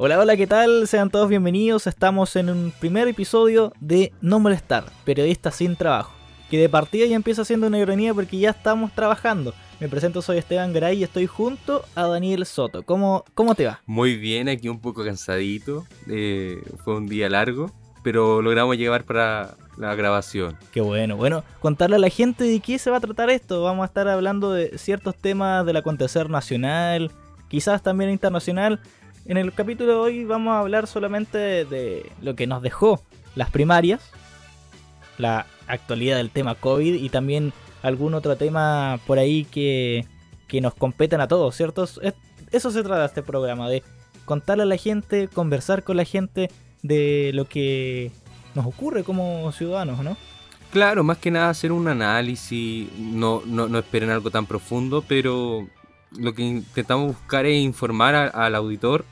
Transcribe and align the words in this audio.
Hola, 0.00 0.16
hola, 0.16 0.36
¿qué 0.36 0.46
tal? 0.46 0.86
Sean 0.86 1.10
todos 1.10 1.28
bienvenidos. 1.28 1.88
Estamos 1.88 2.36
en 2.36 2.50
un 2.50 2.72
primer 2.78 3.08
episodio 3.08 3.72
de 3.80 4.12
No 4.20 4.38
Molestar, 4.38 4.84
periodista 5.04 5.50
sin 5.50 5.74
trabajo. 5.74 6.12
Que 6.48 6.56
de 6.56 6.68
partida 6.68 7.04
ya 7.06 7.16
empieza 7.16 7.44
siendo 7.44 7.66
una 7.66 7.80
ironía 7.80 8.14
porque 8.14 8.38
ya 8.38 8.50
estamos 8.50 8.94
trabajando. 8.94 9.54
Me 9.80 9.88
presento, 9.88 10.22
soy 10.22 10.38
Esteban 10.38 10.72
Garay 10.72 10.98
y 10.98 11.02
estoy 11.02 11.26
junto 11.26 11.84
a 11.96 12.06
Daniel 12.06 12.46
Soto. 12.46 12.84
¿Cómo, 12.84 13.24
cómo 13.34 13.56
te 13.56 13.66
va? 13.66 13.80
Muy 13.86 14.14
bien, 14.16 14.48
aquí 14.48 14.68
un 14.68 14.80
poco 14.80 15.04
cansadito. 15.04 15.84
Eh, 16.08 16.62
fue 16.84 16.94
un 16.94 17.08
día 17.08 17.28
largo, 17.28 17.72
pero 18.04 18.40
logramos 18.40 18.76
llevar 18.76 19.02
para 19.02 19.56
la 19.76 19.96
grabación. 19.96 20.56
Qué 20.70 20.80
bueno. 20.80 21.16
Bueno, 21.16 21.42
contarle 21.58 21.96
a 21.96 21.98
la 21.98 22.08
gente 22.08 22.44
de 22.44 22.60
qué 22.60 22.78
se 22.78 22.92
va 22.92 22.98
a 22.98 23.00
tratar 23.00 23.30
esto. 23.30 23.64
Vamos 23.64 23.82
a 23.82 23.86
estar 23.86 24.06
hablando 24.06 24.52
de 24.52 24.78
ciertos 24.78 25.16
temas 25.16 25.66
del 25.66 25.76
acontecer 25.76 26.30
nacional, 26.30 27.10
quizás 27.48 27.82
también 27.82 28.10
internacional 28.10 28.80
en 29.28 29.36
el 29.36 29.52
capítulo 29.52 29.92
de 29.92 29.98
hoy 29.98 30.24
vamos 30.24 30.52
a 30.52 30.60
hablar 30.60 30.86
solamente 30.86 31.38
de 31.66 32.10
lo 32.22 32.34
que 32.34 32.46
nos 32.46 32.62
dejó 32.62 33.02
las 33.34 33.50
primarias, 33.50 34.10
la 35.18 35.46
actualidad 35.66 36.16
del 36.16 36.30
tema 36.30 36.54
COVID 36.54 36.94
y 36.94 37.10
también 37.10 37.52
algún 37.82 38.14
otro 38.14 38.36
tema 38.36 38.98
por 39.06 39.18
ahí 39.18 39.44
que, 39.44 40.06
que 40.48 40.62
nos 40.62 40.74
competen 40.74 41.20
a 41.20 41.28
todos, 41.28 41.54
¿cierto? 41.54 41.86
Eso 42.50 42.70
se 42.70 42.82
trata 42.82 43.04
este 43.04 43.22
programa, 43.22 43.68
de 43.68 43.82
contarle 44.24 44.62
a 44.62 44.66
la 44.66 44.78
gente, 44.78 45.28
conversar 45.28 45.84
con 45.84 45.98
la 45.98 46.04
gente 46.04 46.50
de 46.82 47.32
lo 47.34 47.44
que 47.44 48.10
nos 48.54 48.64
ocurre 48.64 49.04
como 49.04 49.52
ciudadanos, 49.52 50.02
¿no? 50.02 50.16
Claro, 50.72 51.04
más 51.04 51.18
que 51.18 51.30
nada 51.30 51.50
hacer 51.50 51.70
un 51.70 51.86
análisis, 51.86 52.88
no, 52.98 53.42
no, 53.44 53.68
no 53.68 53.78
esperen 53.78 54.08
algo 54.08 54.30
tan 54.30 54.46
profundo, 54.46 55.04
pero 55.06 55.68
lo 56.16 56.32
que 56.32 56.42
intentamos 56.42 57.08
buscar 57.08 57.44
es 57.44 57.62
informar 57.62 58.14
al 58.14 58.54
auditor 58.54 59.04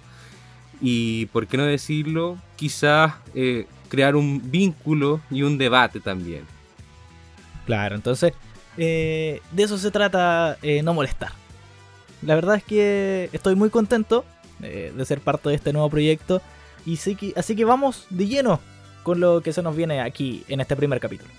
y, 0.81 1.27
por 1.27 1.47
qué 1.47 1.57
no 1.57 1.65
decirlo, 1.65 2.39
quizás 2.57 3.15
eh, 3.35 3.67
crear 3.89 4.17
un 4.17 4.51
vínculo 4.51 5.21
y 5.31 5.43
un 5.43 5.59
debate 5.59 6.01
también. 6.01 6.45
Claro, 7.65 7.95
entonces 7.95 8.33
eh, 8.77 9.41
de 9.53 9.63
eso 9.63 9.79
se 9.79 9.91
trata 9.91 10.59
eh, 10.63 10.83
no 10.83 10.95
molestar. 10.95 11.33
La 12.23 12.35
verdad 12.35 12.57
es 12.57 12.65
que 12.65 13.29
estoy 13.33 13.55
muy 13.55 13.71
contento 13.71 14.25
de 14.59 15.05
ser 15.05 15.21
parte 15.21 15.51
de 15.51 15.55
este 15.55 15.71
nuevo 15.75 15.91
proyecto 15.91 16.41
y 16.87 16.97
sí 16.97 17.15
que, 17.15 17.35
así 17.37 17.55
que 17.55 17.67
vamos 17.67 18.07
de 18.09 18.27
lleno 18.27 18.59
con 19.03 19.21
lo 19.21 19.43
que 19.43 19.53
se 19.53 19.63
nos 19.63 19.77
viene 19.77 20.01
aquí 20.01 20.45
en 20.49 20.61
este 20.61 20.75
primer 20.77 20.99
capítulo. 20.99 21.31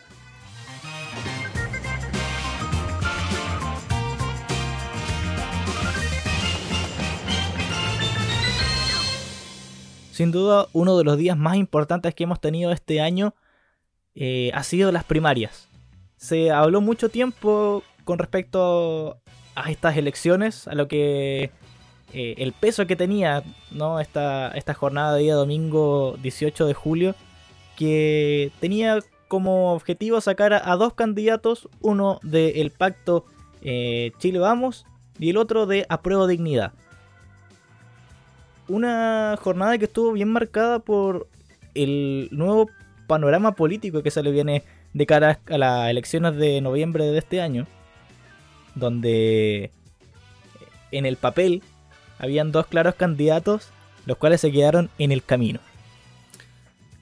Sin 10.18 10.32
duda, 10.32 10.66
uno 10.74 10.98
de 10.98 11.04
los 11.04 11.16
días 11.16 11.38
más 11.38 11.58
importantes 11.58 12.16
que 12.16 12.24
hemos 12.24 12.42
tenido 12.42 12.72
este 12.72 13.02
año 13.02 13.36
eh, 14.16 14.50
ha 14.56 14.64
sido 14.64 14.92
las 14.92 15.04
primarias. 15.04 15.70
Se 16.16 16.50
habló 16.50 16.82
mucho 16.82 17.10
tiempo 17.10 17.84
con 18.04 18.18
respecto 18.18 19.20
a 19.54 19.70
estas 19.70 19.96
elecciones, 19.96 20.68
a 20.68 20.74
lo 20.74 20.88
que 20.88 21.52
eh, 22.14 22.34
el 22.40 22.52
peso 22.54 22.88
que 22.88 22.96
tenía 22.96 23.44
¿no? 23.70 24.00
esta, 24.00 24.50
esta 24.58 24.74
jornada 24.74 25.14
de 25.14 25.22
día 25.22 25.36
domingo 25.36 26.18
18 26.24 26.66
de 26.66 26.74
julio, 26.74 27.14
que 27.76 28.52
tenía 28.60 28.98
como 29.28 29.74
objetivo 29.74 30.20
sacar 30.20 30.52
a, 30.52 30.76
dos 30.78 30.96
candidatos, 30.96 31.70
uno 31.80 32.20
del 32.24 32.72
pacto 32.72 33.26
eh, 33.62 34.14
Chile 34.18 34.40
Vamos 34.40 34.88
y 35.20 35.30
el 35.30 35.38
otro 35.38 35.68
de 35.68 35.86
Apruebo 35.90 36.26
Dignidad 36.26 36.74
una 38.68 39.36
jornada 39.42 39.78
que 39.78 39.86
estuvo 39.86 40.12
bien 40.14 40.30
marcada 40.30 40.80
por 40.80 41.28
el 41.74 42.30
nuevo 42.32 42.70
panorama 43.08 43.54
político 43.54 44.04
que 44.04 44.12
se 44.12 44.24
le 44.24 44.32
viene 44.32 44.64
de 44.94 45.06
cara 45.06 45.40
a 45.50 45.58
las 45.58 45.90
elecciones 45.90 46.36
de 46.36 46.62
noviembre 46.62 47.06
de 47.06 47.18
este 47.18 47.42
año, 47.42 47.68
donde 48.76 49.72
en 50.92 51.06
el 51.06 51.18
papel 51.18 51.62
habían 52.20 52.52
dos 52.52 52.68
claros 52.68 52.96
candidatos, 52.96 53.70
los 54.06 54.18
cuales 54.18 54.42
se 54.42 54.52
quedaron 54.52 54.90
en 54.98 55.12
el 55.12 55.24
camino. 55.24 55.60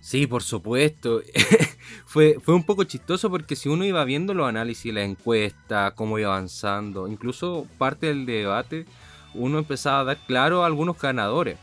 Sí, 0.02 0.28
por 0.28 0.44
supuesto. 0.44 1.22
fue, 2.06 2.38
fue 2.40 2.54
un 2.54 2.64
poco 2.64 2.84
chistoso 2.84 3.30
porque 3.32 3.56
si 3.56 3.70
uno 3.70 3.86
iba 3.86 4.04
viendo 4.06 4.36
los 4.36 4.48
análisis, 4.48 4.94
la 4.94 5.04
encuesta, 5.04 5.94
cómo 5.96 6.20
iba 6.20 6.30
avanzando, 6.30 7.08
incluso 7.08 7.66
parte 7.80 8.08
del 8.08 8.26
debate, 8.28 8.86
uno 9.36 9.60
empezaba 9.60 10.00
a 10.00 10.04
dar 10.04 10.18
claro 10.26 10.64
a 10.64 10.66
algunos 10.66 11.00
ganadores. 11.00 11.58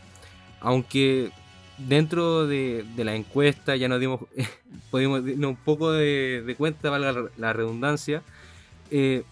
Aunque 0.61 1.31
dentro 1.79 2.47
de, 2.47 2.85
la 2.97 3.15
encuesta 3.15 3.77
ya 3.77 3.89
nos 3.89 4.01
dimos, 4.01 4.21
pudimos 4.91 5.21
un 5.21 5.57
poco 5.57 5.93
de, 5.93 6.55
cuenta, 6.57 6.91
valga 6.91 7.31
la 7.37 7.53
redundancia, 7.53 8.23
eh, 8.91 9.25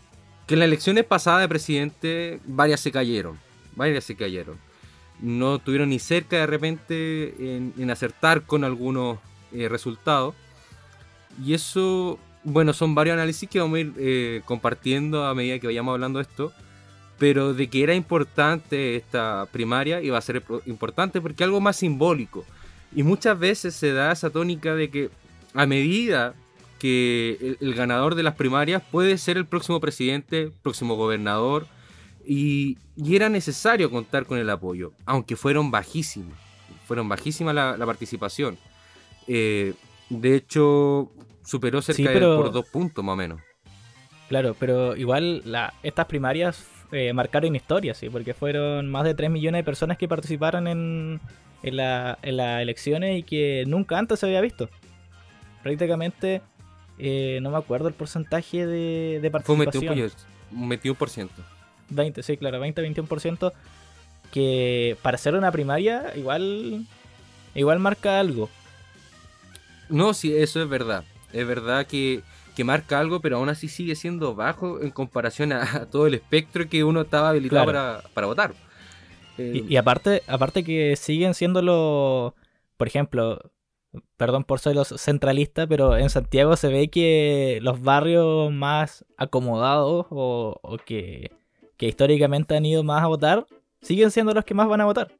que 0.46 0.54
en 0.54 0.60
las 0.60 0.66
elecciones 0.66 1.04
pasadas 1.04 1.42
de 1.42 1.48
presidente 1.48 2.40
varias 2.46 2.80
se 2.80 2.90
cayeron, 2.90 3.38
varias 3.76 4.04
se 4.04 4.16
cayeron. 4.16 4.56
No 5.20 5.58
tuvieron 5.58 5.90
ni 5.90 5.98
cerca 5.98 6.36
de 6.36 6.46
repente 6.46 7.34
en, 7.56 7.90
acertar 7.90 8.42
con 8.42 8.64
algunos 8.64 9.18
eh, 9.52 9.68
resultados. 9.68 10.34
Y 11.44 11.52
eso, 11.52 12.18
bueno, 12.42 12.72
son 12.72 12.94
varios 12.94 13.14
análisis 13.14 13.48
que 13.48 13.60
vamos 13.60 13.76
a 13.76 13.80
ir 13.80 13.92
eh, 13.98 14.42
compartiendo 14.46 15.26
a 15.26 15.34
medida 15.34 15.58
que 15.58 15.66
vayamos 15.66 15.92
hablando 15.92 16.18
de 16.18 16.22
esto 16.22 16.52
pero 17.20 17.52
de 17.52 17.68
que 17.68 17.82
era 17.82 17.94
importante 17.94 18.96
esta 18.96 19.46
primaria 19.52 20.00
iba 20.00 20.16
a 20.16 20.22
ser 20.22 20.42
importante 20.64 21.20
porque 21.20 21.44
algo 21.44 21.60
más 21.60 21.76
simbólico. 21.76 22.46
Y 22.96 23.02
muchas 23.02 23.38
veces 23.38 23.74
se 23.74 23.92
da 23.92 24.10
esa 24.10 24.30
tónica 24.30 24.74
de 24.74 24.90
que 24.90 25.10
a 25.52 25.66
medida 25.66 26.34
que 26.78 27.58
el, 27.60 27.74
ganador 27.74 28.14
de 28.14 28.22
las 28.22 28.36
primarias 28.36 28.82
puede 28.90 29.18
ser 29.18 29.36
el 29.36 29.44
próximo 29.44 29.80
presidente, 29.80 30.50
próximo 30.62 30.96
gobernador, 30.96 31.66
y, 32.26 32.78
era 32.96 33.28
necesario 33.28 33.90
contar 33.90 34.24
con 34.24 34.38
el 34.38 34.48
apoyo, 34.48 34.92
aunque 35.04 35.36
fueron 35.36 35.70
bajísimos, 35.70 36.38
fueron 36.86 37.06
bajísimas 37.06 37.54
la, 37.54 37.84
participación. 37.84 38.56
Eh, 39.26 39.74
de 40.08 40.36
hecho, 40.36 41.12
superó 41.44 41.82
cerca 41.82 42.12
de 42.12 42.20
por 42.20 42.50
dos 42.50 42.66
puntos 42.66 43.04
más 43.04 43.12
o 43.12 43.16
menos. 43.16 43.40
Claro, 44.30 44.56
pero 44.58 44.96
igual 44.96 45.42
la, 45.44 45.74
estas 45.82 46.06
primarias 46.06 46.79
eh, 46.92 47.12
marcaron 47.12 47.54
historia, 47.54 47.94
sí, 47.94 48.08
porque 48.08 48.34
fueron 48.34 48.88
más 48.88 49.04
de 49.04 49.14
3 49.14 49.30
millones 49.30 49.60
de 49.60 49.64
personas 49.64 49.96
que 49.96 50.08
participaron 50.08 50.66
en, 50.66 51.20
en, 51.62 51.76
la, 51.76 52.18
en 52.22 52.36
las 52.36 52.62
elecciones 52.62 53.18
y 53.18 53.22
que 53.22 53.64
nunca 53.66 53.98
antes 53.98 54.18
se 54.20 54.26
había 54.26 54.40
visto. 54.40 54.68
Prácticamente, 55.62 56.42
eh, 56.98 57.38
no 57.42 57.50
me 57.50 57.58
acuerdo 57.58 57.88
el 57.88 57.94
porcentaje 57.94 58.66
de, 58.66 59.20
de 59.20 59.30
participación. 59.30 59.84
Fue 59.86 60.58
un 60.58 60.70
21%. 60.70 61.28
20, 61.90 62.22
sí, 62.22 62.36
claro, 62.36 62.64
20-21%. 62.64 63.52
Que 64.32 64.96
para 65.02 65.18
ser 65.18 65.34
una 65.34 65.50
primaria, 65.50 66.12
igual, 66.16 66.86
igual 67.54 67.78
marca 67.80 68.20
algo. 68.20 68.48
No, 69.88 70.14
sí, 70.14 70.36
eso 70.36 70.62
es 70.62 70.68
verdad. 70.68 71.04
Es 71.32 71.46
verdad 71.46 71.86
que 71.86 72.22
que 72.54 72.64
marca 72.64 72.98
algo, 72.98 73.20
pero 73.20 73.36
aún 73.36 73.48
así 73.48 73.68
sigue 73.68 73.94
siendo 73.94 74.34
bajo 74.34 74.80
en 74.80 74.90
comparación 74.90 75.52
a, 75.52 75.86
todo 75.90 76.06
el 76.06 76.14
espectro 76.14 76.68
que 76.68 76.84
uno 76.84 77.02
estaba 77.02 77.30
habilitado 77.30 77.66
para, 78.14 78.26
votar. 78.26 78.54
y, 79.38 79.76
aparte, 79.76 80.22
aparte 80.26 80.64
que 80.64 80.96
siguen 80.96 81.34
siendo 81.34 81.62
los, 81.62 82.32
por 82.76 82.86
ejemplo, 82.86 83.50
perdón 84.16 84.44
por 84.44 84.60
ser 84.60 84.74
los 84.74 84.88
centralistas, 84.98 85.66
pero 85.68 85.96
en 85.96 86.10
Santiago 86.10 86.56
se 86.56 86.68
ve 86.68 86.88
que 86.88 87.58
los 87.62 87.82
barrios 87.82 88.52
más 88.52 89.04
acomodados 89.16 90.06
o, 90.10 90.78
que, 90.84 91.32
que 91.76 91.88
históricamente 91.88 92.56
han 92.56 92.66
ido 92.66 92.82
más 92.84 93.02
a 93.02 93.08
votar, 93.08 93.46
siguen 93.82 94.10
siendo 94.10 94.34
los 94.34 94.44
que 94.44 94.54
más 94.54 94.68
van 94.68 94.80
a 94.80 94.84
votar. 94.84 95.12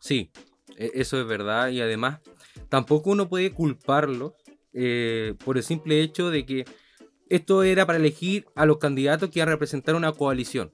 Sí, 0.00 0.30
e, 0.76 0.92
eso 0.94 1.20
es 1.20 1.26
verdad 1.26 1.68
y 1.68 1.80
además 1.80 2.20
tampoco 2.68 3.10
uno 3.10 3.28
puede 3.28 3.52
culparlo 3.52 4.34
eh, 4.72 5.34
por 5.44 5.56
el 5.56 5.62
simple 5.62 6.00
hecho 6.00 6.30
de 6.30 6.46
que 6.46 6.64
esto 7.28 7.62
era 7.62 7.86
para 7.86 7.98
elegir 7.98 8.46
a 8.56 8.66
los 8.66 8.78
candidatos 8.78 9.30
que 9.30 9.38
iban 9.38 9.48
a 9.48 9.52
representar 9.52 9.94
una 9.94 10.12
coalición. 10.12 10.72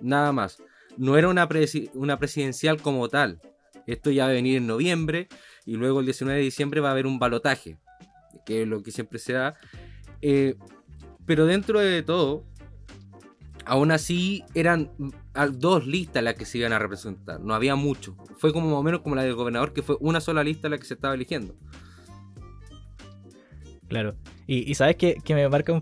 Nada 0.00 0.32
más. 0.32 0.62
No 0.96 1.16
era 1.16 1.28
una, 1.28 1.48
una 1.94 2.18
presidencial 2.18 2.80
como 2.80 3.08
tal. 3.08 3.40
Esto 3.86 4.10
ya 4.10 4.24
va 4.24 4.30
a 4.30 4.34
venir 4.34 4.56
en 4.56 4.66
noviembre 4.66 5.28
y 5.66 5.74
luego 5.74 6.00
el 6.00 6.06
19 6.06 6.38
de 6.38 6.44
diciembre 6.44 6.80
va 6.80 6.88
a 6.88 6.92
haber 6.92 7.06
un 7.06 7.18
balotaje, 7.18 7.78
que 8.46 8.62
es 8.62 8.68
lo 8.68 8.82
que 8.82 8.92
siempre 8.92 9.18
se 9.18 9.34
da. 9.34 9.54
Eh, 10.22 10.56
pero 11.26 11.46
dentro 11.46 11.80
de 11.80 12.02
todo, 12.02 12.44
aún 13.66 13.90
así 13.90 14.44
eran 14.54 14.90
dos 15.52 15.86
listas 15.86 16.22
las 16.22 16.34
que 16.34 16.44
se 16.44 16.58
iban 16.58 16.72
a 16.72 16.78
representar, 16.78 17.40
no 17.40 17.54
había 17.54 17.74
mucho. 17.74 18.16
Fue 18.38 18.52
como 18.52 18.68
más 18.68 18.78
o 18.78 18.82
menos 18.82 19.00
como 19.00 19.16
la 19.16 19.22
del 19.22 19.34
gobernador, 19.34 19.72
que 19.72 19.82
fue 19.82 19.96
una 20.00 20.20
sola 20.20 20.44
lista 20.44 20.68
la 20.68 20.78
que 20.78 20.84
se 20.84 20.94
estaba 20.94 21.14
eligiendo. 21.14 21.54
Claro. 23.88 24.14
Y, 24.46 24.74
sabes 24.74 24.96
que, 24.96 25.16
me 25.28 25.48
marca 25.48 25.80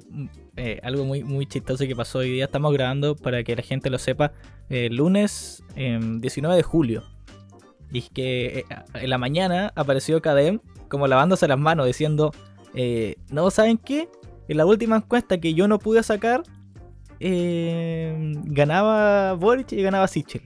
eh, 0.57 0.81
algo 0.83 1.05
muy, 1.05 1.25
muy 1.25 1.47
chistoso 1.47 1.87
que 1.87 1.97
pasó 1.97 2.19
hoy 2.19 2.31
día. 2.31 2.45
Estamos 2.45 2.73
grabando 2.73 3.17
para 3.17 3.43
que 3.43 3.57
la 3.57 3.63
gente 3.63 3.91
lo 3.91 3.99
sepa. 3.99 4.33
El 4.69 4.97
lunes 4.97 5.63
19 5.77 6.55
em, 6.55 6.57
de 6.57 6.63
julio. 6.63 7.03
Y 7.91 8.03
que 8.03 8.61
eh, 8.61 8.65
en 8.95 9.11
la 9.11 9.19
mañana 9.19 9.73
apareció 9.77 10.21
Kadem 10.23 10.61
como 10.89 11.07
lavándose 11.07 11.49
las 11.49 11.59
manos 11.59 11.87
diciendo, 11.87 12.33
eh, 12.75 13.17
no, 13.31 13.51
¿saben 13.51 13.79
qué? 13.79 14.09
En 14.49 14.57
la 14.59 14.67
última 14.67 14.97
encuesta 14.97 15.39
que 15.39 15.55
yo 15.55 15.69
no 15.69 15.79
pude 15.79 16.03
sacar, 16.03 16.43
eh, 17.21 18.33
ganaba 18.45 19.35
Boric 19.35 19.73
y 19.73 19.83
ganaba 19.83 20.09
Sichel. 20.09 20.43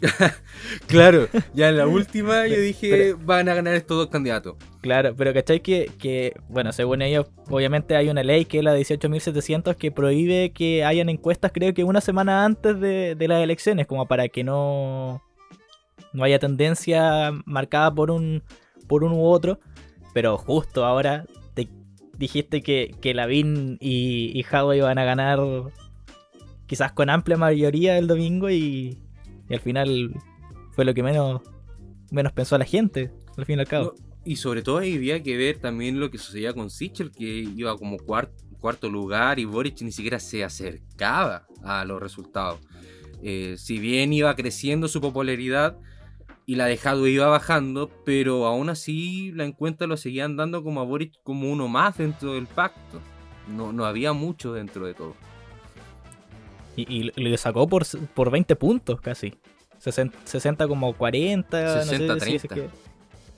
claro, 0.86 1.28
ya 1.54 1.68
en 1.68 1.76
la 1.76 1.86
última 1.88 2.46
yo 2.46 2.60
dije, 2.60 3.14
van 3.14 3.48
a 3.48 3.54
ganar 3.54 3.74
estos 3.74 3.96
dos 3.96 4.06
candidatos. 4.08 4.56
Claro, 4.80 5.14
pero 5.16 5.34
¿cachai? 5.34 5.60
Que, 5.60 5.90
que, 5.98 6.34
bueno, 6.48 6.72
según 6.72 7.02
ellos, 7.02 7.26
obviamente 7.48 7.96
hay 7.96 8.08
una 8.08 8.22
ley 8.22 8.44
que 8.46 8.58
es 8.58 8.64
la 8.64 8.76
18.700 8.76 9.76
que 9.76 9.90
prohíbe 9.90 10.52
que 10.52 10.84
hayan 10.84 11.08
encuestas, 11.08 11.52
creo 11.52 11.74
que 11.74 11.84
una 11.84 12.00
semana 12.00 12.44
antes 12.44 12.80
de, 12.80 13.14
de 13.14 13.28
las 13.28 13.42
elecciones, 13.42 13.86
como 13.86 14.06
para 14.06 14.28
que 14.28 14.42
no, 14.42 15.22
no 16.12 16.24
haya 16.24 16.38
tendencia 16.38 17.32
marcada 17.44 17.94
por 17.94 18.10
un, 18.10 18.42
por 18.86 19.04
uno 19.04 19.16
u 19.16 19.26
otro. 19.26 19.60
Pero 20.12 20.36
justo 20.38 20.84
ahora 20.84 21.24
te 21.54 21.68
dijiste 22.16 22.62
que, 22.62 22.94
que 23.00 23.14
Lavín 23.14 23.76
y, 23.80 24.32
y 24.34 24.44
iban 24.76 24.98
a 24.98 25.04
ganar 25.04 25.38
quizás 26.66 26.92
con 26.92 27.10
amplia 27.10 27.36
mayoría 27.36 27.96
el 27.96 28.06
domingo 28.06 28.50
y, 28.50 28.98
y 29.50 29.54
al 29.54 29.60
final 29.60 30.14
fue 30.70 30.84
lo 30.84 30.94
que 30.94 31.02
menos, 31.02 31.42
menos 32.10 32.32
pensó 32.32 32.56
la 32.56 32.64
gente, 32.64 33.10
al 33.36 33.44
fin 33.44 33.58
y 33.58 33.60
al 33.60 33.68
cabo. 33.68 33.94
y 34.24 34.36
sobre 34.36 34.62
todo 34.62 34.78
había 34.78 35.22
que 35.22 35.36
ver 35.36 35.58
también 35.58 35.98
lo 35.98 36.10
que 36.10 36.18
sucedía 36.18 36.54
con 36.54 36.70
Sichel, 36.70 37.10
que 37.10 37.26
iba 37.26 37.76
como 37.76 37.98
cuarto 37.98 38.88
lugar 38.88 39.40
y 39.40 39.44
Boric 39.44 39.82
ni 39.82 39.90
siquiera 39.90 40.20
se 40.20 40.44
acercaba 40.44 41.46
a 41.64 41.84
los 41.84 42.00
resultados. 42.00 42.60
Eh, 43.22 43.56
si 43.58 43.78
bien 43.78 44.12
iba 44.12 44.34
creciendo 44.36 44.86
su 44.88 45.00
popularidad 45.00 45.76
y 46.46 46.54
la 46.54 46.66
dejado 46.66 47.06
iba 47.08 47.26
bajando, 47.26 47.90
pero 48.04 48.46
aún 48.46 48.70
así 48.70 49.32
la 49.32 49.44
encuesta 49.44 49.86
lo 49.86 49.96
seguían 49.96 50.36
dando 50.36 50.62
como 50.62 50.80
a 50.80 50.84
Boric 50.84 51.14
como 51.24 51.50
uno 51.50 51.66
más 51.66 51.98
dentro 51.98 52.34
del 52.34 52.46
pacto. 52.46 53.00
No, 53.48 53.72
no 53.72 53.84
había 53.84 54.12
mucho 54.12 54.52
dentro 54.52 54.86
de 54.86 54.94
todo. 54.94 55.16
Y, 56.88 57.10
le 57.20 57.36
sacó 57.36 57.68
por, 57.68 57.84
por 58.14 58.30
20 58.30 58.56
puntos 58.56 59.00
casi. 59.00 59.34
60, 59.78 60.68
como 60.68 60.94
40. 60.94 61.84
60, 61.84 62.16
30. 62.18 62.56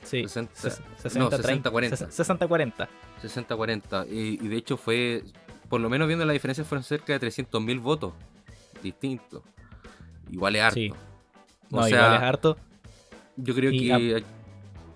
Sí, 0.02 0.26
60, 0.26 0.50
60, 0.54 1.70
40. 1.70 1.96
60, 2.10 2.48
40. 2.48 2.88
60, 3.20 3.56
40. 3.56 4.06
Y, 4.10 4.48
de 4.48 4.56
hecho 4.56 4.76
fue, 4.76 5.22
por 5.68 5.80
lo 5.80 5.88
menos 5.88 6.08
viendo 6.08 6.24
la 6.24 6.32
diferencia, 6.32 6.64
fueron 6.64 6.82
cerca 6.82 7.16
de 7.16 7.26
300.000 7.26 7.80
votos 7.80 8.12
distintos. 8.82 9.42
Igual 10.30 10.56
es 10.56 10.62
harto. 10.62 10.80
No, 11.70 11.88
igual 11.88 12.14
es 12.14 12.22
harto. 12.22 12.56
Yo 13.36 13.54
creo 13.54 13.70
que, 13.70 14.24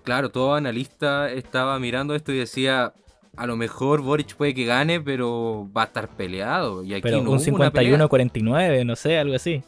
claro, 0.03 0.29
todo 0.29 0.53
analista 0.53 1.31
estaba 1.31 1.79
mirando 1.79 2.13
esto 2.13 2.33
y 2.33 2.37
decía, 2.37 2.93
a 3.37 3.45
lo 3.45 3.55
mejor 3.55 4.01
Boric 4.01 4.35
puede 4.35 4.53
que 4.53 4.65
gane, 4.65 4.99
pero 4.99 5.69
va 5.75 5.83
a 5.83 5.85
estar 5.85 6.09
peleado. 6.09 6.83
Y 6.83 6.93
aquí 6.93 7.03
pero 7.03 7.21
no 7.21 7.31
un 7.31 7.39
51-49, 7.39 8.83
no 8.83 8.95
sé, 8.95 9.19
algo 9.19 9.35
así. 9.35 9.63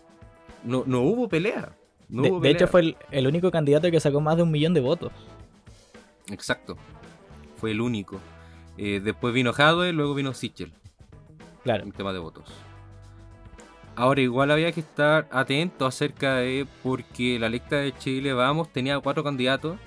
No, 0.63 0.83
no 0.87 1.01
hubo 1.01 1.29
pelea. 1.29 1.69
de, 2.09 2.49
hecho, 2.49 2.67
fue 2.67 2.95
el, 3.11 3.27
único 3.27 3.51
candidato 3.51 3.89
que 3.91 3.99
sacó 3.99 4.19
más 4.21 4.37
de 4.37 4.43
un 4.43 4.51
millón 4.51 4.73
de 4.73 4.81
votos. 4.81 5.11
Exacto. 6.31 6.77
Fue 7.57 7.71
el 7.71 7.81
único. 7.81 8.19
Eh, 8.77 9.01
después 9.03 9.33
vino 9.35 9.53
Jadwe, 9.53 9.93
luego 9.93 10.15
vino 10.15 10.33
Sichel. 10.33 10.73
Claro. 11.63 11.83
En 11.83 11.91
tema 11.91 12.11
de 12.11 12.19
votos. 12.19 12.45
Ahora, 13.95 14.21
igual 14.21 14.49
había 14.49 14.71
que 14.71 14.79
estar 14.79 15.27
atento 15.29 15.85
acerca 15.85 16.37
de. 16.37 16.65
Porque 16.81 17.37
la 17.37 17.49
lista 17.49 17.75
de 17.75 17.95
Chile, 17.97 18.33
vamos, 18.33 18.69
tenía 18.73 18.99
cuatro 18.99 19.23
candidatos 19.23 19.77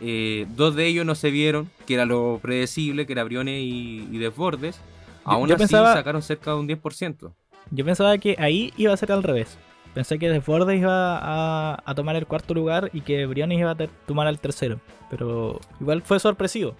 eh, 0.00 0.46
dos 0.56 0.74
de 0.74 0.86
ellos 0.86 1.04
no 1.04 1.14
se 1.14 1.30
vieron, 1.30 1.70
que 1.86 1.94
era 1.94 2.04
lo 2.04 2.38
predecible, 2.42 3.06
que 3.06 3.12
era 3.12 3.24
Briones 3.24 3.60
y, 3.62 4.18
Desbordes. 4.18 4.80
Aún 5.24 5.50
así 5.52 5.66
sacaron 5.66 6.22
cerca 6.22 6.52
de 6.52 6.56
un 6.56 6.68
10%. 6.68 7.32
Yo 7.70 7.84
pensaba 7.84 8.16
que 8.18 8.36
ahí 8.38 8.72
iba 8.76 8.92
a 8.92 8.96
ser 8.96 9.12
al 9.12 9.22
revés. 9.22 9.58
Pensé 9.94 10.18
que 10.18 10.28
Desbordes 10.28 10.80
iba 10.80 11.78
a, 11.78 11.94
tomar 11.94 12.16
el 12.16 12.26
cuarto 12.26 12.54
lugar 12.54 12.90
y 12.92 13.00
que 13.00 13.26
Briones 13.26 13.58
iba 13.58 13.72
a 13.72 13.76
tomar 14.06 14.26
el 14.28 14.38
tercero. 14.38 14.80
Pero 15.10 15.60
igual 15.80 16.02
fue 16.02 16.20
sorpresivo. 16.20 16.74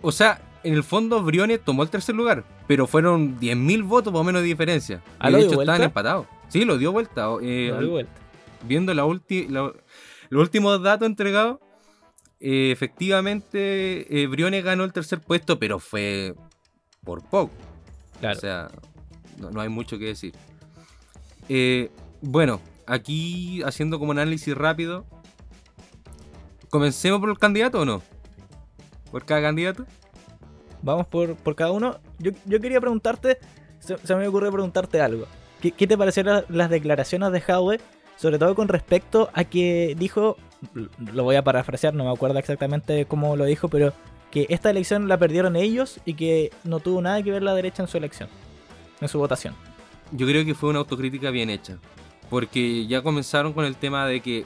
O 0.00 0.12
sea, 0.12 0.40
en 0.62 0.74
el 0.74 0.84
fondo 0.84 1.22
Briones 1.22 1.60
tomó 1.64 1.82
el 1.82 1.90
tercer 1.90 2.14
lugar, 2.14 2.44
pero 2.66 2.86
fueron 2.86 3.38
10.000 3.40 3.84
votos 3.84 4.12
más 4.12 4.20
o 4.20 4.24
menos 4.24 4.42
de 4.42 4.48
diferencia. 4.48 5.02
¿Ah, 5.18 5.30
y 5.30 5.34
de 5.34 5.40
hecho 5.42 5.60
estaban 5.60 5.82
empatados. 5.82 6.26
Sí, 6.48 6.64
lo 6.64 6.78
dio 6.78 6.92
vuelta. 6.92 7.28
Eh, 7.40 7.74
dio 7.78 7.90
vuelta. 7.90 8.12
Viendo 8.64 8.92
la 8.94 9.02
los 9.04 10.42
últimos 10.42 10.82
datos 10.82 11.06
entregados, 11.06 11.58
eh, 12.44 12.72
efectivamente, 12.72 14.20
eh, 14.20 14.26
Briones 14.26 14.64
ganó 14.64 14.82
el 14.82 14.92
tercer 14.92 15.20
puesto, 15.20 15.60
pero 15.60 15.78
fue 15.78 16.34
por 17.04 17.22
poco. 17.22 17.52
O 18.20 18.34
sea, 18.34 18.68
no, 19.38 19.60
hay 19.60 19.68
mucho 19.68 19.96
que 19.96 20.06
decir. 20.06 20.34
Eh, 21.48 21.88
bueno, 22.20 22.60
aquí 22.84 23.62
haciendo 23.62 24.00
como 24.00 24.10
análisis 24.10 24.56
rápido. 24.56 25.06
¿Comencemos 26.68 27.20
por 27.20 27.30
el 27.30 27.38
candidato 27.38 27.82
o 27.82 27.84
no? 27.84 28.02
¿Por 29.12 29.24
cada 29.24 29.40
candidato? 29.42 29.86
Vamos 30.82 31.06
por, 31.06 31.36
cada 31.54 31.70
uno. 31.70 32.00
Yo, 32.18 32.60
quería 32.60 32.80
preguntarte, 32.80 33.38
se, 33.78 34.16
me 34.16 34.26
ocurrió 34.26 34.50
preguntarte 34.50 35.00
algo. 35.00 35.26
¿Qué, 35.60 35.86
te 35.86 35.96
parecieron 35.96 36.44
las 36.48 36.70
declaraciones 36.70 37.30
de 37.30 37.42
Howe? 37.52 37.78
Sobre 38.16 38.40
todo 38.40 38.56
con 38.56 38.66
respecto 38.66 39.30
a 39.32 39.44
que 39.44 39.94
dijo 39.96 40.36
lo 40.98 41.24
voy 41.24 41.36
a 41.36 41.44
parafrasear, 41.44 41.94
no 41.94 42.04
me 42.04 42.10
acuerdo 42.10 42.38
exactamente 42.38 43.04
cómo 43.06 43.36
lo 43.36 43.44
dijo, 43.44 43.68
pero 43.68 43.92
que 44.30 44.46
esta 44.48 44.70
elección 44.70 45.08
la 45.08 45.18
perdieron 45.18 45.56
ellos 45.56 46.00
y 46.04 46.14
que 46.14 46.50
no 46.64 46.80
tuvo 46.80 47.02
nada 47.02 47.22
que 47.22 47.30
ver 47.30 47.42
la 47.42 47.54
derecha 47.54 47.82
en 47.82 47.88
su 47.88 47.98
elección, 47.98 48.28
en 49.00 49.08
su 49.08 49.18
votación. 49.18 49.54
Yo 50.12 50.26
creo 50.26 50.44
que 50.44 50.54
fue 50.54 50.70
una 50.70 50.78
autocrítica 50.80 51.30
bien 51.30 51.50
hecha, 51.50 51.78
porque 52.30 52.86
ya 52.86 53.02
comenzaron 53.02 53.52
con 53.52 53.64
el 53.64 53.76
tema 53.76 54.06
de 54.06 54.20
que 54.20 54.44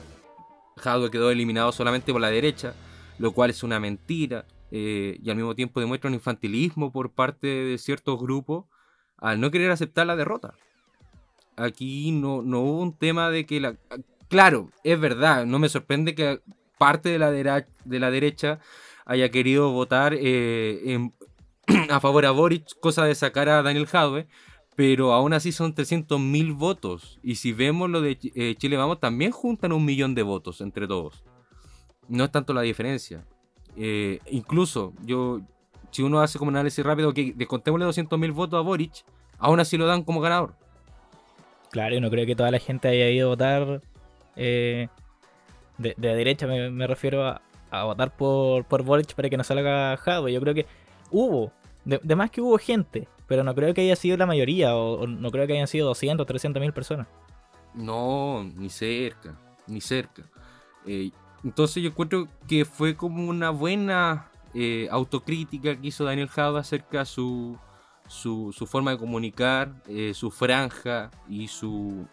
Jadwe 0.77 1.11
quedó 1.11 1.31
eliminado 1.31 1.73
solamente 1.73 2.13
por 2.13 2.21
la 2.21 2.31
derecha, 2.31 2.75
lo 3.19 3.33
cual 3.33 3.51
es 3.51 3.63
una 3.63 3.81
mentira 3.81 4.45
eh, 4.71 5.19
y 5.23 5.31
al 5.31 5.37
mismo 5.37 5.55
tiempo 5.55 5.81
demuestra 5.81 6.09
un 6.09 6.15
infantilismo 6.15 6.93
por 6.93 7.13
parte 7.13 7.47
de 7.47 7.79
ciertos 7.79 8.19
grupos 8.21 8.65
al 9.19 9.41
no 9.41 9.51
querer 9.51 9.71
aceptar 9.71 10.07
la 10.07 10.17
derrota. 10.17 10.55
Aquí 11.57 12.11
no, 12.13 12.43
no 12.43 12.61
hubo 12.61 12.83
un 12.83 12.97
tema 12.97 13.31
de 13.31 13.47
que 13.47 13.61
la 13.61 13.77
claro, 14.29 14.71
es 14.85 14.99
verdad, 14.99 15.47
no 15.47 15.59
me 15.59 15.69
sorprende 15.69 16.15
que 16.15 16.41
parte 16.79 17.09
de 17.09 17.19
la, 17.19 17.31
de 17.31 18.01
la 18.01 18.11
derecha 18.11 18.59
haya 19.05 19.31
querido 19.31 19.71
votar 19.71 20.15
eh, 20.19 21.11
a 21.91 22.01
favor 22.01 22.27
a 22.27 22.31
Boric, 22.31 22.79
cosa 22.81 23.05
de 23.05 23.15
sacar 23.15 23.49
a 23.49 23.63
Daniel 23.63 23.87
Jadwe, 23.87 24.27
pero 24.75 25.13
aún 25.13 25.33
así 25.33 25.53
son 25.53 25.75
300.000 25.75 26.57
votos. 26.57 27.19
Y 27.23 27.37
si 27.37 27.53
vemos 27.53 27.89
lo 27.89 28.01
de 28.01 28.19
eh, 28.35 28.55
Chile 28.59 28.77
Vamos, 28.77 29.01
también 29.01 29.33
juntan 29.33 29.73
un 29.73 29.85
millón 29.85 30.15
de 30.15 30.23
votos 30.23 30.61
entre 30.61 30.87
todos. 30.87 31.25
No 32.09 32.25
es 32.25 32.31
tanto 32.31 32.53
la 32.53 32.61
diferencia. 32.61 33.25
Eh, 33.77 34.21
incluso, 34.31 34.93
yo, 35.03 35.41
si 35.91 36.03
uno 36.03 36.21
hace 36.21 36.39
como 36.39 36.51
un 36.51 36.57
análisis 36.57 36.85
rápido, 36.85 37.15
que 37.15 37.33
descontémosle 37.35 37.87
200.000 37.87 38.33
votos 38.33 38.59
a 38.59 38.63
Boric, 38.63 39.05
aún 39.39 39.61
así 39.61 39.79
lo 39.79 39.87
dan 39.87 40.03
como 40.03 40.21
ganador. 40.21 40.55
Claro, 41.71 41.95
yo 41.95 42.01
no 42.01 42.11
creo 42.11 42.27
que 42.27 42.37
toda 42.37 42.51
la 42.51 42.59
gente 42.59 42.89
haya 42.89 43.09
ido 43.11 43.29
a 43.29 43.31
votar 43.31 43.83
eh, 44.37 44.89
de, 45.79 45.95
derecha 45.97 46.47
me, 46.47 46.87
refiero 46.87 47.27
a, 47.27 47.41
votar 47.85 48.17
por, 48.17 48.65
por 48.65 48.83
Boric 48.83 49.15
para 49.15 49.29
que 49.29 49.37
no 49.37 49.45
salga 49.45 49.97
Jadwe. 49.97 50.33
Yo 50.33 50.41
creo 50.41 50.55
que 50.55 50.67
hubo, 51.11 51.53
de, 51.85 52.17
más 52.17 52.31
que 52.31 52.41
hubo 52.41 52.59
gente, 52.59 53.09
pero 53.27 53.45
no 53.45 53.55
creo 53.55 53.75
que 53.75 53.83
haya 53.83 53.97
sido 53.97 54.17
la 54.17 54.27
mayoría, 54.27 54.77
o, 54.77 55.07
no 55.07 55.31
creo 55.31 55.47
que 55.47 55.55
hayan 55.55 55.67
sido 55.67 55.89
200, 55.89 56.27
300 56.27 56.61
mil 56.61 56.73
personas. 56.73 57.07
No, 57.75 58.45
ni 58.57 58.71
cerca, 58.71 59.37
ni 59.67 59.81
cerca. 59.81 60.23
Eh, 60.87 61.11
entonces 61.45 61.83
yo 61.83 61.91
encuentro 61.91 62.29
que 62.49 62.65
fue 62.65 62.97
como 62.97 63.29
una 63.29 63.51
buena 63.51 64.31
eh, 64.55 64.89
autocrítica 64.91 65.77
que 65.77 65.89
hizo 65.89 66.05
Daniel 66.05 66.29
Jadwe 66.29 66.61
acerca 66.61 67.01
de 67.01 67.07
su, 67.07 67.59
su, 68.09 68.55
su 68.57 68.67
forma 68.67 68.93
de 68.93 68.99
comunicar, 68.99 69.75
su 70.15 70.31
franja 70.31 71.11
y 71.29 71.49
su 71.49 72.07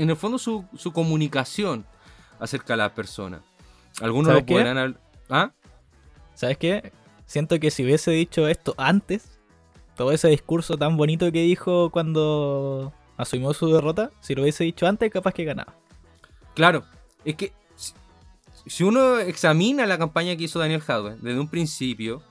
en 0.00 0.08
el 0.08 0.16
fondo 0.16 0.38
su, 0.38 0.64
comunicación 0.92 1.84
acerca 2.38 2.72
de 2.72 2.78
la 2.78 2.94
persona. 2.94 3.42
Algunos 4.00 4.32
lo 4.32 4.46
podrán 4.46 4.98
¿Ah? 5.28 5.52
¿Sabes 6.34 6.56
qué? 6.56 6.92
Siento 7.26 7.60
que 7.60 7.70
si 7.70 7.84
hubiese 7.84 8.10
dicho 8.10 8.48
esto 8.48 8.74
antes, 8.78 9.38
todo 9.96 10.12
ese 10.12 10.28
discurso 10.28 10.78
tan 10.78 10.96
bonito 10.96 11.30
que 11.30 11.42
dijo 11.42 11.90
cuando 11.90 12.92
asumió 13.18 13.52
su 13.52 13.70
derrota, 13.72 14.10
si 14.20 14.34
lo 14.34 14.42
hubiese 14.42 14.64
dicho 14.64 14.86
antes, 14.86 15.12
capaz 15.12 15.34
que 15.34 15.44
ganaba. 15.44 15.74
Claro, 16.54 16.84
es 17.24 17.36
que 17.36 17.52
si 18.66 18.84
uno 18.84 19.18
examina 19.18 19.86
la 19.86 19.98
campaña 19.98 20.34
que 20.34 20.44
hizo 20.44 20.58
Daniel 20.58 20.80
Jadwe 20.80 21.16
desde 21.20 21.38
un 21.38 21.48
principio, 21.48 22.22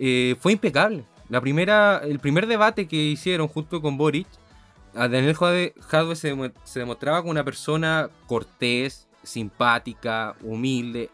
eh, 0.00 0.34
fue 0.40 0.52
impecable. 0.52 1.04
La 1.28 1.40
primera, 1.40 2.00
el 2.04 2.18
primer 2.18 2.46
debate 2.46 2.88
que 2.88 2.96
hicieron 2.96 3.46
junto 3.46 3.80
con 3.80 3.96
Boric 3.96 4.26
a 4.96 5.08
Daniel 5.08 5.36
Jadwe 5.36 6.16
se, 6.16 6.34
demostraba 6.80 7.20
como 7.20 7.30
una 7.30 7.44
persona 7.44 8.08
cortés, 8.26 9.06
simpática, 9.22 10.34
humilde, 10.42 11.10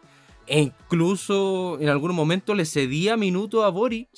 e 0.47 0.61
incluso 0.61 1.79
en 1.81 1.89
algún 1.89 2.15
momento 2.15 2.55
le 2.55 2.65
cedía 2.65 3.17
minutos 3.17 3.65
a 3.65 3.69
Boric 3.69 4.09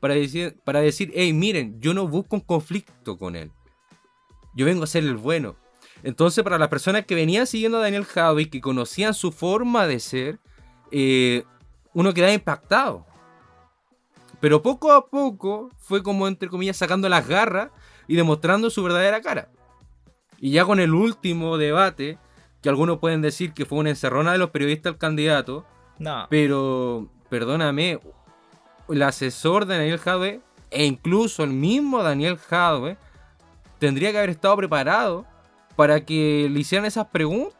para 0.00 0.14
decir, 0.14 0.58
para 0.64 0.80
decir, 0.80 1.10
hey, 1.14 1.32
miren, 1.32 1.80
yo 1.80 1.94
no 1.94 2.06
busco 2.06 2.36
un 2.36 2.42
conflicto 2.42 3.16
con 3.16 3.36
él. 3.36 3.50
Yo 4.54 4.66
vengo 4.66 4.84
a 4.84 4.86
ser 4.86 5.04
el 5.04 5.16
bueno. 5.16 5.56
Entonces, 6.02 6.44
para 6.44 6.58
las 6.58 6.68
personas 6.68 7.06
que 7.06 7.14
venían 7.14 7.46
siguiendo 7.46 7.78
a 7.78 7.82
Daniel 7.82 8.04
Javi, 8.04 8.46
que 8.46 8.60
conocían 8.60 9.14
su 9.14 9.32
forma 9.32 9.86
de 9.86 10.00
ser, 10.00 10.38
eh, 10.90 11.44
uno 11.94 12.12
quedaba 12.12 12.32
impactado. 12.32 13.06
Pero 14.40 14.60
poco 14.60 14.92
a 14.92 15.06
poco 15.06 15.70
fue 15.78 16.02
como, 16.02 16.28
entre 16.28 16.50
comillas, 16.50 16.76
sacando 16.76 17.08
las 17.08 17.26
garras 17.26 17.70
y 18.08 18.16
demostrando 18.16 18.70
su 18.70 18.82
verdadera 18.82 19.20
cara. 19.20 19.48
Y 20.38 20.50
ya 20.50 20.64
con 20.64 20.80
el 20.80 20.92
último 20.94 21.56
debate, 21.58 22.18
que 22.62 22.68
algunos 22.68 22.98
pueden 22.98 23.22
decir 23.22 23.52
que 23.52 23.64
fue 23.64 23.78
una 23.78 23.90
encerrona 23.90 24.32
de 24.32 24.38
los 24.38 24.50
periodistas 24.50 24.92
al 24.94 24.98
candidato, 24.98 25.64
No. 25.98 26.26
pero 26.30 27.08
perdóname, 27.28 28.00
el 28.88 29.02
asesor 29.02 29.66
de 29.66 29.76
Daniel 29.78 29.98
Jadwe 29.98 30.40
e 30.70 30.84
incluso 30.84 31.44
el 31.44 31.50
mismo 31.50 32.02
Daniel 32.02 32.36
Jadwe 32.36 32.96
tendría 33.78 34.12
que 34.12 34.18
haber 34.18 34.30
estado 34.30 34.56
preparado 34.56 35.24
para 35.76 36.04
que 36.04 36.48
le 36.50 36.60
hicieran 36.60 36.84
esas 36.86 37.06
preguntas. 37.06 37.54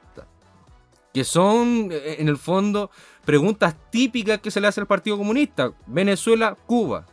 Que 1.12 1.22
son, 1.24 1.88
eh, 1.92 2.16
en 2.18 2.28
el 2.28 2.36
fondo, 2.36 2.90
preguntas 3.24 3.76
típicas 3.90 4.40
que 4.40 4.50
se 4.50 4.60
le 4.60 4.66
hace 4.66 4.80
al 4.80 4.86
Partido 4.86 5.16
Comunista. 5.16 5.72
Venezuela, 5.86 6.56
Cuba. 6.66 7.06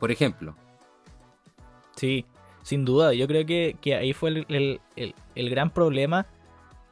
Por 0.00 0.10
ejemplo. 0.10 0.56
Sí, 2.02 2.26
sin 2.64 2.84
duda. 2.84 3.14
Yo 3.14 3.28
creo 3.28 3.46
que, 3.46 3.76
que 3.80 3.94
ahí 3.94 4.12
fue 4.12 4.30
el, 4.30 4.46
el- 4.96 5.14
el- 5.36 5.50
gran 5.50 5.70
problema. 5.70 6.26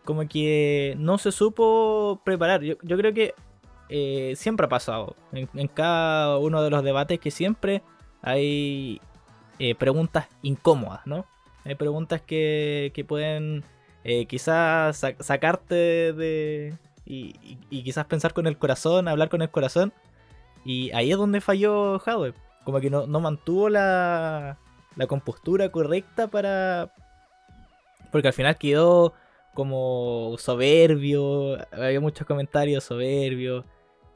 Como 0.04 0.28
que 0.28 0.94
no 0.98 1.18
se 1.18 1.32
supo 1.32 2.20
preparar. 2.24 2.62
Yo, 2.62 2.76
yo 2.82 2.96
creo 2.96 3.12
que 3.12 3.34
eh, 3.88 4.34
siempre 4.36 4.66
ha 4.66 4.68
pasado. 4.68 5.16
En, 5.32 5.66
cada 5.66 6.38
uno 6.38 6.62
de 6.62 6.70
los 6.70 6.84
debates 6.84 7.18
que 7.18 7.32
siempre 7.32 7.82
hay 8.22 9.00
eh, 9.58 9.74
preguntas 9.74 10.28
incómodas, 10.42 11.04
¿no? 11.08 11.26
Hay 11.64 11.74
preguntas 11.74 12.20
que, 12.22 12.92
que 12.94 13.04
pueden 13.04 13.64
eh, 14.04 14.26
quizás 14.26 14.96
sa- 14.96 15.16
sacarte 15.18 16.12
de... 16.12 16.72
Y, 17.04 17.34
y- 17.68 17.82
quizás 17.82 18.06
pensar 18.06 18.32
con 18.32 18.46
el 18.46 18.56
corazón, 18.58 19.08
hablar 19.08 19.28
con 19.28 19.42
el 19.42 19.50
corazón. 19.50 19.92
Y 20.64 20.92
ahí 20.92 21.10
es 21.10 21.18
donde 21.18 21.40
falló 21.40 21.98
Jadwe. 21.98 22.32
Como 22.64 22.78
que 22.80 22.90
no, 22.90 23.08
no 23.08 23.18
mantuvo 23.18 23.68
la, 23.68 24.56
la 24.96 25.06
compostura 25.06 25.70
correcta 25.70 26.28
para... 26.28 26.92
Porque 28.10 28.28
al 28.28 28.34
final 28.34 28.56
quedó 28.58 29.14
como 29.54 30.34
soberbio, 30.38 31.58
había 31.72 32.00
muchos 32.00 32.26
comentarios 32.26 32.84
soberbios, 32.84 33.64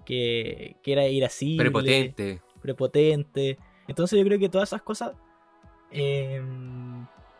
que, 0.04 0.76
que 0.82 0.92
era 0.92 1.06
ir 1.06 1.24
así, 1.24 1.56
Prepotente. 1.56 2.40
prepotente. 2.60 3.58
Entonces 3.88 4.18
yo 4.18 4.24
creo 4.24 4.38
que 4.38 4.48
todas 4.48 4.68
esas 4.68 4.82
cosas 4.82 5.12
eh, 5.90 6.42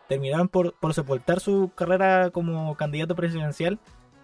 terminaron 0.09 0.49
por, 0.49 0.75
por 0.75 0.95
sepultar 0.95 1.41
su 1.41 1.73
carrera 1.75 2.31
como 2.31 2.77
candidato 2.77 3.15
presidencial 3.17 3.79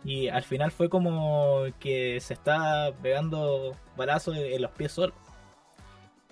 y 0.05 0.29
al 0.29 0.43
final 0.43 0.71
fue 0.71 0.89
como 0.89 1.65
que 1.79 2.21
se 2.21 2.35
está 2.35 2.93
pegando 3.03 3.77
balazos 3.97 4.37
en 4.37 4.53
en 4.53 4.63
los 4.63 4.71
pies 4.73 4.93
solo. 4.93 5.15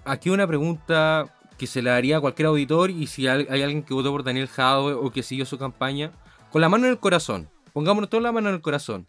Aquí 0.05 0.31
una 0.31 0.47
pregunta 0.47 1.35
que 1.59 1.67
se 1.67 1.83
la 1.83 1.97
haría 1.97 2.17
a 2.17 2.21
cualquier 2.21 2.47
auditor 2.47 2.91
y 2.91 3.07
si 3.09 3.27
hay 3.27 3.63
alguien 3.63 3.83
que 3.83 3.93
votó 3.93 4.11
por 4.13 4.23
Daniel 4.23 4.49
Jadwe 4.49 4.95
o 4.95 5.11
que 5.11 5.23
siguió 5.23 5.45
su 5.45 5.59
campaña, 5.59 6.13
con 6.51 6.63
la 6.63 6.69
mano 6.69 6.87
en 6.87 6.93
el 6.93 6.99
corazón. 6.99 7.51
Pongámonos 7.73 8.09
toda 8.09 8.23
la 8.23 8.33
mano 8.33 8.49
en 8.49 8.55
el 8.55 8.63
corazón. 8.63 9.07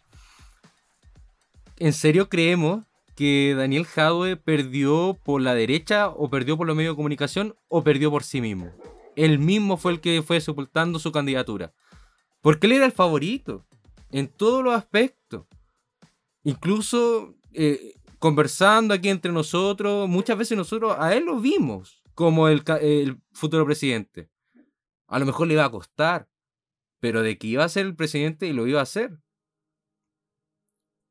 ¿En 1.78 1.92
serio 1.92 2.28
creemos 2.28 2.84
que 3.14 3.54
Daniel 3.56 3.86
Jadwe 3.86 4.36
perdió 4.36 5.18
por 5.24 5.40
la 5.40 5.54
derecha 5.54 6.08
o 6.08 6.28
perdió 6.28 6.56
por 6.56 6.66
los 6.66 6.76
medios 6.76 6.92
de 6.92 6.96
comunicación 6.96 7.54
o 7.68 7.82
perdió 7.82 8.10
por 8.10 8.24
sí 8.24 8.40
mismo? 8.40 8.70
Él 9.16 9.38
mismo 9.38 9.76
fue 9.76 9.92
el 9.92 10.00
que 10.00 10.22
fue 10.22 10.40
sepultando 10.40 10.98
su 10.98 11.12
candidatura. 11.12 11.72
Porque 12.42 12.66
él 12.66 12.72
era 12.72 12.86
el 12.86 12.92
favorito 12.92 13.64
en 14.10 14.28
todos 14.28 14.64
los 14.64 14.74
aspectos. 14.74 15.46
Incluso 16.42 17.34
eh, 17.52 17.94
conversando 18.18 18.92
aquí 18.92 19.08
entre 19.08 19.32
nosotros, 19.32 20.08
muchas 20.08 20.36
veces 20.36 20.56
nosotros 20.56 20.96
a 20.98 21.14
él 21.14 21.24
lo 21.24 21.38
vimos 21.38 21.99
como 22.20 22.48
el, 22.48 22.62
futuro 23.32 23.64
presidente. 23.64 24.28
A 25.06 25.18
lo 25.18 25.24
mejor 25.24 25.46
le 25.46 25.54
iba 25.54 25.64
a 25.64 25.70
costar, 25.70 26.28
pero 27.00 27.22
de 27.22 27.38
que 27.38 27.46
iba 27.46 27.64
a 27.64 27.68
ser 27.70 27.86
el 27.86 27.96
presidente 27.96 28.46
y 28.46 28.52
lo 28.52 28.66
iba 28.66 28.78
a 28.78 28.82
hacer. 28.82 29.18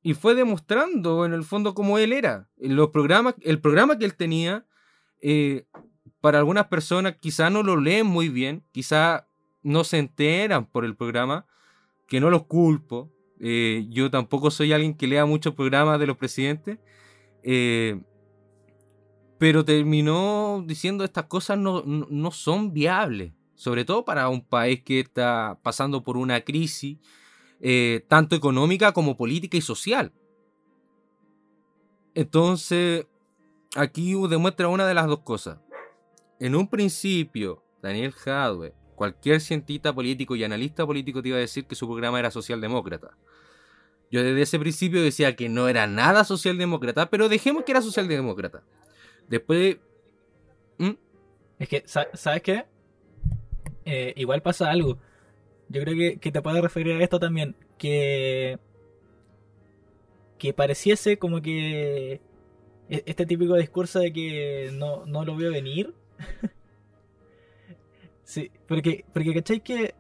Y 0.04 0.14
fue 0.14 0.36
demostrando 0.36 1.26
en 1.26 1.34
el 1.34 1.44
fondo 1.44 1.74
cómo 1.74 1.98
él 1.98 2.14
era. 2.14 2.48
Los 2.58 2.90
programas, 2.90 3.34
el 3.42 3.60
programa 3.60 3.98
que 3.98 4.06
él 4.06 4.16
tenía, 4.16 4.68
eh, 5.20 5.66
para 6.22 6.38
algunas 6.38 6.68
personas 6.68 7.16
quizá 7.20 7.50
no 7.50 7.64
lo 7.64 7.76
leen 7.76 8.06
muy 8.06 8.30
bien, 8.30 8.64
quizá 8.72 9.28
no 9.64 9.84
se 9.84 9.98
enteran 9.98 10.68
por 10.68 10.86
el 10.86 10.96
programa, 10.96 11.48
que 12.08 12.20
no 12.20 12.30
los 12.30 12.46
culpo. 12.46 13.12
eh, 13.40 13.88
yo 13.90 14.12
tampoco 14.12 14.52
soy 14.52 14.74
alguien 14.74 14.94
que 14.94 15.08
lea 15.08 15.26
muchos 15.26 15.56
programas 15.56 16.00
de 16.00 16.06
los 16.06 16.18
presidentes. 16.18 16.78
eh, 17.42 18.00
pero 19.40 19.64
terminó 19.64 20.64
diciendo 20.68 21.06
estas 21.06 21.26
cosas 21.26 21.58
no, 21.58 21.82
no, 21.86 22.32
son 22.32 22.74
viables, 22.74 23.32
sobre 23.56 23.86
todo 23.86 24.04
para 24.04 24.28
un 24.28 24.42
país 24.42 24.84
que 24.84 25.00
está 25.00 25.58
pasando 25.64 26.04
por 26.04 26.18
una 26.18 26.42
crisis 26.42 26.98
eh, 27.62 28.06
tanto 28.10 28.36
económica 28.36 28.92
como 28.92 29.16
política 29.16 29.56
y 29.58 29.62
social. 29.62 30.12
Entonces, 32.14 33.08
aquí 33.78 34.14
demuestra 34.28 34.68
una 34.68 34.86
de 34.86 34.94
las 34.94 35.08
dos 35.08 35.20
cosas. 35.20 35.58
En 36.42 36.54
un 36.54 36.68
principio, 36.68 37.64
Daniel 37.82 38.12
Jadwe, 38.12 38.74
cualquier 38.96 39.40
cientista 39.40 39.96
político 39.96 40.36
y 40.36 40.44
analista 40.44 40.86
político 40.86 41.22
te 41.22 41.30
iba 41.30 41.38
a 41.38 41.42
decir 41.42 41.66
que 41.66 41.76
su 41.76 41.88
programa 41.88 42.20
era 42.20 42.30
socialdemócrata. 42.30 43.16
Yo 44.12 44.22
desde 44.22 44.42
ese 44.42 44.60
principio 44.60 45.02
decía 45.02 45.38
que 45.38 45.48
no 45.48 45.70
era 45.70 45.88
nada 45.88 46.26
socialdemócrata, 46.26 47.10
pero 47.10 47.30
dejemos 47.30 47.64
que 47.64 47.72
era 47.72 47.82
socialdemócrata. 47.82 48.64
Después, 49.30 49.78
¿Mm? 50.78 50.92
Es 51.60 51.70
que, 51.70 51.84
sa- 51.86 52.08
¿sabes 52.14 52.42
qué? 52.42 52.66
Eh, 53.86 54.14
igual 54.18 54.42
pasa 54.42 54.70
algo. 54.72 54.98
Yo 55.70 55.82
creo 55.82 55.96
que, 55.96 56.20
que 56.20 56.32
te 56.32 56.42
puedes 56.42 56.62
referir 56.62 56.96
a 57.00 57.04
esto 57.04 57.20
también. 57.20 57.56
Que. 57.78 58.60
Que 60.38 60.54
pareciese 60.54 61.18
como 61.20 61.42
que. 61.42 62.14
e- 62.90 63.04
Este 63.06 63.26
típico 63.26 63.56
discurso 63.56 64.00
de 64.00 64.14
que 64.14 64.72
no, 64.74 65.06
no 65.06 65.26
lo 65.26 65.36
veo 65.36 65.52
venir. 65.52 65.94
sí, 68.24 68.52
porque, 68.68 69.06
porque 69.14 69.34
¿cachai 69.34 69.62
que.? 69.62 69.96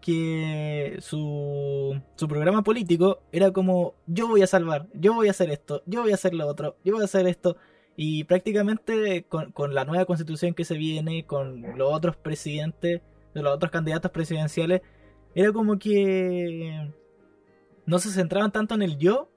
Que 0.00 0.96
su, 1.00 2.00
su 2.16 2.28
programa 2.28 2.62
político 2.62 3.20
era 3.32 3.50
como: 3.52 3.94
Yo 4.06 4.28
voy 4.28 4.42
a 4.42 4.46
salvar, 4.46 4.86
yo 4.94 5.12
voy 5.12 5.26
a 5.28 5.32
hacer 5.32 5.50
esto, 5.50 5.82
yo 5.86 6.02
voy 6.02 6.12
a 6.12 6.14
hacer 6.14 6.34
lo 6.34 6.46
otro, 6.46 6.76
yo 6.84 6.94
voy 6.94 7.02
a 7.02 7.06
hacer 7.06 7.26
esto. 7.26 7.56
Y 8.00 8.22
prácticamente 8.22 9.24
con, 9.24 9.50
con 9.50 9.74
la 9.74 9.84
nueva 9.84 10.04
constitución 10.04 10.54
que 10.54 10.64
se 10.64 10.76
viene, 10.76 11.26
con 11.26 11.76
los 11.76 11.92
otros 11.92 12.16
presidentes, 12.16 13.02
de 13.34 13.42
los 13.42 13.52
otros 13.52 13.72
candidatos 13.72 14.12
presidenciales, 14.12 14.82
era 15.34 15.50
como 15.50 15.80
que 15.80 16.92
no 17.86 17.98
se 17.98 18.10
centraban 18.10 18.52
tanto 18.52 18.76
en 18.76 18.82
el 18.82 18.98
yo 18.98 19.28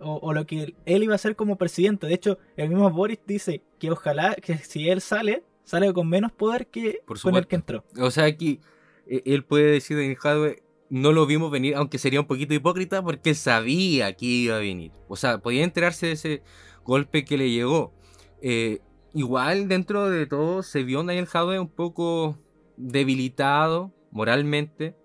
o, 0.00 0.16
o 0.16 0.34
lo 0.34 0.44
que 0.44 0.74
él 0.84 1.02
iba 1.02 1.14
a 1.14 1.16
hacer 1.16 1.34
como 1.34 1.56
presidente. 1.56 2.06
De 2.06 2.12
hecho, 2.12 2.38
el 2.58 2.68
mismo 2.68 2.90
Boris 2.90 3.20
dice 3.26 3.62
que 3.78 3.90
ojalá 3.90 4.34
que 4.34 4.58
si 4.58 4.90
él 4.90 5.00
sale, 5.00 5.42
sale 5.64 5.90
con 5.94 6.10
menos 6.10 6.30
poder 6.30 6.66
que 6.66 7.00
Por 7.06 7.18
con 7.22 7.36
el 7.36 7.46
que 7.46 7.56
entró. 7.56 7.86
O 7.98 8.10
sea, 8.10 8.24
aquí 8.24 8.60
eh, 9.06 9.22
él 9.24 9.44
puede 9.44 9.70
decir 9.72 9.96
de 9.96 10.14
Jadwe, 10.14 10.62
no 10.90 11.12
lo 11.12 11.24
vimos 11.24 11.50
venir, 11.50 11.74
aunque 11.76 11.96
sería 11.96 12.20
un 12.20 12.26
poquito 12.26 12.52
hipócrita 12.52 13.02
porque 13.02 13.30
él 13.30 13.36
sabía 13.36 14.12
que 14.12 14.26
iba 14.26 14.56
a 14.56 14.58
venir. 14.60 14.92
O 15.08 15.16
sea, 15.16 15.38
podía 15.38 15.64
enterarse 15.64 16.08
de 16.08 16.12
ese 16.12 16.42
golpe 16.84 17.24
que 17.24 17.36
le 17.36 17.50
llegó. 17.50 17.92
Eh, 18.40 18.80
igual, 19.14 19.68
dentro 19.68 20.10
de 20.10 20.26
todo, 20.26 20.62
se 20.62 20.84
vio 20.84 21.02
Daniel 21.02 21.26
Jadwe 21.26 21.58
un 21.58 21.68
poco 21.68 22.38
debilitado 22.76 23.92
moralmente. 24.10 24.96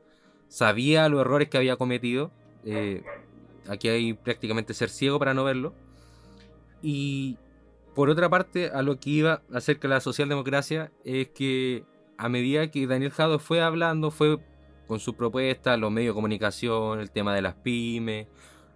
Sabía 0.48 1.10
los 1.10 1.22
errores 1.22 1.50
que 1.50 1.58
había 1.58 1.76
cometido. 1.76 2.32
Eh, 2.64 3.04
aquí 3.68 3.90
hay 3.90 4.14
prácticamente 4.14 4.74
ser 4.74 4.90
ciego 4.90 5.20
para 5.20 5.34
no 5.34 5.44
verlo. 5.44 5.74
Y 6.82 7.38
por 7.96 8.10
otra 8.10 8.30
parte, 8.30 8.70
a 8.70 8.82
lo 8.82 9.00
que 9.00 9.10
iba 9.10 9.42
acerca 9.54 9.88
de 9.88 9.96
la 9.96 10.02
socialdemocracia 10.02 10.92
es 11.04 11.30
que 11.30 11.84
a 12.18 12.30
medida 12.30 12.70
que 12.70 12.88
Daniel 12.88 13.12
Jadwe 13.12 13.40
fue 13.40 13.62
hablando, 13.62 14.12
fue 14.12 14.40
con 14.88 15.00
su 15.00 15.16
propuesta, 15.16 15.78
los 15.78 15.92
medios 15.92 16.14
de 16.14 16.16
comunicación, 16.16 17.00
el 17.00 17.12
tema 17.12 17.36
de 17.36 17.42
las 17.42 17.56
pymes, 17.56 18.28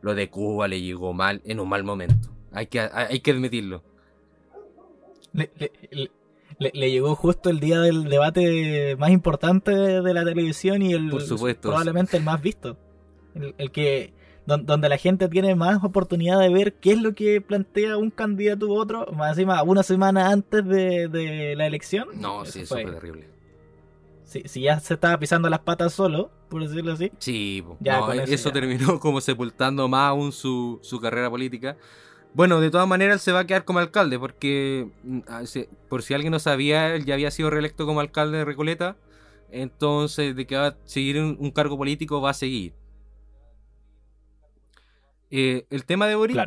lo 0.01 0.13
de 0.13 0.29
Cuba 0.29 0.67
le 0.67 0.81
llegó 0.81 1.13
mal, 1.13 1.41
en 1.46 1.60
un 1.60 1.70
mal 1.70 1.84
momento. 1.84 2.29
Hay 2.51 2.67
que, 2.67 2.79
hay 2.79 3.20
que 3.20 3.31
admitirlo. 3.31 3.84
Le, 5.34 5.50
le- 5.58 5.72
le- 5.91 6.12
le- 6.60 6.72
le 6.74 6.91
llegó 6.91 7.15
justo 7.15 7.50
el 7.50 7.60
día 7.60 7.79
del 7.79 8.03
debate 8.05 8.96
más 8.98 9.12
importante 9.12 9.72
de 9.72 10.13
la 10.13 10.24
televisión 10.25 10.81
y 10.81 10.93
el 10.93 11.10
Por 11.10 11.22
supuesto. 11.22 11.70
probablemente 11.70 12.17
el 12.17 12.24
más 12.24 12.41
visto. 12.41 12.77
el, 13.36 13.72
que 13.72 14.13
donde 14.46 14.89
la 14.89 14.98
gente 14.98 15.29
tiene 15.29 15.55
más 15.55 15.84
oportunidad 15.84 16.39
de 16.39 16.50
ver 16.50 16.74
qué 16.74 16.91
es 16.91 17.01
lo 17.01 17.13
que 17.13 17.39
plantea 17.41 17.96
un 17.98 18.10
candidato 18.10 18.67
u 18.67 18.75
otro, 18.75 19.05
más 19.13 19.31
encima 19.31 19.63
una 19.63 19.84
semana 19.84 20.29
antes 20.29 20.65
de, 20.65 21.53
la 21.55 21.67
elección. 21.67 22.10
No, 22.15 22.43
sí, 22.46 22.62
eso 22.62 22.75
fue, 22.75 22.84
terrible. 22.86 23.29
Si, 24.24 24.62
ya 24.62 24.79
se 24.79 24.96
estaba 24.96 25.17
pisando 25.20 25.50
las 25.50 25.60
patas 25.60 25.93
solo, 25.93 26.31
por 26.50 26.67
decirlo 26.67 26.93
así. 26.93 27.12
Sí, 27.20 27.63
ya, 27.79 28.01
eso, 28.27 28.51
terminó 28.51 29.00
como 29.00 29.22
sepultando 29.22 29.88
más 29.88 30.10
aún 30.10 30.31
su, 30.31 30.79
su 30.81 31.00
carrera 31.00 31.29
política. 31.29 31.77
Bueno, 32.34 32.62
de 32.62 32.72
todas 32.72 32.88
maneras 32.88 33.16
él 33.16 33.20
se 33.20 33.32
va 33.32 33.42
a 33.42 33.48
quedar 33.48 33.66
como 33.66 33.80
alcalde, 33.80 34.18
porque 34.18 34.90
mm, 35.04 35.20
ah, 35.28 35.44
por 35.90 36.02
si 36.02 36.14
alguien 36.14 36.32
no 36.32 36.40
sabía, 36.40 36.96
él 36.96 37.06
ya 37.06 37.16
había 37.16 37.32
sido 37.32 37.50
reelecto 37.50 37.86
como 37.86 38.00
alcalde 38.00 38.38
de 38.38 38.46
Recoleta, 38.46 38.96
entonces 39.50 40.36
de 40.36 40.48
que 40.48 40.56
va 40.56 40.68
a 40.68 40.78
seguir 40.86 41.20
un, 41.20 41.52
cargo 41.52 41.78
político 41.78 42.22
va 42.22 42.30
a 42.30 42.34
seguir. 42.34 42.74
Eh, 45.30 45.66
el 45.70 45.86
tema 45.86 46.08
de 46.08 46.16
Boris, 46.16 46.38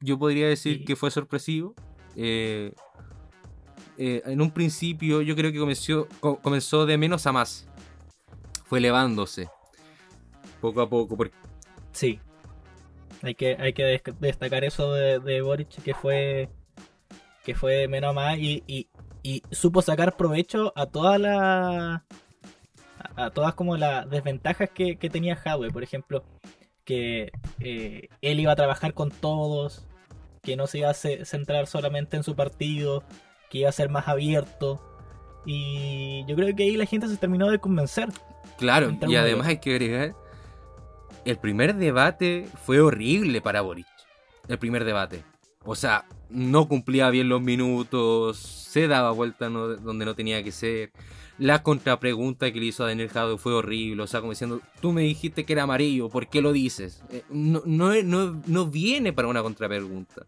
yo 0.00 0.18
podría 0.18 0.48
decir 0.48 0.84
que 0.84 0.96
fue 0.96 1.10
sorpresivo. 1.10 1.74
Eh, 2.16 2.72
eh, 3.98 4.22
en 4.26 4.40
un 4.40 4.50
principio 4.50 5.22
yo 5.22 5.34
creo 5.36 5.52
que 5.52 5.58
comenzó, 5.58 6.08
comenzó 6.20 6.86
de 6.86 6.98
menos 6.98 7.26
a 7.26 7.32
más. 7.32 7.66
Fue 8.64 8.78
elevándose 8.78 9.48
poco 10.60 10.80
a 10.80 10.88
poco. 10.88 11.16
Sí, 11.92 12.18
hay 13.26 13.34
que, 13.34 13.56
hay 13.58 13.72
que 13.72 14.00
destacar 14.20 14.64
eso 14.64 14.92
de, 14.92 15.18
de 15.18 15.42
Boric, 15.42 15.68
que 15.82 15.94
fue 15.94 16.48
que 17.44 17.54
fue 17.54 17.86
menos 17.86 18.14
más 18.14 18.38
y, 18.38 18.62
y, 18.66 18.88
supo 19.50 19.82
sacar 19.82 20.16
provecho 20.16 20.72
a 20.76 20.86
todas 20.86 21.20
las 21.20 22.02
a, 23.16 23.30
todas 23.30 23.54
como 23.54 23.76
las 23.76 24.08
desventajas 24.10 24.70
que, 24.70 24.96
tenía 24.96 25.38
Howe, 25.44 25.70
por 25.70 25.82
ejemplo, 25.82 26.24
que 26.84 27.30
eh, 27.60 28.08
él 28.20 28.40
iba 28.40 28.52
a 28.52 28.56
trabajar 28.56 28.94
con 28.94 29.10
todos, 29.10 29.86
que 30.42 30.56
no 30.56 30.66
se 30.66 30.78
iba 30.78 30.90
a 30.90 30.94
centrar 30.94 31.66
solamente 31.66 32.16
en 32.16 32.24
su 32.24 32.34
partido, 32.34 33.04
que 33.48 33.58
iba 33.58 33.68
a 33.68 33.72
ser 33.72 33.90
más 33.90 34.08
abierto. 34.08 34.80
Y 35.44 36.24
yo 36.26 36.34
creo 36.34 36.54
que 36.54 36.64
ahí 36.64 36.76
la 36.76 36.86
gente 36.86 37.08
se 37.08 37.16
terminó 37.16 37.48
de 37.48 37.60
convencer. 37.60 38.08
Claro, 38.58 38.96
y 39.06 39.16
además 39.16 39.46
hay 39.46 39.58
que 39.58 39.70
agregar 39.70 40.14
el 41.26 41.38
primer 41.38 41.74
debate 41.74 42.48
fue 42.64 42.80
horrible 42.80 43.40
para 43.40 43.60
Boric. 43.60 43.86
El 44.48 44.58
primer 44.58 44.84
debate. 44.84 45.24
O 45.64 45.74
sea, 45.74 46.06
no 46.30 46.68
cumplía 46.68 47.10
bien 47.10 47.28
los 47.28 47.42
minutos, 47.42 48.38
se 48.38 48.86
daba 48.86 49.10
vuelta 49.10 49.48
donde 49.48 50.04
no 50.04 50.14
tenía 50.14 50.42
que 50.44 50.52
ser. 50.52 50.92
La 51.38 51.64
contrapregunta 51.64 52.50
que 52.52 52.60
le 52.60 52.66
hizo 52.66 52.84
a 52.84 52.86
Daniel 52.86 53.10
Jado 53.10 53.38
fue 53.38 53.52
horrible. 53.52 54.04
O 54.04 54.06
sea, 54.06 54.20
como 54.20 54.32
diciendo, 54.32 54.60
tú 54.80 54.92
me 54.92 55.02
dijiste 55.02 55.44
que 55.44 55.52
era 55.52 55.64
amarillo, 55.64 56.08
¿por 56.08 56.28
qué 56.28 56.40
lo 56.40 56.52
dices? 56.52 57.02
Eh, 57.10 57.24
no, 57.28 57.62
no, 57.66 58.66
viene 58.66 59.12
para 59.12 59.26
una 59.26 59.42
contrapregunta. 59.42 60.24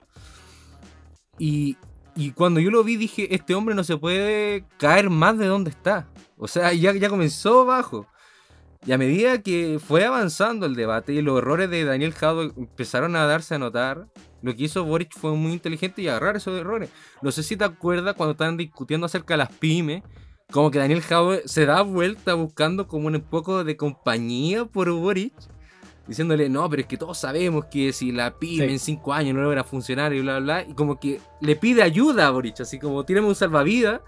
Y, 1.38 1.76
y, 2.16 2.32
cuando 2.32 2.58
yo 2.58 2.72
lo 2.72 2.82
vi 2.82 2.96
dije, 2.96 3.32
este 3.32 3.54
hombre 3.54 3.76
no 3.76 3.84
se 3.84 3.96
puede 3.96 4.64
caer 4.78 5.08
más 5.08 5.38
de 5.38 5.46
donde 5.46 5.70
está. 5.70 6.08
O 6.36 6.48
sea, 6.48 6.72
ya, 6.72 6.92
ya 6.92 7.08
comenzó 7.08 7.64
bajo. 7.64 8.08
Y 8.86 8.92
a 8.92 8.98
medida 8.98 9.42
que 9.42 9.78
fue 9.84 10.04
avanzando 10.04 10.66
el 10.66 10.74
debate 10.74 11.12
y 11.12 11.20
los 11.20 11.38
errores 11.38 11.68
de 11.68 11.84
Daniel 11.84 12.14
Jado 12.14 12.42
empezaron 12.42 13.16
a 13.16 13.26
darse 13.26 13.54
a 13.54 13.58
notar, 13.58 14.06
lo 14.40 14.54
que 14.54 14.64
hizo 14.64 14.84
Boric 14.84 15.16
fue 15.16 15.32
muy 15.32 15.52
inteligente 15.52 16.02
y 16.02 16.08
agarrar 16.08 16.36
esos 16.36 16.58
errores. 16.58 16.90
No 17.20 17.32
sé 17.32 17.42
si 17.42 17.56
te 17.56 17.64
acuerdas 17.64 18.14
cuando 18.14 18.32
estaban 18.32 18.56
discutiendo 18.56 19.06
acerca 19.06 19.34
de 19.34 19.38
las 19.38 19.52
pymes, 19.52 20.02
como 20.50 20.70
que 20.70 20.78
Daniel 20.78 21.02
Jado 21.02 21.38
se 21.44 21.66
da 21.66 21.82
vuelta 21.82 22.34
buscando 22.34 22.88
como 22.88 23.08
un 23.08 23.20
poco 23.20 23.64
de 23.64 23.76
compañía 23.76 24.64
por 24.64 24.90
Boric, 24.90 25.34
diciéndole, 26.06 26.48
no, 26.48 26.70
pero 26.70 26.80
es 26.80 26.88
que 26.88 26.96
todos 26.96 27.18
sabemos 27.18 27.66
que 27.66 27.92
si 27.92 28.12
la 28.12 28.38
pyme 28.38 28.70
en 28.70 28.78
cinco 28.78 29.12
años 29.12 29.34
no 29.34 29.42
logra 29.42 29.64
funcionar 29.64 30.14
y 30.14 30.22
bla, 30.22 30.38
bla, 30.38 30.62
bla, 30.62 30.70
y 30.70 30.74
como 30.74 30.98
que 30.98 31.20
le 31.42 31.56
pide 31.56 31.82
ayuda 31.82 32.28
a 32.28 32.30
Boric, 32.30 32.60
así 32.60 32.78
como, 32.78 33.04
tírame 33.04 33.28
un 33.28 33.34
salvavidas, 33.34 34.00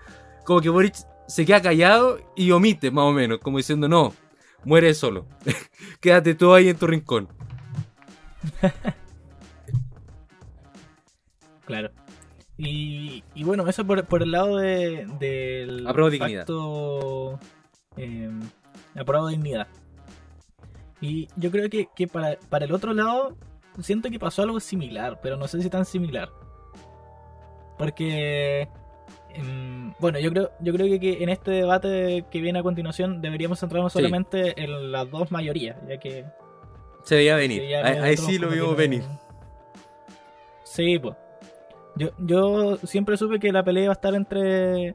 como 0.47 0.63
que 0.63 0.71
Boric 0.71 0.95
se 1.29 1.45
queda 1.45 1.61
callado 1.61 2.19
y 2.35 2.51
omite, 2.53 2.91
más 2.91 3.05
o 3.05 3.13
menos, 3.13 3.39
como 3.41 3.59
diciendo, 3.59 3.87
no, 3.87 4.15
muere 4.65 4.95
solo. 4.95 5.27
Quédate 6.01 6.35
tú 6.35 6.53
ahí 6.55 6.69
en 6.69 6.77
tu 6.77 6.87
rincón. 6.87 7.29
claro. 11.65 11.91
Y, 12.63 13.23
bueno, 13.43 13.67
eso 13.69 13.87
por, 13.87 14.05
por 14.05 14.23
el 14.23 14.33
lado 14.33 14.59
de, 14.59 15.07
del. 15.19 15.87
Aprobado 15.87 16.11
dignidad. 16.11 16.47
Eh, 17.97 18.31
aprobado 18.95 19.29
dignidad. 19.29 19.67
Y 21.01 21.29
yo 21.37 21.51
creo 21.51 21.71
que, 21.71 21.89
que 21.97 22.07
para, 22.07 22.39
para 22.51 22.67
el 22.67 22.73
otro 22.73 22.93
lado, 22.93 23.35
siento 23.81 24.11
que 24.11 24.19
pasó 24.19 24.43
algo 24.43 24.61
similar, 24.61 25.21
pero 25.23 25.39
no 25.39 25.49
sé 25.49 25.63
si 25.63 25.71
tan 25.71 25.87
similar. 25.87 26.29
Porque 27.79 28.69
bueno, 29.99 30.19
yo 30.19 30.31
creo, 30.31 30.51
yo 30.61 30.73
creo 30.73 31.01
que, 31.01 31.23
en 31.23 31.29
este 31.29 31.51
debate 31.51 32.25
que 32.31 32.41
viene 32.41 32.59
a 32.59 32.63
continuación 32.63 33.21
deberíamos 33.21 33.61
centrarnos 33.61 33.93
solamente 33.93 34.63
en 34.63 34.93
las 34.93 35.11
dos 35.11 35.31
mayorías, 35.31 35.77
ya 35.89 35.99
que... 35.99 36.25
Se 37.05 37.17
veía 37.17 37.37
venir, 37.37 37.75
ahí, 37.77 38.17
sí 38.17 38.39
lo 38.39 38.49
vimos 38.49 38.77
venir. 38.77 39.03
Sí, 40.65 40.99
pues. 40.99 41.17
Yo, 41.97 42.11
yo 42.19 42.77
siempre 42.85 43.17
supe 43.17 43.41
que 43.41 43.53
la 43.53 43.65
pelea 43.65 43.85
iba 43.85 43.93
a 43.93 43.95
estar 43.95 44.15
entre 44.15 44.95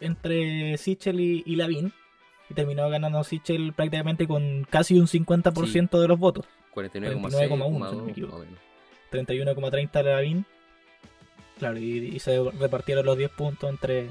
entre 0.00 0.76
Sichel 0.78 1.20
y, 1.20 1.42
y 1.46 1.56
Lavin. 1.56 1.92
Y 2.48 2.54
terminó 2.54 2.88
ganando 2.88 3.24
Sichel 3.24 3.72
prácticamente 3.72 4.26
con 4.26 4.64
casi 4.70 4.98
un 4.98 5.06
50% 5.06 6.00
de 6.00 6.08
los 6.08 6.18
votos. 6.18 6.46
49,1, 6.74 8.14
31,30 9.10 10.04
Lavin 10.04 10.46
Claro, 11.58 11.78
y, 11.78 12.18
se 12.18 12.42
repartieron 12.58 13.06
los 13.06 13.16
10 13.16 13.30
puntos 13.30 13.70
entre, 13.70 14.10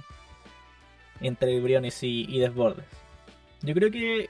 entre 1.22 1.60
Briones 1.60 1.98
y, 2.02 2.40
Desbordes. 2.40 2.86
Yo 3.62 3.74
creo 3.74 3.92
que, 3.92 4.30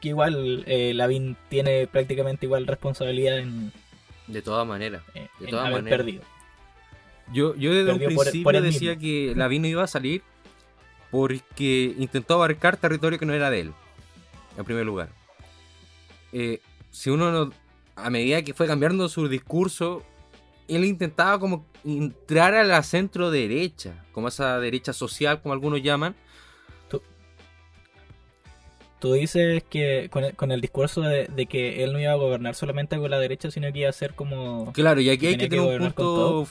que 0.00 0.08
igual 0.08 0.64
eh, 0.66 0.92
Lavín 0.94 1.36
tiene 1.48 1.86
prácticamente 1.86 2.46
igual 2.46 2.66
responsabilidad 2.66 3.38
en. 3.38 3.72
De 4.26 4.40
todas 4.40 4.66
maneras. 4.66 5.02
de 5.14 5.46
todas 5.48 5.70
maneras. 5.70 5.98
perdido. 5.98 6.22
Yo, 7.32 7.54
yo 7.56 7.74
desde 7.74 7.92
un 7.92 7.98
principio 7.98 8.62
decía 8.62 8.96
que 8.96 9.32
Lavín 9.36 9.62
no 9.62 9.68
iba 9.68 9.82
a 9.82 9.86
salir 9.86 10.22
porque 11.10 11.94
intentó 11.98 12.34
abarcar 12.34 12.76
territorio 12.76 13.18
que 13.18 13.26
no 13.26 13.34
era 13.34 13.50
de 13.50 13.60
él. 13.60 13.72
En 14.56 14.64
primer 14.64 14.86
lugar. 14.86 15.10
Eh, 16.32 16.60
si 16.90 17.10
uno 17.10 17.50
a 17.96 18.10
medida 18.10 18.42
que 18.42 18.54
fue 18.54 18.66
cambiando 18.66 19.08
su 19.08 19.28
discurso, 19.28 20.02
él 20.68 20.84
intentaba 20.84 21.38
como 21.38 21.66
entrar 21.84 22.54
a 22.54 22.64
la 22.64 22.82
centro 22.82 23.30
derecha, 23.30 24.04
como 24.12 24.28
esa 24.28 24.58
derecha 24.60 24.92
social, 24.92 25.40
como 25.42 25.52
algunos 25.52 25.82
llaman. 25.82 26.14
Tú, 29.00 29.14
dices 29.14 29.64
que 29.68 30.08
con 30.36 30.52
el, 30.52 30.60
discurso 30.60 31.00
de, 31.00 31.46
que 31.46 31.82
él 31.82 31.92
no 31.92 31.98
iba 31.98 32.12
a 32.12 32.14
gobernar 32.14 32.54
solamente 32.54 32.96
con 32.98 33.10
la 33.10 33.18
derecha, 33.18 33.50
sino 33.50 33.72
que 33.72 33.80
iba 33.80 33.88
a 33.88 33.92
ser 33.92 34.14
como... 34.14 34.72
Claro, 34.72 35.00
y 35.00 35.10
aquí 35.10 35.26
hay 35.26 35.36
que, 35.36 35.48
tener 35.48 35.80
un 35.80 35.90
punto 35.90 36.46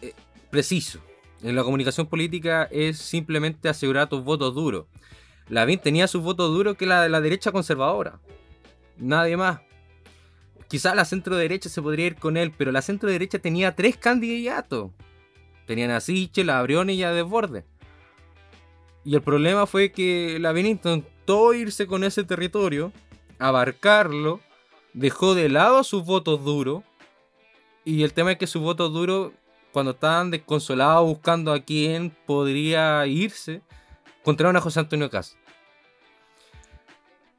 eh, 0.00 0.14
preciso. 0.48 1.00
En 1.42 1.54
la 1.54 1.62
comunicación 1.62 2.06
política 2.06 2.66
es 2.70 2.96
simplemente 2.96 3.68
asegurar 3.68 4.08
tus 4.08 4.24
votos 4.24 4.54
duros. 4.54 4.86
Lavín 5.50 5.80
tenía 5.80 6.06
sus 6.06 6.22
votos 6.22 6.50
duros 6.50 6.78
que 6.78 6.86
la 6.86 7.02
de 7.02 7.10
la 7.10 7.20
derecha 7.20 7.52
conservadora. 7.52 8.20
Nadie 8.96 9.36
más. 9.36 9.60
Quizás 10.72 10.96
la 10.96 11.04
centro 11.04 11.36
derecha 11.36 11.68
se 11.68 11.82
podría 11.82 12.06
ir 12.06 12.16
con 12.16 12.38
él, 12.38 12.50
pero 12.50 12.72
la 12.72 12.80
centro 12.80 13.10
derecha 13.10 13.38
tenía 13.38 13.76
tres 13.76 13.98
candidatos. 13.98 14.90
Tenían 15.66 15.90
a 15.90 16.00
Sichel, 16.00 16.48
a 16.48 16.62
Briones 16.62 16.96
y 16.96 17.02
a 17.02 17.12
Desbordes. 17.12 17.64
Y 19.04 19.14
el 19.14 19.20
problema 19.20 19.66
fue 19.66 19.92
que 19.92 20.38
Lavín 20.40 20.64
intentó 20.64 21.52
irse 21.52 21.86
con 21.86 22.04
ese 22.04 22.24
territorio, 22.24 22.90
abarcarlo, 23.38 24.40
dejó 24.94 25.34
de 25.34 25.50
lado 25.50 25.84
sus 25.84 26.06
votos 26.06 26.42
duros. 26.42 26.82
Y 27.84 28.02
el 28.02 28.14
tema 28.14 28.32
es 28.32 28.38
que 28.38 28.46
sus 28.46 28.62
votos 28.62 28.94
duros, 28.94 29.32
cuando 29.72 29.90
estaban 29.90 30.30
desconsolados 30.30 31.06
buscando 31.06 31.52
a 31.52 31.60
quién 31.60 32.16
podría 32.24 33.06
irse, 33.06 33.60
encontraron 34.20 34.56
a 34.56 34.62
José 34.62 34.80
Antonio 34.80 35.10
Cas. 35.10 35.36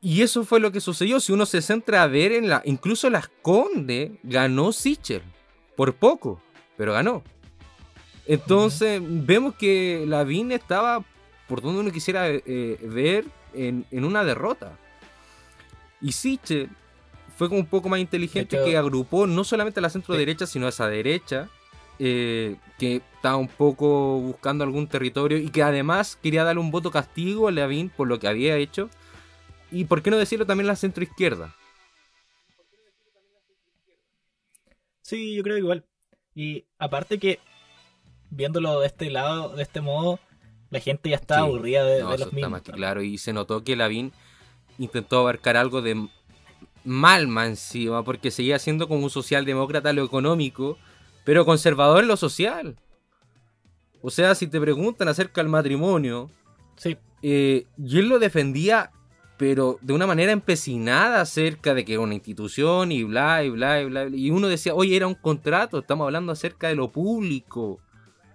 Y 0.05 0.21
eso 0.21 0.43
fue 0.43 0.59
lo 0.59 0.73
que 0.73 0.81
sucedió. 0.81 1.21
Si 1.21 1.31
uno 1.31 1.45
se 1.45 1.61
centra 1.61 2.03
a 2.03 2.07
ver 2.07 2.33
en 2.33 2.49
la. 2.49 2.61
Incluso 2.65 3.09
las 3.09 3.29
Conde 3.41 4.19
ganó 4.21 4.73
Sichel. 4.73 5.21
Por 5.77 5.93
poco. 5.95 6.41
Pero 6.75 6.91
ganó. 6.91 7.23
Entonces, 8.25 9.01
vemos 9.01 9.55
que 9.55 10.03
Lavín 10.05 10.51
estaba 10.51 11.05
por 11.47 11.61
donde 11.61 11.79
uno 11.79 11.91
quisiera 11.91 12.27
eh, 12.27 12.77
ver 12.81 13.25
en, 13.53 13.85
una 13.91 14.25
derrota. 14.25 14.77
Y 16.01 16.11
Sichel 16.11 16.69
fue 17.37 17.47
como 17.47 17.61
un 17.61 17.67
poco 17.67 17.87
más 17.87 18.01
inteligente 18.01 18.59
que 18.61 18.75
agrupó 18.75 19.25
no 19.25 19.45
solamente 19.45 19.79
a 19.79 19.83
la 19.83 19.89
centro 19.89 20.15
derecha, 20.15 20.45
sino 20.45 20.65
a 20.65 20.69
esa 20.69 20.89
derecha. 20.89 21.47
Eh, 21.99 22.57
que 22.77 22.97
estaba 23.15 23.37
un 23.37 23.47
poco 23.47 24.19
buscando 24.19 24.65
algún 24.65 24.87
territorio 24.87 25.37
y 25.37 25.49
que 25.49 25.63
además 25.63 26.17
quería 26.21 26.43
darle 26.43 26.59
un 26.59 26.71
voto 26.71 26.91
castigo 26.91 27.47
a 27.47 27.51
Lavín 27.51 27.89
por 27.89 28.07
lo 28.07 28.19
que 28.19 28.27
había 28.27 28.57
hecho 28.57 28.89
y 29.73 29.85
por 29.85 30.03
qué 30.03 30.11
no 30.11 30.17
decirlo 30.17 30.45
también 30.45 30.67
la 30.67 30.75
centroizquierda. 30.75 31.55
Sí, 35.01 35.35
yo 35.35 35.41
creo 35.41 35.55
que 35.55 35.61
igual. 35.61 35.85
Y 36.35 36.65
aparte 36.77 37.17
que, 37.17 37.39
viéndolo 38.29 38.79
de 38.79 38.87
este 38.87 39.09
lado, 39.09 39.55
de 39.55 39.63
este 39.63 39.81
modo, 39.81 40.19
la 40.69 40.79
gente 40.79 41.09
ya 41.09 41.15
está 41.15 41.39
aburrida 41.39 41.83
de, 41.83 42.01
los 42.01 42.31
mismos. 42.31 42.61
claro, 42.61 43.01
y 43.01 43.17
se 43.17 43.33
notó 43.33 43.63
que 43.63 43.75
Lavín 43.75 44.13
intentó 44.77 45.19
abarcar 45.19 45.57
algo 45.57 45.81
de 45.81 46.07
Malma 46.83 47.47
encima, 47.47 48.03
porque 48.03 48.29
seguía 48.29 48.59
siendo 48.59 48.87
como 48.87 49.03
un 49.03 49.09
socialdemócrata 49.09 49.91
lo 49.91 50.03
económico, 50.03 50.77
pero 51.25 51.45
conservador 51.45 52.03
en 52.03 52.09
lo 52.09 52.17
social. 52.17 52.77
O 54.03 54.11
sea, 54.11 54.35
si 54.35 54.47
te 54.47 54.61
preguntan 54.61 55.07
acerca 55.07 55.41
del 55.41 55.49
matrimonio, 55.49 56.29
sí. 56.75 56.95
Eh, 57.23 57.65
y 57.77 57.99
él 57.99 58.09
lo 58.09 58.19
defendía 58.19 58.91
pero 59.37 59.77
de 59.81 59.93
una 59.93 60.07
manera 60.07 60.31
empecinada 60.31 61.21
acerca 61.21 61.73
de 61.73 61.83
que 61.85 61.93
era 61.93 62.01
una 62.01 62.13
institución 62.13 62.91
y 62.91 63.03
bla, 63.03 63.43
y 63.43 63.49
bla, 63.49 63.81
y 63.81 63.85
bla. 63.85 64.07
Y 64.07 64.29
uno 64.29 64.47
decía, 64.47 64.73
oye, 64.75 64.95
era 64.95 65.07
un 65.07 65.15
contrato, 65.15 65.79
estamos 65.79 66.05
hablando 66.05 66.31
acerca 66.31 66.67
de 66.67 66.75
lo 66.75 66.91
público. 66.91 67.79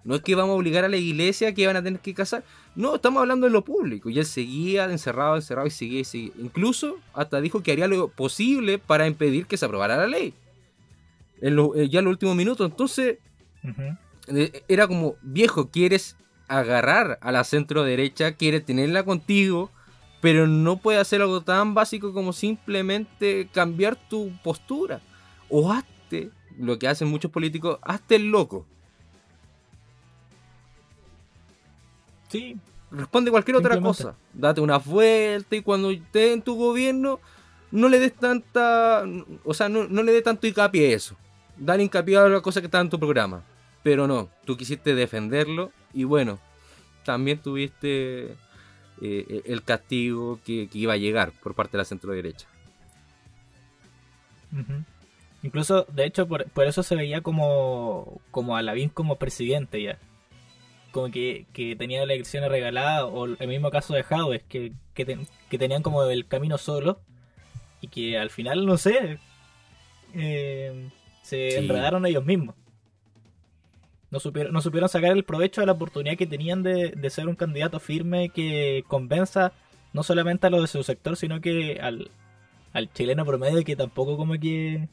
No 0.03 0.15
es 0.15 0.21
que 0.21 0.35
vamos 0.35 0.53
a 0.53 0.57
obligar 0.57 0.85
a 0.85 0.89
la 0.89 0.97
iglesia 0.97 1.53
que 1.53 1.67
van 1.67 1.75
a 1.77 1.83
tener 1.83 1.99
que 1.99 2.13
casar. 2.13 2.43
No, 2.75 2.95
estamos 2.95 3.19
hablando 3.21 3.47
de 3.47 3.51
lo 3.53 3.63
público. 3.63 4.09
Y 4.09 4.17
él 4.19 4.25
seguía 4.25 4.85
encerrado, 4.85 5.35
encerrado 5.35 5.67
y 5.67 5.71
seguía 5.71 5.99
y 5.99 6.05
seguía. 6.05 6.31
Incluso 6.39 6.97
hasta 7.13 7.41
dijo 7.41 7.61
que 7.61 7.71
haría 7.73 7.87
lo 7.87 8.07
posible 8.09 8.79
para 8.79 9.07
impedir 9.07 9.45
que 9.45 9.57
se 9.57 9.65
aprobara 9.65 9.97
la 9.97 10.07
ley. 10.07 10.33
En 11.41 11.55
lo- 11.55 11.75
eh, 11.75 11.89
ya 11.89 11.99
en 11.99 12.05
los 12.05 12.13
últimos 12.13 12.35
minutos. 12.35 12.69
Entonces, 12.69 13.17
eh, 14.27 14.63
era 14.67 14.87
como, 14.87 15.15
viejo, 15.21 15.69
quieres 15.69 16.15
agarrar 16.47 17.19
a 17.21 17.31
la 17.31 17.43
centro 17.43 17.83
derecha, 17.83 18.33
quieres 18.33 18.65
tenerla 18.65 19.03
contigo, 19.03 19.69
pero 20.21 20.47
no 20.47 20.77
puedes 20.77 21.01
hacer 21.01 21.21
algo 21.21 21.41
tan 21.41 21.73
básico 21.73 22.13
como 22.13 22.33
simplemente 22.33 23.49
cambiar 23.53 23.95
tu 23.95 24.31
postura. 24.43 25.01
O 25.49 25.71
hazte, 25.71 26.31
lo 26.57 26.77
que 26.77 26.87
hacen 26.87 27.07
muchos 27.07 27.31
políticos, 27.31 27.79
hazte 27.81 28.15
el 28.15 28.29
loco. 28.29 28.65
sí, 32.29 32.59
Responde 32.91 33.29
cualquier 33.29 33.57
otra 33.57 33.79
cosa. 33.79 34.15
Date 34.33 34.61
una 34.61 34.77
vuelta 34.77 35.55
y 35.55 35.61
cuando 35.61 35.91
estés 35.91 36.33
en 36.33 36.41
tu 36.41 36.55
gobierno, 36.55 37.19
no 37.71 37.87
le 37.87 37.99
des 37.99 38.13
tanta. 38.13 39.03
O 39.43 39.53
sea, 39.53 39.69
no, 39.69 39.87
no 39.87 40.01
le 40.01 40.11
des 40.11 40.23
tanto 40.23 40.47
hincapié 40.47 40.91
a 40.91 40.95
eso. 40.95 41.15
Dale 41.55 41.83
hincapié 41.83 42.17
a 42.17 42.27
la 42.27 42.41
cosa 42.41 42.61
que 42.61 42.65
está 42.65 42.79
en 42.79 42.89
tu 42.89 42.99
programa. 42.99 43.43
Pero 43.83 44.07
no, 44.07 44.29
tú 44.45 44.57
quisiste 44.57 44.95
defenderlo 44.95 45.71
y 45.93 46.03
bueno, 46.03 46.39
también 47.05 47.39
tuviste 47.39 48.35
eh, 49.01 49.41
el 49.45 49.63
castigo 49.63 50.39
que, 50.45 50.67
que 50.67 50.77
iba 50.77 50.93
a 50.93 50.97
llegar 50.97 51.31
por 51.43 51.53
parte 51.55 51.73
de 51.73 51.77
la 51.79 51.85
centro 51.85 52.11
derecha. 52.13 52.47
Incluso, 55.43 55.85
de 55.85 56.05
hecho, 56.05 56.27
por, 56.27 56.45
por 56.49 56.65
eso 56.67 56.83
se 56.83 56.95
veía 56.95 57.21
como, 57.21 58.19
como 58.31 58.57
a 58.57 58.61
Lavín 58.61 58.89
como 58.89 59.15
presidente 59.17 59.81
ya. 59.81 59.97
Como 60.91 61.11
que, 61.11 61.45
que 61.53 61.75
tenía 61.75 62.01
las 62.05 62.15
elecciones 62.15 62.49
regaladas, 62.49 63.05
o 63.11 63.25
el 63.25 63.47
mismo 63.47 63.69
caso 63.69 63.93
de 63.93 64.03
Howes, 64.09 64.41
que, 64.49 64.73
que, 64.95 65.05
ten- 65.05 65.27
que 65.49 65.57
tenían 65.57 65.83
como 65.83 66.03
el 66.03 66.25
camino 66.25 66.57
solo, 66.57 66.99
y 67.79 67.87
que 67.87 68.17
al 68.17 68.31
final, 68.31 68.65
no 68.65 68.77
sé, 68.77 69.19
eh, 70.15 70.89
se 71.21 71.51
Sí. 71.51 71.57
enredaron 71.57 72.05
ellos 72.05 72.25
mismos. 72.25 72.55
No 74.11 74.19
supieron, 74.19 74.53
no 74.53 74.61
supieron 74.61 74.89
sacar 74.89 75.11
el 75.11 75.23
provecho 75.23 75.61
de 75.61 75.67
la 75.67 75.73
oportunidad 75.73 76.17
que 76.17 76.25
tenían 76.25 76.63
de, 76.63 76.91
de 76.91 77.09
ser 77.09 77.27
un 77.27 77.35
candidato 77.35 77.79
firme 77.79 78.29
que 78.29 78.83
convenza 78.87 79.53
no 79.93 80.03
solamente 80.03 80.47
a 80.47 80.49
los 80.49 80.61
de 80.61 80.67
su 80.67 80.83
sector, 80.83 81.15
sino 81.15 81.41
que 81.41 81.79
al, 81.81 82.11
al 82.73 82.91
chileno 82.93 83.25
promedio 83.25 83.63
que 83.63 83.75
tampoco 83.75 84.17
como 84.17 84.33
que, 84.33 84.87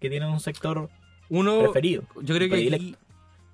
que 0.00 0.10
tiene 0.10 0.26
un 0.26 0.40
sector 0.40 0.88
Uno, 1.28 1.60
preferido. 1.60 2.04
Yo 2.22 2.34
creo 2.34 2.48
que 2.48 2.74
aquí, 2.74 2.96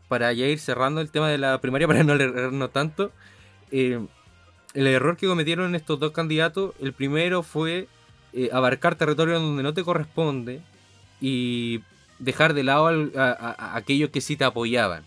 para 0.09 0.33
ya 0.33 0.47
ir 0.47 0.59
cerrando 0.59 1.01
el 1.01 1.11
tema 1.11 1.29
de 1.29 1.39
la 1.39 1.61
primaria, 1.61 1.87
para 1.89 2.05
no 2.05 2.15
errarnos 2.15 2.73
tanto, 2.73 3.13
eh, 3.71 4.01
el 4.75 4.87
error 4.87 5.17
que 5.17 5.27
cometieron 5.27 5.75
estos 5.75 5.99
dos 5.99 6.13
candidatos, 6.13 6.75
el 6.81 6.93
primero 6.93 7.43
fue 7.43 7.89
eh, 8.33 8.51
abarcar 8.53 8.95
territorio 8.95 9.41
donde 9.41 9.63
no 9.63 9.75
te 9.75 9.85
corresponde 9.85 10.61
y 11.21 11.81
dejar 12.21 12.55
de 12.55 12.63
lado 12.63 12.87
al- 12.87 13.13
a, 13.17 13.77
aquellos 13.77 14.11
que 14.11 14.21
sí 14.21 14.37
te 14.37 14.45
apoyaban. 14.45 15.05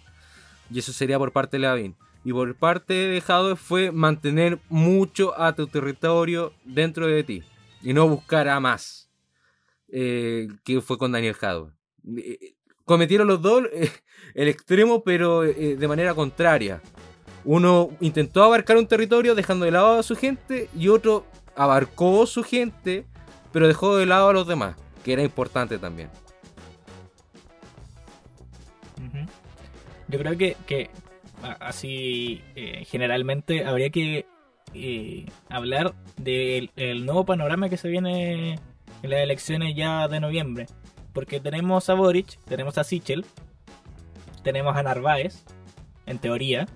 Y 0.69 0.79
eso 0.79 0.91
sería 0.91 1.17
por 1.19 1.31
parte 1.31 1.57
de 1.57 1.61
Lavín. 1.61 1.95
Y 2.25 2.31
por 2.33 2.53
parte 2.55 2.93
de 2.93 3.21
Jadwe 3.21 3.55
fue 3.55 3.91
mantener 3.91 4.59
mucho 4.69 5.39
a 5.39 5.53
tu 5.55 5.67
territorio 5.67 6.53
dentro 6.65 7.07
de 7.07 7.23
ti 7.23 7.43
y 7.81 7.93
no 7.93 8.07
buscar 8.07 8.47
a 8.49 8.59
más. 8.59 9.09
eh, 9.95 10.47
que 10.63 10.81
fue 10.81 10.97
con 10.97 11.11
Daniel 11.11 11.35
Jadwe. 11.35 11.69
Eh, 12.17 12.55
cometieron 12.85 13.27
los 13.27 13.41
dos 13.41 13.63
eh, 13.71 13.91
el 14.33 14.47
extremo, 14.47 15.03
pero 15.03 15.41
de 15.41 15.87
manera 15.87 16.13
contraria. 16.15 16.81
Uno 17.45 17.89
intentó 17.99 18.41
abarcar 18.43 18.77
un 18.77 18.87
territorio 18.87 19.35
dejando 19.35 19.65
de 19.65 19.71
lado 19.71 19.99
a 19.99 20.03
su 20.03 20.15
gente 20.15 20.69
y 20.77 20.87
otro 20.87 21.25
abarcó 21.55 22.25
su 22.25 22.41
gente, 22.43 23.05
pero 23.51 23.67
dejó 23.67 23.97
de 23.97 24.05
lado 24.05 24.29
a 24.29 24.33
los 24.33 24.47
demás, 24.47 24.75
que 25.03 25.11
era 25.13 25.21
importante 25.23 25.77
también. 25.77 26.09
Yo 30.13 30.19
creo 30.19 30.37
que, 30.37 30.55
que 30.67 30.91
así 31.59 32.43
eh, 32.55 32.85
generalmente 32.85 33.65
habría 33.65 33.89
que 33.89 34.27
eh, 34.75 35.25
hablar 35.49 35.95
del 36.17 36.69
el 36.75 37.03
nuevo 37.07 37.25
panorama 37.25 37.67
que 37.67 37.77
se 37.77 37.89
viene 37.89 38.59
en 39.01 39.09
las 39.09 39.19
elecciones 39.21 39.75
ya 39.75 40.07
de 40.07 40.19
noviembre. 40.19 40.67
Porque 41.13 41.39
tenemos 41.39 41.89
a 41.89 41.95
Boric, 41.95 42.37
tenemos 42.45 42.77
a 42.77 42.83
Sichel, 42.83 43.25
tenemos 44.43 44.75
a 44.77 44.83
Narváez, 44.83 45.43
en 46.05 46.19
teoría. 46.19 46.67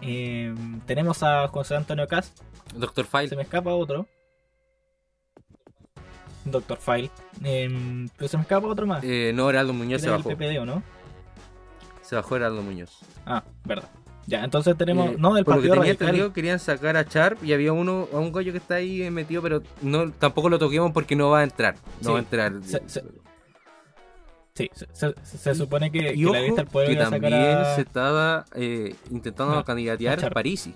eh, 0.00 0.54
tenemos 0.86 1.24
a 1.24 1.48
José 1.48 1.74
Antonio 1.74 2.06
Cast, 2.06 2.38
Doctor 2.76 3.04
se 3.04 3.10
File, 3.18 3.36
me 3.36 3.42
escapa 3.42 3.74
otro. 3.74 4.06
Doctor 6.44 6.78
File. 6.78 7.10
eh, 7.42 8.06
pero 8.16 8.28
se 8.28 8.36
me 8.36 8.42
escapa 8.44 8.68
otro 8.68 8.86
más. 8.86 9.02
eh, 9.02 9.32
no, 9.34 9.50
Heraldo 9.50 9.72
Muñoz 9.72 10.00
se 10.02 10.06
Era 10.06 10.16
el 10.18 10.22
bajó. 10.22 10.36
PPD, 10.38 10.60
¿o 10.60 10.64
no? 10.64 10.84
Se 12.12 12.16
bajó 12.16 12.36
Heraldo 12.36 12.60
Muñoz. 12.60 12.98
Ah, 13.24 13.42
verdad. 13.64 13.88
Ya, 14.26 14.44
entonces 14.44 14.76
tenemos. 14.76 15.12
Eh, 15.12 15.16
no, 15.18 15.32
del 15.32 15.46
por 15.46 15.56
lo 15.56 15.62
que 15.62 15.68
Partido 15.68 15.82
tenía 15.82 15.92
Radical. 15.94 16.08
entendido, 16.08 16.32
querían 16.34 16.58
sacar 16.58 16.94
a 16.98 17.04
Sharp 17.04 17.42
y 17.42 17.54
había 17.54 17.72
uno, 17.72 18.06
a 18.12 18.18
un 18.18 18.30
gallo 18.32 18.52
que 18.52 18.58
está 18.58 18.74
ahí 18.74 19.10
metido, 19.10 19.40
pero 19.40 19.62
no 19.80 20.12
tampoco 20.12 20.50
lo 20.50 20.58
toquemos 20.58 20.92
porque 20.92 21.16
no 21.16 21.30
va 21.30 21.38
a 21.38 21.42
entrar. 21.44 21.76
No 22.02 22.08
Sí, 22.08 22.08
va 22.10 22.16
a 22.16 22.18
entrar. 22.18 22.52
se- 22.64 22.82
se- 22.86 23.02
Sí, 24.52 24.68
se, 25.24 25.54
supone 25.54 25.90
que, 25.90 26.12
y 26.12 26.18
que 26.18 26.26
ojo, 26.26 26.34
la 26.34 26.40
lista 26.42 26.60
del 26.60 26.66
pueblo 26.70 26.88
que 26.88 26.92
iba 26.96 27.02
a 27.04 27.06
sacar 27.06 27.30
también 27.30 27.56
a- 27.58 27.74
se 27.76 27.80
estaba 27.80 28.44
eh, 28.56 28.94
intentando 29.10 29.54
No, 29.54 29.64
candidatear 29.64 30.22
a. 30.22 30.28
Parisi. 30.28 30.74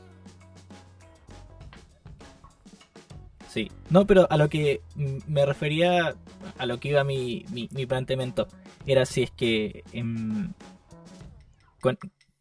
Sí. 3.51 3.71
No, 3.91 4.07
pero 4.07 4.27
a 4.31 4.39
lo 4.39 4.49
que 4.49 4.81
me 5.27 5.45
refería, 5.45 6.15
a 6.57 6.65
lo 6.65 6.81
que 6.81 6.89
iba 6.89 7.05
mi, 7.05 7.45
mi, 7.53 7.69
mi 7.73 7.85
planteamiento, 7.85 8.49
era 8.87 9.05
si 9.05 9.25
es 9.25 9.31
que. 9.33 9.85
em, 9.93 10.55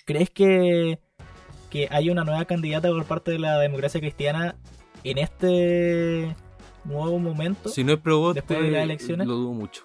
¿Crees 0.05 0.29
que, 0.29 0.99
que 1.69 1.87
hay 1.91 2.09
una 2.09 2.23
nueva 2.23 2.45
candidata 2.45 2.89
por 2.89 3.05
parte 3.05 3.31
de 3.31 3.39
la 3.39 3.59
democracia 3.59 3.99
cristiana 3.99 4.55
en 5.03 5.17
este 5.17 6.35
nuevo 6.83 7.19
momento? 7.19 7.69
Si 7.69 7.83
no 7.83 7.93
es 7.93 7.99
Proboste, 7.99 8.41
después 8.41 8.61
de 8.61 8.71
las 8.71 8.83
elecciones? 8.83 9.27
lo 9.27 9.35
dudo 9.35 9.53
mucho. 9.53 9.83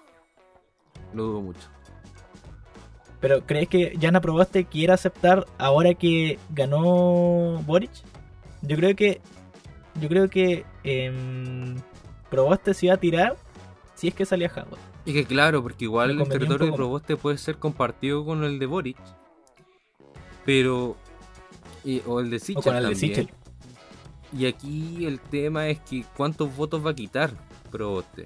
Lo 1.13 1.23
dudo 1.23 1.41
mucho. 1.41 1.67
Pero 3.19 3.45
¿crees 3.45 3.67
que 3.67 3.97
Jana 4.01 4.19
Proboste 4.19 4.65
quiere 4.65 4.93
aceptar 4.93 5.45
ahora 5.57 5.93
que 5.93 6.39
ganó 6.49 7.61
Boric? 7.65 7.91
Yo 8.63 8.75
creo 8.77 8.95
que 8.95 9.21
yo 9.99 10.07
creo 10.07 10.29
que 10.29 10.65
em, 10.83 11.75
Proboste 12.29 12.73
se 12.73 12.87
iba 12.87 12.95
a 12.95 12.97
tirar 12.97 13.35
si 13.93 14.07
es 14.07 14.13
que 14.13 14.25
salía 14.25 14.51
Howard. 14.55 14.79
Y 15.05 15.13
que 15.13 15.25
claro, 15.25 15.61
porque 15.61 15.85
igual 15.85 16.11
el 16.11 16.27
territorio 16.27 16.67
de 16.67 16.73
Proboste 16.73 17.17
puede 17.17 17.37
ser 17.37 17.57
compartido 17.57 18.25
con 18.25 18.43
el 18.43 18.57
de 18.57 18.65
Boric. 18.65 18.97
Pero. 20.45 20.97
y- 21.83 22.01
o 22.05 22.19
el 22.19 22.29
de 22.29 22.39
Sichel 22.39 22.57
O 22.59 22.61
con 22.63 22.75
el 22.75 22.83
de 22.83 22.91
también. 22.91 23.15
Sichel. 23.15 23.29
Y 24.37 24.45
aquí 24.45 25.05
el 25.05 25.19
tema 25.19 25.67
es 25.67 25.79
que 25.81 26.05
cuántos 26.15 26.55
votos 26.55 26.85
va 26.85 26.91
a 26.91 26.95
quitar 26.95 27.31
Proboste. 27.69 28.25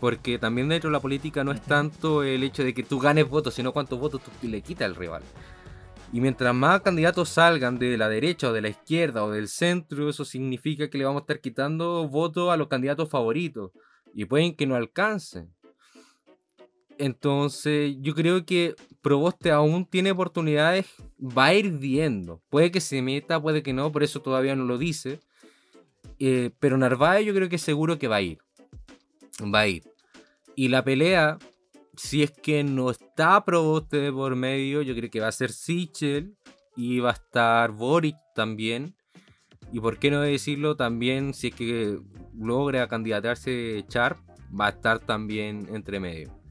Porque 0.00 0.38
también 0.38 0.68
dentro 0.68 0.90
de 0.90 0.92
la 0.92 1.00
política 1.00 1.44
no 1.44 1.52
es 1.52 1.60
tanto 1.62 2.22
el 2.22 2.42
hecho 2.42 2.64
de 2.64 2.74
que 2.74 2.82
tú 2.82 2.98
ganes 2.98 3.28
votos, 3.28 3.54
sino 3.54 3.72
cuántos 3.72 3.98
votos 3.98 4.20
tú 4.22 4.48
le 4.48 4.60
quitas 4.60 4.86
al 4.86 4.94
rival. 4.96 5.22
Y 6.12 6.20
mientras 6.20 6.54
más 6.54 6.82
candidatos 6.82 7.30
salgan 7.30 7.78
de 7.78 7.96
la 7.96 8.08
derecha 8.08 8.48
o 8.50 8.52
de 8.52 8.60
la 8.60 8.68
izquierda 8.68 9.24
o 9.24 9.30
del 9.30 9.48
centro, 9.48 10.10
eso 10.10 10.24
significa 10.24 10.90
que 10.90 10.98
le 10.98 11.04
vamos 11.04 11.20
a 11.20 11.22
estar 11.22 11.40
quitando 11.40 12.06
votos 12.08 12.50
a 12.50 12.56
los 12.56 12.68
candidatos 12.68 13.08
favoritos. 13.08 13.70
Y 14.14 14.26
pueden 14.26 14.54
que 14.54 14.66
no 14.66 14.74
alcancen. 14.74 15.48
Entonces, 17.02 17.96
yo 17.98 18.14
creo 18.14 18.46
que 18.46 18.76
Proboste 19.00 19.50
aún 19.50 19.84
tiene 19.86 20.12
oportunidades, 20.12 20.86
va 21.18 21.46
a 21.46 21.54
ir 21.54 21.72
viendo. 21.72 22.40
Puede 22.48 22.70
que 22.70 22.80
se 22.80 23.02
meta, 23.02 23.42
puede 23.42 23.64
que 23.64 23.72
no, 23.72 23.90
por 23.90 24.04
eso 24.04 24.22
todavía 24.22 24.54
no 24.54 24.62
lo 24.64 24.78
dice. 24.78 25.18
Eh, 26.20 26.50
pero 26.60 26.78
Narváez 26.78 27.26
yo 27.26 27.34
creo 27.34 27.48
que 27.48 27.58
seguro 27.58 27.98
que 27.98 28.06
va 28.06 28.16
a 28.16 28.22
ir. 28.22 28.38
Va 29.42 29.60
a 29.62 29.66
ir. 29.66 29.82
Y 30.54 30.68
la 30.68 30.84
pelea 30.84 31.40
si 31.96 32.22
es 32.22 32.30
que 32.30 32.62
no 32.62 32.88
está 32.88 33.44
Proboste 33.44 34.12
por 34.12 34.36
medio, 34.36 34.80
yo 34.82 34.94
creo 34.94 35.10
que 35.10 35.18
va 35.18 35.26
a 35.26 35.32
ser 35.32 35.50
Sichel 35.50 36.36
y 36.76 37.00
va 37.00 37.10
a 37.10 37.14
estar 37.14 37.72
Boric 37.72 38.14
también. 38.36 38.94
Y 39.72 39.80
por 39.80 39.98
qué 39.98 40.12
no 40.12 40.20
decirlo 40.20 40.76
también, 40.76 41.34
si 41.34 41.48
es 41.48 41.54
que 41.56 41.98
logra 42.38 42.86
candidatarse 42.86 43.84
Sharp, 43.88 44.18
va 44.56 44.66
a 44.66 44.70
estar 44.70 45.00
también 45.00 45.66
entre 45.72 45.98
medio. 45.98 46.41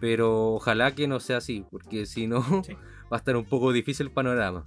Pero 0.00 0.54
ojalá 0.54 0.94
que 0.94 1.08
no 1.08 1.20
sea 1.20 1.38
así, 1.38 1.64
porque 1.70 2.06
si 2.06 2.26
no, 2.26 2.40
va 3.12 3.16
a 3.16 3.16
estar 3.16 3.36
un 3.36 3.44
poco 3.44 3.72
difícil 3.72 4.06
el 4.06 4.12
panorama. 4.12 4.64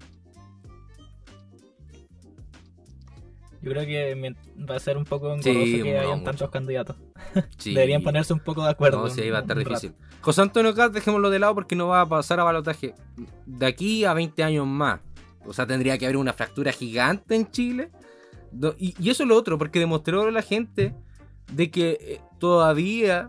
Yo 3.62 3.72
creo 3.72 3.86
que 3.86 4.36
va 4.68 4.76
a 4.76 4.80
ser 4.80 4.98
un 4.98 5.06
poco 5.06 5.28
engorroso 5.34 5.84
que 5.84 5.98
hayan 5.98 6.24
tantos 6.24 6.50
candidatos. 6.50 6.96
Deberían 7.64 8.02
ponerse 8.02 8.34
un 8.34 8.40
poco 8.40 8.64
de 8.64 8.72
acuerdo. 8.72 9.04
No, 9.04 9.10
sí, 9.10 9.30
va 9.30 9.40
a 9.40 9.42
estar 9.42 9.58
difícil. 9.58 9.94
José 10.22 10.42
Antonio 10.42 10.74
Caz, 10.74 10.92
dejémoslo 10.92 11.30
de 11.30 11.38
lado 11.38 11.54
porque 11.54 11.76
no 11.76 11.88
va 11.88 12.02
a 12.02 12.10
pasar 12.10 12.40
a 12.40 12.44
balotaje 12.44 12.96
de 13.46 13.66
aquí 13.66 14.04
a 14.04 14.14
20 14.14 14.44
años 14.44 14.66
más. 14.66 15.00
O 15.46 15.54
sea, 15.54 15.68
tendría 15.68 15.98
que 15.98 16.06
haber 16.06 16.18
una 16.18 16.34
fractura 16.34 16.72
gigante 16.72 17.36
en 17.36 17.52
Chile. 17.52 17.92
Y, 18.80 19.10
eso 19.10 19.24
es 19.24 19.30
lo 19.30 19.36
otro, 19.36 19.60
porque 19.60 19.80
demostró 19.80 20.24
a 20.24 20.32
la 20.32 20.42
gente 20.42 20.96
de 21.52 21.70
que 21.70 21.98
eh, 22.02 22.22
todavía 22.40 23.28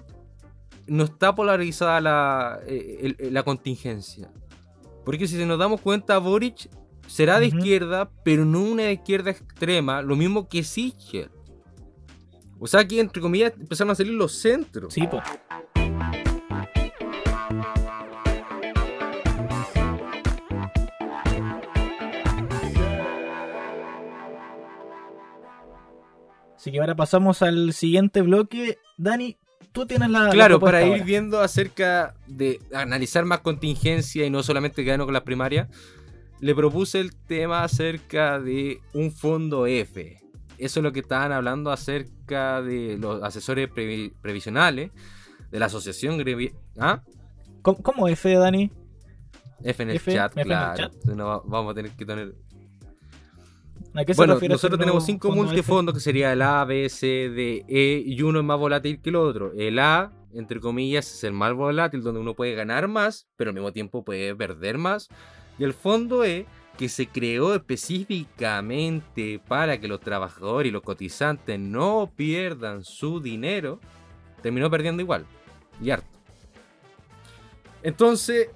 no 0.92 1.04
está 1.04 1.34
polarizada 1.34 2.02
la, 2.02 2.60
eh, 2.66 3.16
la 3.30 3.42
contingencia. 3.44 4.30
Porque 5.06 5.26
si 5.26 5.42
nos 5.46 5.58
damos 5.58 5.80
cuenta, 5.80 6.18
Boric 6.18 6.68
será 7.06 7.40
de 7.40 7.46
izquierda, 7.46 8.10
pero 8.22 8.44
no 8.44 8.60
una 8.60 8.90
izquierda 8.92 9.30
extrema, 9.30 10.02
lo 10.02 10.16
mismo 10.16 10.50
que 10.50 10.62
Sichel. 10.62 11.30
O 12.58 12.66
sea, 12.66 12.80
aquí 12.80 13.00
entre 13.00 13.22
comillas 13.22 13.54
empezaron 13.58 13.90
a 13.90 13.94
salir 13.94 14.12
los 14.12 14.32
centros. 14.32 14.92
Sí, 14.92 15.06
pues. 15.10 15.22
Así 26.54 26.70
que 26.70 26.80
ahora 26.80 26.94
pasamos 26.94 27.40
al 27.40 27.72
siguiente 27.72 28.20
bloque. 28.20 28.76
Dani, 28.98 29.38
tú 29.72 29.86
tienes 29.86 30.10
la. 30.10 30.30
Claro, 30.30 30.60
para 30.60 30.82
ir 30.84 31.04
viendo 31.04 31.40
acerca 31.40 32.14
de 32.26 32.60
analizar 32.74 33.24
más 33.24 33.40
contingencia 33.40 34.24
y 34.24 34.30
no 34.30 34.42
solamente 34.42 34.84
quedarnos 34.84 35.06
con 35.06 35.14
la 35.14 35.24
primaria 35.24 35.68
le 36.42 36.56
propuse 36.56 36.98
el 36.98 37.14
tema 37.14 37.62
acerca 37.62 38.40
de 38.40 38.80
un 38.92 39.12
fondo 39.12 39.66
F. 39.66 40.18
Eso 40.58 40.80
es 40.80 40.84
lo 40.84 40.92
que 40.92 40.98
estaban 40.98 41.30
hablando 41.30 41.70
acerca 41.70 42.60
de 42.60 42.98
los 42.98 43.22
asesores 43.22 43.70
previsionales 43.70 44.90
de 45.52 45.58
la 45.60 45.66
asociación 45.66 46.20
¿Ah? 46.78 47.00
¿Cómo, 47.62 48.08
F, 48.08 48.34
Dani? 48.34 48.72
F 49.62 49.82
en 49.84 49.90
el 49.90 50.02
chat, 50.02 50.34
claro. 50.34 50.90
vamos 51.46 51.70
a 51.70 51.74
tener 51.74 51.92
que 51.92 52.04
tener. 52.04 52.34
Bueno, 54.16 54.38
nosotros 54.48 54.78
tenemos 54.78 55.04
cinco 55.04 55.30
multifondos 55.30 55.94
que 55.94 56.00
sería 56.00 56.32
el 56.32 56.42
A, 56.42 56.64
B, 56.64 56.88
C, 56.88 57.28
D, 57.28 57.64
E 57.68 58.02
y 58.04 58.22
uno 58.22 58.40
es 58.40 58.44
más 58.44 58.58
volátil 58.58 59.00
que 59.00 59.10
el 59.10 59.16
otro. 59.16 59.52
El 59.56 59.78
A, 59.78 60.12
entre 60.32 60.60
comillas, 60.60 61.12
es 61.12 61.24
el 61.24 61.32
más 61.32 61.52
volátil 61.52 62.02
donde 62.02 62.20
uno 62.20 62.34
puede 62.34 62.54
ganar 62.54 62.88
más, 62.88 63.28
pero 63.36 63.50
al 63.50 63.54
mismo 63.54 63.72
tiempo 63.72 64.04
puede 64.04 64.34
perder 64.34 64.78
más. 64.78 65.08
Y 65.58 65.64
el 65.64 65.74
fondo 65.74 66.24
E, 66.24 66.46
que 66.78 66.88
se 66.88 67.06
creó 67.06 67.54
específicamente 67.54 69.40
para 69.46 69.78
que 69.78 69.88
los 69.88 70.00
trabajadores 70.00 70.70
y 70.70 70.72
los 70.72 70.82
cotizantes 70.82 71.58
no 71.58 72.10
pierdan 72.16 72.84
su 72.84 73.20
dinero, 73.20 73.78
terminó 74.42 74.70
perdiendo 74.70 75.02
igual. 75.02 75.26
Y 75.82 75.90
harto. 75.90 76.06
Entonces, 77.82 78.48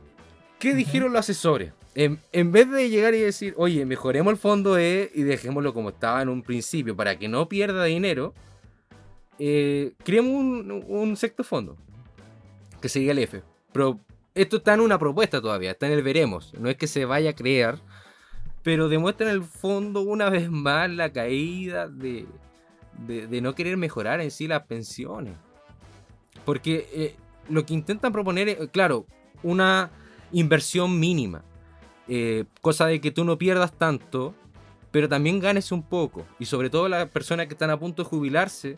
¿qué 0.59 0.75
dijeron 0.75 1.13
los 1.13 1.21
asesores? 1.21 1.73
En, 1.99 2.53
vez 2.53 2.71
de 2.71 2.91
llegar 2.91 3.15
y 3.15 3.21
decir, 3.21 3.55
oye, 3.57 3.87
mejoremos 3.87 4.31
el 4.31 4.37
fondo 4.37 4.77
E 4.77 5.11
y 5.15 5.23
dejémoslo 5.23 5.73
como 5.73 5.89
estaba 5.89 6.21
en 6.21 6.29
un 6.29 6.43
principio 6.43 6.95
para 6.95 7.19
que 7.19 7.27
no 7.27 7.49
pierda 7.49 7.85
dinero, 7.85 8.35
eh, 9.39 9.95
creemos 10.05 10.31
un, 10.87 11.17
sexto 11.17 11.43
fondo, 11.43 11.79
que 12.83 12.91
sería 12.91 13.13
el 13.13 13.19
F. 13.21 13.43
Pero 13.73 13.99
esto 14.35 14.59
está 14.59 14.75
en 14.75 14.81
una 14.81 14.99
propuesta 14.99 15.41
todavía, 15.41 15.71
está 15.71 15.87
en 15.87 15.95
el 15.95 16.03
veremos. 16.03 16.53
No 16.61 16.69
es 16.69 16.77
que 16.77 16.87
se 16.87 17.07
vaya 17.07 17.31
a 17.31 17.35
crear, 17.35 17.79
pero 18.63 18.91
demuestra 18.91 19.31
en 19.31 19.35
el 19.35 19.43
fondo 19.43 20.03
una 20.03 20.29
vez 20.29 20.51
más 20.51 20.91
la 20.91 21.11
caída 21.15 21.89
de, 21.89 22.27
de, 23.07 23.41
no 23.41 23.55
querer 23.55 23.79
mejorar 23.79 24.21
en 24.21 24.31
sí 24.31 24.47
las 24.47 24.67
pensiones. 24.67 25.33
Porque 26.45 26.91
eh, 26.93 27.17
lo 27.49 27.65
que 27.65 27.73
intentan 27.73 28.13
proponer 28.13 28.51
es, 28.51 28.69
claro, 28.69 29.07
una 29.43 29.91
inversión 30.31 31.01
mínima. 31.01 31.43
Eh, 32.09 32.45
cosa 32.61 32.87
de 32.87 33.01
que 33.01 33.11
tú 33.11 33.25
no 33.25 33.39
pierdas 33.39 33.73
tanto, 33.73 34.35
pero 34.91 35.09
también 35.09 35.41
ganes 35.41 35.73
un 35.73 35.83
poco. 35.83 36.25
Y 36.39 36.47
sobre 36.47 36.71
todo 36.71 36.89
las 36.89 37.09
personas 37.09 37.47
que 37.47 37.55
están 37.55 37.71
a 37.71 37.79
punto 37.79 38.03
de 38.03 38.09
jubilarse, 38.09 38.77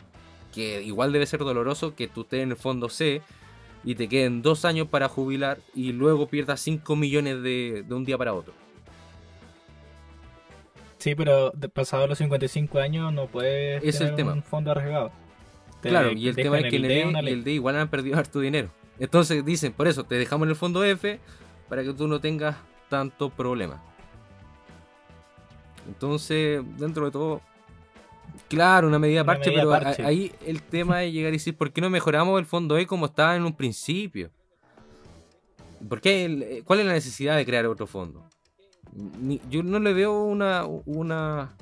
que 0.53 0.81
igual 0.81 1.11
debe 1.11 1.25
ser 1.25 1.39
doloroso 1.39 1.95
que 1.95 2.07
tú 2.07 2.21
estés 2.21 2.41
en 2.41 2.51
el 2.51 2.57
fondo 2.57 2.89
C 2.89 3.21
y 3.83 3.95
te 3.95 4.09
queden 4.09 4.41
dos 4.41 4.65
años 4.65 4.87
para 4.87 5.07
jubilar 5.07 5.59
y 5.73 5.91
luego 5.91 6.27
pierdas 6.27 6.59
5 6.61 6.95
millones 6.95 7.41
de, 7.43 7.85
un 7.89 8.03
día 8.03 8.17
para 8.17 8.33
otro. 8.33 8.53
Sí, 10.97 11.15
pero 11.15 11.53
pasado 11.73 12.07
los 12.07 12.17
55 12.17 12.79
años 12.79 13.13
no 13.13 13.27
puedes 13.27 13.81
es 13.83 13.97
tener 13.97 14.11
el 14.11 14.15
tema. 14.17 14.33
un 14.33 14.43
fondo 14.43 14.71
arriesgado. 14.71 15.11
claro, 15.81 16.11
y 16.11 16.27
el 16.27 16.35
tema 16.35 16.59
es 16.59 16.69
que 16.69 16.75
el, 16.75 16.81
D, 16.81 17.13
y 17.23 17.29
el 17.29 17.43
D 17.45 17.51
igual 17.53 17.77
han 17.77 17.87
perdido 17.87 18.17
harto 18.19 18.41
dinero. 18.41 18.69
Entonces 18.99 19.45
dicen, 19.45 19.71
por 19.71 19.87
eso, 19.87 20.03
te 20.03 20.15
dejamos 20.15 20.47
en 20.47 20.49
el 20.49 20.55
fondo 20.57 20.83
F 20.83 21.19
para 21.69 21.83
que 21.83 21.93
tú 21.93 22.09
no 22.09 22.19
tengas 22.19 22.57
tanto 22.89 23.29
problema. 23.29 23.81
Entonces, 25.87 26.61
dentro 26.77 27.05
de 27.05 27.11
todo, 27.11 27.41
Claro, 28.47 28.87
una 28.87 28.99
medida 28.99 29.23
parche, 29.23 29.51
pero 29.51 29.73
ahí 29.73 30.31
el 30.45 30.61
tema 30.61 31.03
es 31.03 31.13
llegar 31.13 31.29
y 31.33 31.37
decir, 31.37 31.55
¿por 31.55 31.71
qué 31.71 31.81
no 31.81 31.89
mejoramos 31.89 32.39
el 32.39 32.45
fondo 32.45 32.77
E 32.77 32.87
como 32.87 33.05
estaba 33.05 33.35
en 33.35 33.43
un 33.43 33.53
principio? 33.53 34.31
¿Por 35.87 36.01
qué, 36.01 36.63
¿Cuál 36.65 36.79
es 36.79 36.85
la 36.85 36.93
necesidad 36.93 37.37
de 37.37 37.45
crear 37.45 37.65
otro 37.65 37.87
fondo? 37.87 38.23
yo 39.49 39.61
no 39.61 39.77
le 39.77 39.93
veo 39.93 40.23
una, 40.23 40.65
una, 40.65 41.55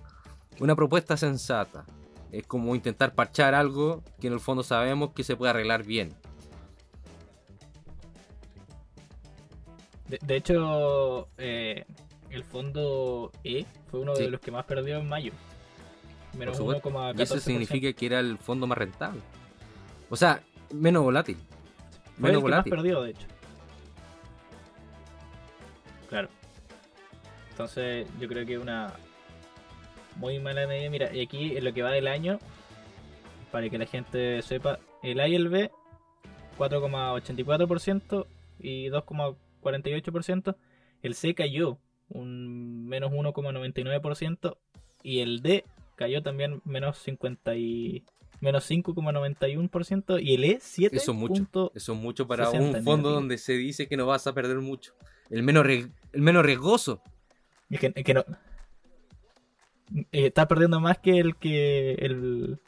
una 0.60 0.76
propuesta 0.76 1.18
sensata. 1.18 1.86
Es 2.32 2.48
como 2.48 2.74
intentar 2.74 3.14
parchar 3.16 3.54
algo 3.54 4.02
que 4.22 4.28
en 4.28 4.34
el 4.34 4.40
fondo 4.40 4.64
sabemos 4.64 5.12
que 5.14 5.26
se 5.26 5.36
puede 5.36 5.50
arreglar 5.50 5.84
bien. 5.84 6.14
De, 10.08 10.36
hecho, 10.36 11.28
eh, 11.38 11.86
el 12.30 12.44
fondo 12.44 13.32
E 13.44 13.66
fue 13.90 14.00
uno 14.00 14.14
de 14.14 14.30
los 14.30 14.40
que 14.40 14.52
más 14.52 14.66
perdió 14.66 14.98
en 14.98 15.08
mayo 15.10 15.34
y 17.16 17.22
eso 17.22 17.40
significa 17.40 17.92
que 17.94 18.06
era 18.06 18.20
el 18.20 18.38
fondo 18.38 18.68
más 18.68 18.78
rentable. 18.78 19.22
O 20.10 20.16
sea, 20.16 20.42
menos 20.74 21.04
volátil. 21.04 21.38
menos 22.18 22.42
volátil. 22.42 22.72
más 22.72 22.80
perdido, 22.80 23.04
de 23.04 23.12
hecho. 23.12 23.28
Claro. 26.10 26.30
Entonces, 27.52 28.08
yo 28.20 28.28
creo 28.28 28.46
que 28.46 28.58
una 28.58 28.94
muy 30.16 30.40
mala 30.40 30.68
medida. 30.68 30.90
Mira, 30.90 31.14
y 31.14 31.22
aquí 31.22 31.58
en 31.58 31.64
lo 31.64 31.74
que 31.74 31.82
va 31.82 31.92
del 31.92 32.08
año, 32.08 32.40
para 33.52 33.70
que 33.70 33.78
la 33.78 33.86
gente 33.86 34.42
sepa, 34.42 34.80
el 35.04 35.20
A 35.20 35.28
y 35.28 35.36
el 35.36 35.50
B, 35.50 35.72
4,84% 36.58 38.26
y 38.60 38.90
2,48%. 39.62 40.56
El 41.02 41.14
C 41.16 41.36
cayó 41.36 41.80
un 42.10 42.88
menos 42.88 43.12
1,99% 43.12 44.58
y 45.04 45.20
el 45.20 45.42
D 45.42 45.66
cayó 45.96 46.24
también 46.24 46.62
menos 46.64 46.98
50 47.00 47.56
y 47.56 48.04
menos 48.40 48.70
5,91% 48.70 50.22
y 50.22 50.36
el 50.36 50.44
E7 50.44 50.90
eso 50.92 51.12
es 51.12 51.18
mucho 51.18 51.72
eso 51.74 51.94
es 51.94 52.00
mucho 52.00 52.28
para 52.28 52.50
un 52.52 52.84
fondo 52.84 53.10
donde 53.12 53.38
se 53.38 53.54
dice 53.54 53.88
que 53.88 53.98
no 53.98 54.06
vas 54.06 54.28
a 54.28 54.34
perder 54.34 54.58
mucho 54.60 54.94
el 55.30 55.44
menos 55.44 55.66
el 55.66 55.92
menos 56.14 56.46
riesgoso. 56.46 57.02
Es 57.70 57.80
que, 57.80 58.14
no 58.14 58.24
eh, 60.12 60.28
está 60.28 60.48
perdiendo 60.48 60.80
más 60.80 61.00
que 61.00 61.20
el 61.20 61.36
que 61.36 61.94
el 61.94 62.60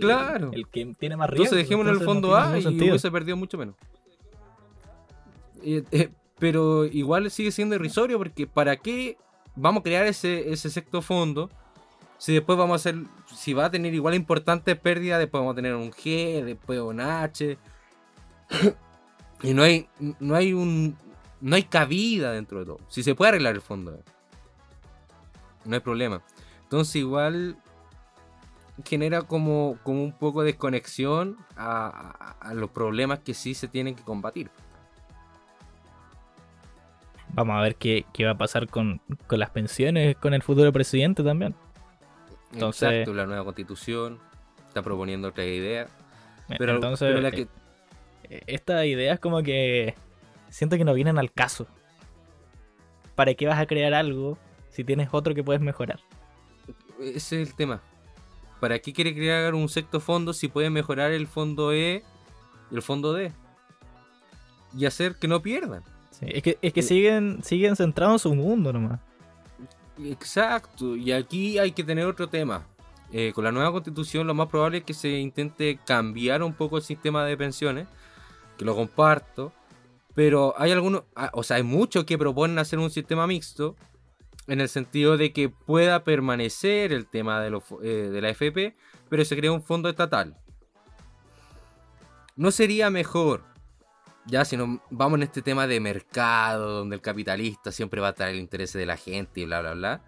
claro. 0.00 0.50
el 0.52 0.68
que 0.68 0.94
tiene 0.98 1.16
más 1.16 1.30
riesgo 1.30 1.44
entonces 1.44 1.66
dejémoslo 1.66 1.92
en 1.92 1.98
el 1.98 2.04
fondo 2.04 2.36
A 2.36 2.58
y 2.58 2.98
se 2.98 3.10
perdió 3.10 3.36
mucho 3.36 3.58
menos 3.58 3.74
eh, 5.62 6.10
pero 6.38 6.84
igual 6.84 7.30
sigue 7.30 7.50
siendo 7.50 7.74
irrisorio 7.74 8.18
porque 8.18 8.46
para 8.46 8.76
qué 8.76 9.16
vamos 9.54 9.80
a 9.80 9.84
crear 9.84 10.06
ese, 10.06 10.52
ese 10.52 10.70
sexto 10.70 11.02
fondo 11.02 11.50
si 12.18 12.32
después 12.32 12.58
vamos 12.58 12.74
a 12.74 12.76
hacer, 12.76 13.04
si 13.34 13.52
va 13.52 13.66
a 13.66 13.70
tener 13.70 13.94
igual 13.94 14.14
importante 14.14 14.74
pérdida, 14.76 15.18
después 15.18 15.40
vamos 15.40 15.52
a 15.52 15.56
tener 15.56 15.74
un 15.74 15.90
G, 15.90 16.42
después 16.44 16.80
un 16.80 17.00
H. 17.00 17.58
y 19.42 19.54
no 19.54 19.62
hay, 19.62 19.88
no 20.18 20.34
hay 20.34 20.52
un, 20.52 20.96
no 21.40 21.56
hay 21.56 21.64
cabida 21.64 22.32
dentro 22.32 22.60
de 22.60 22.66
todo. 22.66 22.78
Si 22.88 23.02
se 23.02 23.14
puede 23.14 23.30
arreglar 23.30 23.54
el 23.54 23.60
fondo, 23.60 23.98
no 25.64 25.74
hay 25.74 25.80
problema. 25.80 26.22
Entonces 26.62 26.96
igual 26.96 27.56
genera 28.84 29.22
como, 29.22 29.78
como 29.82 30.02
un 30.02 30.12
poco 30.12 30.40
de 30.40 30.52
desconexión 30.52 31.36
a, 31.56 32.34
a, 32.40 32.54
los 32.54 32.70
problemas 32.70 33.20
que 33.20 33.34
sí 33.34 33.54
se 33.54 33.68
tienen 33.68 33.94
que 33.94 34.02
combatir. 34.02 34.50
Vamos 37.36 37.54
a 37.54 37.60
ver 37.60 37.76
qué, 37.76 38.06
qué 38.14 38.24
va 38.24 38.30
a 38.30 38.38
pasar 38.38 38.66
con, 38.66 39.02
con, 39.26 39.38
las 39.38 39.50
pensiones, 39.50 40.16
con 40.16 40.32
el 40.32 40.42
futuro 40.42 40.72
presidente 40.72 41.22
también. 41.22 41.54
Entonces, 42.54 42.90
Exacto, 42.90 43.12
la 43.12 43.26
nueva 43.26 43.44
constitución 43.44 44.18
está 44.66 44.82
proponiendo 44.82 45.28
otra 45.28 45.44
idea. 45.44 45.86
Pero, 46.58 46.76
entonces, 46.76 47.06
pero 47.06 47.20
la 47.20 47.30
que... 47.30 47.46
Eh, 48.30 48.42
estas 48.46 48.86
ideas 48.86 49.20
como 49.20 49.42
que 49.42 49.94
siento 50.48 50.78
que 50.78 50.84
no 50.86 50.94
vienen 50.94 51.18
al 51.18 51.30
caso. 51.30 51.66
¿Para 53.14 53.34
qué 53.34 53.46
vas 53.46 53.60
a 53.60 53.66
crear 53.66 53.92
algo 53.92 54.38
si 54.70 54.82
tienes 54.82 55.10
otro 55.12 55.34
que 55.34 55.44
puedes 55.44 55.60
mejorar? 55.60 56.00
Ese 56.98 57.42
es 57.42 57.48
el 57.50 57.54
tema. 57.54 57.82
¿Para 58.60 58.78
qué 58.78 58.94
quiere 58.94 59.14
crear 59.14 59.54
un 59.54 59.68
sexto 59.68 60.00
fondo 60.00 60.32
si 60.32 60.48
puede 60.48 60.70
mejorar 60.70 61.12
el 61.12 61.26
fondo 61.26 61.70
E 61.74 62.02
y 62.70 62.74
el 62.74 62.80
fondo 62.80 63.12
D? 63.12 63.30
Y 64.74 64.86
hacer 64.86 65.16
que 65.16 65.28
no 65.28 65.42
pierdan. 65.42 65.82
Es 66.20 66.42
que, 66.42 66.58
es 66.62 66.72
que 66.72 66.80
eh, 66.80 66.82
siguen, 66.82 67.42
siguen 67.42 67.76
centrados 67.76 68.24
en 68.24 68.30
su 68.30 68.34
mundo 68.34 68.72
nomás. 68.72 69.00
Exacto. 70.04 70.96
Y 70.96 71.12
aquí 71.12 71.58
hay 71.58 71.72
que 71.72 71.84
tener 71.84 72.06
otro 72.06 72.28
tema. 72.28 72.66
Eh, 73.12 73.32
con 73.34 73.44
la 73.44 73.52
nueva 73.52 73.72
constitución 73.72 74.26
lo 74.26 74.34
más 74.34 74.48
probable 74.48 74.78
es 74.78 74.84
que 74.84 74.94
se 74.94 75.08
intente 75.08 75.78
cambiar 75.86 76.42
un 76.42 76.54
poco 76.54 76.76
el 76.76 76.82
sistema 76.82 77.24
de 77.24 77.36
pensiones, 77.36 77.86
que 78.58 78.64
lo 78.64 78.74
comparto, 78.74 79.52
pero 80.14 80.54
hay 80.58 80.72
algunos, 80.72 81.04
ah, 81.14 81.30
o 81.32 81.42
sea, 81.42 81.58
hay 81.58 81.62
muchos 81.62 82.04
que 82.04 82.18
proponen 82.18 82.58
hacer 82.58 82.78
un 82.78 82.90
sistema 82.90 83.26
mixto, 83.26 83.76
en 84.48 84.60
el 84.60 84.68
sentido 84.68 85.16
de 85.16 85.32
que 85.32 85.48
pueda 85.48 86.04
permanecer 86.04 86.92
el 86.92 87.06
tema 87.06 87.40
de, 87.40 87.60
eh, 87.82 87.88
de 88.10 88.20
la 88.20 88.30
FP, 88.30 88.76
pero 89.08 89.24
se 89.24 89.36
crea 89.36 89.52
un 89.52 89.62
fondo 89.62 89.88
estatal. 89.88 90.36
¿No 92.36 92.50
sería 92.50 92.90
mejor, 92.90 93.44
ya 94.26 94.44
si 94.44 94.56
nos 94.56 94.80
vamos 94.90 95.18
en 95.18 95.24
este 95.24 95.42
tema 95.42 95.66
de 95.66 95.80
mercado, 95.80 96.78
donde 96.78 96.96
el 96.96 97.02
capitalista 97.02 97.72
siempre 97.72 98.00
va 98.00 98.08
a 98.08 98.10
estar 98.10 98.28
el 98.28 98.36
interés 98.36 98.72
de 98.72 98.86
la 98.86 98.96
gente 98.96 99.40
y 99.40 99.44
bla, 99.44 99.60
bla, 99.60 99.74
bla? 99.74 100.00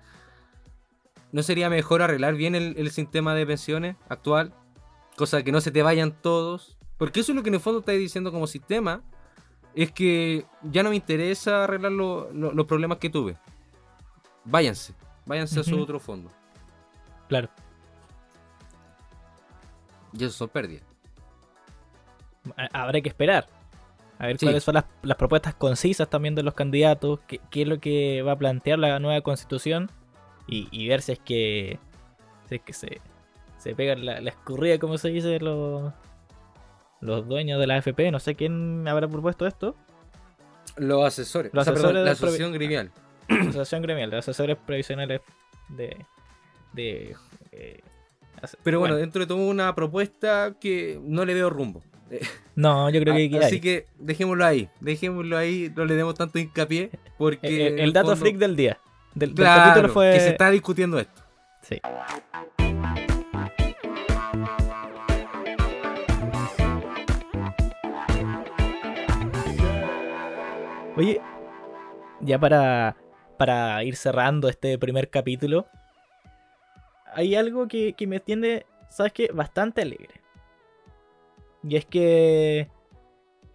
¿No 1.31 1.42
sería 1.42 1.68
mejor 1.70 2.02
arreglar 2.02 2.35
bien 2.35 2.54
el, 2.54 2.90
sistema 2.90 3.35
de 3.35 3.46
pensiones 3.46 3.96
actual? 4.09 4.54
Cosa 5.16 5.42
que 5.42 5.52
no 5.52 5.61
se 5.61 5.70
te 5.70 5.83
vayan 5.83 6.12
todos. 6.22 6.78
Porque 6.96 7.20
eso 7.20 7.33
es 7.33 7.37
lo 7.37 7.42
que 7.42 7.50
en 7.50 7.54
el 7.54 7.61
fondo 7.61 7.81
estáis 7.81 8.00
diciendo 8.00 8.33
como 8.33 8.46
sistema. 8.46 9.02
Es 9.74 9.92
que 9.92 10.46
ya 10.62 10.83
no 10.83 10.90
me 10.90 10.96
interesa 10.96 11.64
arreglar 11.64 11.92
los 11.92 12.66
problemas 12.66 12.98
que 12.98 13.11
tuve 13.11 13.37
váyanse, 14.48 14.94
váyanse 15.26 15.61
a 15.61 15.64
su 15.64 15.81
otro 15.81 16.00
fondo. 16.00 16.31
Claro. 17.28 17.48
Y 20.12 20.24
eso 20.24 20.33
son 20.33 20.48
pérdidas. 20.48 20.85
Habrá 22.72 23.00
que 23.00 23.09
esperar. 23.09 23.46
A 24.18 24.26
ver 24.26 24.38
cuáles 24.38 24.64
son 24.64 24.74
las, 24.74 25.16
propuestas 25.16 25.54
concisas 25.54 26.11
también 26.11 26.35
de 26.35 26.42
los 26.42 26.54
candidatos, 26.54 27.20
qué, 27.26 27.40
es 27.52 27.68
lo 27.68 27.78
que 27.78 28.22
va 28.22 28.33
a 28.33 28.38
plantear 28.38 28.78
la 28.78 28.98
nueva 28.98 29.20
constitución 29.20 29.90
y, 30.48 30.88
ver 30.88 31.02
si 31.02 31.12
es 31.12 31.18
que, 31.20 31.78
si 32.48 32.59
que 32.59 32.72
se, 32.72 33.00
se 33.59 33.74
pegan 33.74 34.04
la, 34.04 34.18
escurrida, 34.18 34.78
como 34.78 34.98
se 34.98 35.11
dice, 35.11 35.38
los, 35.38 35.92
los 37.00 37.28
dueños 37.28 37.61
de 37.61 37.66
la 37.66 37.76
AFP. 37.76 38.11
No 38.11 38.18
sé 38.18 38.35
quién 38.35 38.87
habrá 38.88 39.07
propuesto 39.09 39.46
esto. 39.46 39.76
Los 40.76 41.04
asesores. 41.04 41.52
Los 41.54 41.66
asesores 41.66 41.96
de 41.98 42.04
la 42.04 42.12
asociación 42.12 42.52
gremial. 42.52 42.90
Asociación 43.28 43.83
gremial, 43.83 44.11
de 44.11 44.16
asesores 44.16 44.57
previsionales 44.57 45.20
de. 45.68 46.04
de 46.72 47.16
eh, 47.52 47.83
Pero 48.62 48.81
bueno, 48.81 48.96
dentro 48.96 49.20
de 49.20 49.26
todo 49.26 49.38
una 49.38 49.74
propuesta 49.74 50.54
que 50.61 51.00
no 51.02 51.24
le 51.24 51.35
veo 51.35 51.50
rumbo. 51.50 51.83
No, 52.57 52.90
yo 52.90 53.01
creo 53.01 53.14
que. 53.14 53.38
Así 53.38 53.61
que 53.61 53.87
dejémoslo 53.99 54.44
ahí, 54.44 54.68
dejémoslo 54.81 55.37
ahí, 55.37 55.73
no 55.77 55.85
le 55.85 55.94
demos 55.94 56.14
tanto 56.14 56.38
hincapié. 56.38 56.90
Porque. 57.16 57.68
Eh, 57.68 57.85
el, 57.85 57.92
dato 57.92 58.16
freak 58.16 58.37
del 58.37 58.57
día. 58.57 58.79
Del, 59.14 59.33
capítulo 59.35 59.88
fue. 59.92 60.12
Que 60.12 60.21
se 60.21 60.31
está 60.31 60.51
discutiendo 60.51 60.99
esto. 60.99 61.23
Sí. 61.62 61.81
Oye, 70.97 71.21
ya 72.23 72.40
para 72.40 72.97
para 73.38 73.83
ir 73.85 73.97
cerrando 73.97 74.49
este 74.49 74.77
primer 74.79 75.09
capítulo, 75.09 75.68
hay 77.14 77.37
algo 77.37 77.68
que, 77.68 77.94
me 78.07 78.21
tiende, 78.21 78.66
¿sabes 78.90 79.12
qué? 79.12 79.31
Bastante 79.33 79.81
alegre. 79.81 80.17
Y 81.62 81.77
es 81.77 81.85
que 81.87 82.68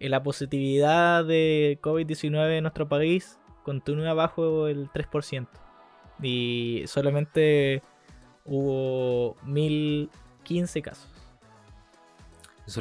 la 0.00 0.22
positividad 0.22 1.24
de 1.24 1.78
COVID-19 1.82 2.58
en 2.58 2.64
nuestro 2.64 2.88
país 2.88 3.38
continúa 3.62 4.12
bajo 4.14 4.68
el 4.68 4.90
3%. 4.90 5.48
Y 6.22 6.84
solamente 6.86 7.82
hubo 8.44 9.36
1015 9.44 10.82
casos. 10.82 11.10
Eso 12.66 12.80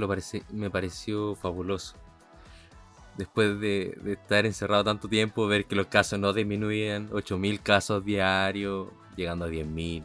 me 0.51 0.69
pareció 0.69 1.35
fabuloso 1.35 1.95
después 3.17 3.59
de, 3.59 3.97
estar 4.05 4.45
encerrado 4.45 4.83
tanto 4.83 5.07
tiempo, 5.07 5.47
ver 5.47 5.65
que 5.65 5.75
los 5.75 5.87
casos 5.87 6.19
no 6.19 6.33
disminuían, 6.33 7.09
8.000 7.09 7.61
casos 7.61 8.03
diarios, 8.03 8.87
llegando 9.15 9.45
a 9.45 9.49
10.000. 9.49 10.03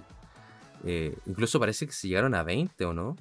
Eh, 0.85 1.17
incluso 1.27 1.59
parece 1.59 1.87
que 1.87 1.93
se 1.93 2.09
llegaron 2.09 2.35
a 2.35 2.43
20 2.43 2.85
o 2.85 2.93
no, 2.93 3.17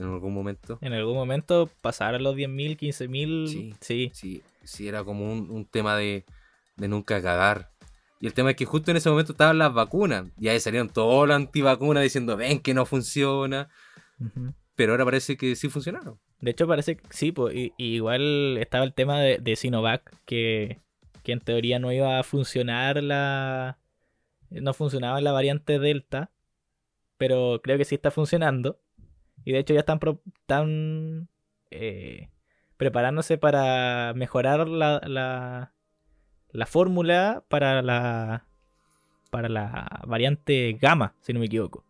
en 0.00 0.12
algún 0.12 0.34
momento. 0.34 0.78
En 0.80 0.92
algún 0.92 1.14
momento 1.14 1.70
pasaron 1.80 2.22
los 2.22 2.34
10.000, 2.34 2.78
15.000. 2.78 3.46
Sí, 3.48 3.74
sí, 3.80 4.10
sí. 4.14 4.42
Sí, 4.64 4.88
era 4.88 5.04
como 5.04 5.30
un, 5.32 5.64
tema 5.66 5.96
de, 5.96 6.24
nunca 6.76 7.20
cagar. 7.22 7.70
Y 8.20 8.26
el 8.26 8.34
tema 8.34 8.50
es 8.50 8.56
que 8.56 8.66
justo 8.66 8.90
en 8.90 8.98
ese 8.98 9.10
momento 9.10 9.32
estaban 9.32 9.58
las 9.58 9.72
vacunas. 9.72 10.26
Y 10.38 10.48
ahí 10.48 10.60
salieron 10.60 10.90
todas 10.90 11.28
las 11.28 11.36
antivacunas 11.36 12.02
diciendo, 12.02 12.36
ven 12.36 12.60
que 12.60 12.74
no 12.74 12.86
funciona. 12.86 13.68
Pero 14.74 14.92
ahora 14.92 15.04
parece 15.04 15.36
que 15.36 15.56
sí 15.56 15.68
funcionaron. 15.68 16.18
De 16.40 16.50
hecho, 16.52 16.66
parece 16.66 16.96
que 16.96 17.06
sí, 17.10 17.32
pues, 17.32 17.54
igual 17.76 18.58
estaba 18.58 18.84
el 18.84 18.94
tema 18.94 19.20
de, 19.20 19.56
Sinovac, 19.56 20.14
que, 20.24 20.78
en 21.24 21.40
teoría 21.40 21.78
no 21.78 21.92
iba 21.92 22.18
a 22.18 22.24
funcionar 22.24 23.02
la. 23.02 23.78
No 24.50 24.74
funcionaba 24.74 25.20
la 25.20 25.30
variante 25.30 25.78
Delta, 25.78 26.32
pero 27.18 27.60
creo 27.62 27.78
que 27.78 27.84
sí 27.84 27.94
está 27.94 28.10
funcionando. 28.10 28.80
Y 29.44 29.52
de 29.52 29.58
hecho 29.58 29.74
ya 29.74 29.80
están, 29.80 30.00
están 30.40 31.28
eh, 31.70 32.28
preparándose 32.76 33.38
para 33.38 34.12
mejorar 34.14 34.68
la, 34.68 35.00
la, 35.06 35.72
la 36.52 36.66
fórmula 36.66 37.44
para 37.48 37.82
la, 37.82 38.46
para 39.30 39.48
la 39.48 40.02
variante 40.06 40.78
Gamma, 40.80 41.14
si 41.20 41.32
no 41.32 41.40
me 41.40 41.46
equivoco. 41.46 41.84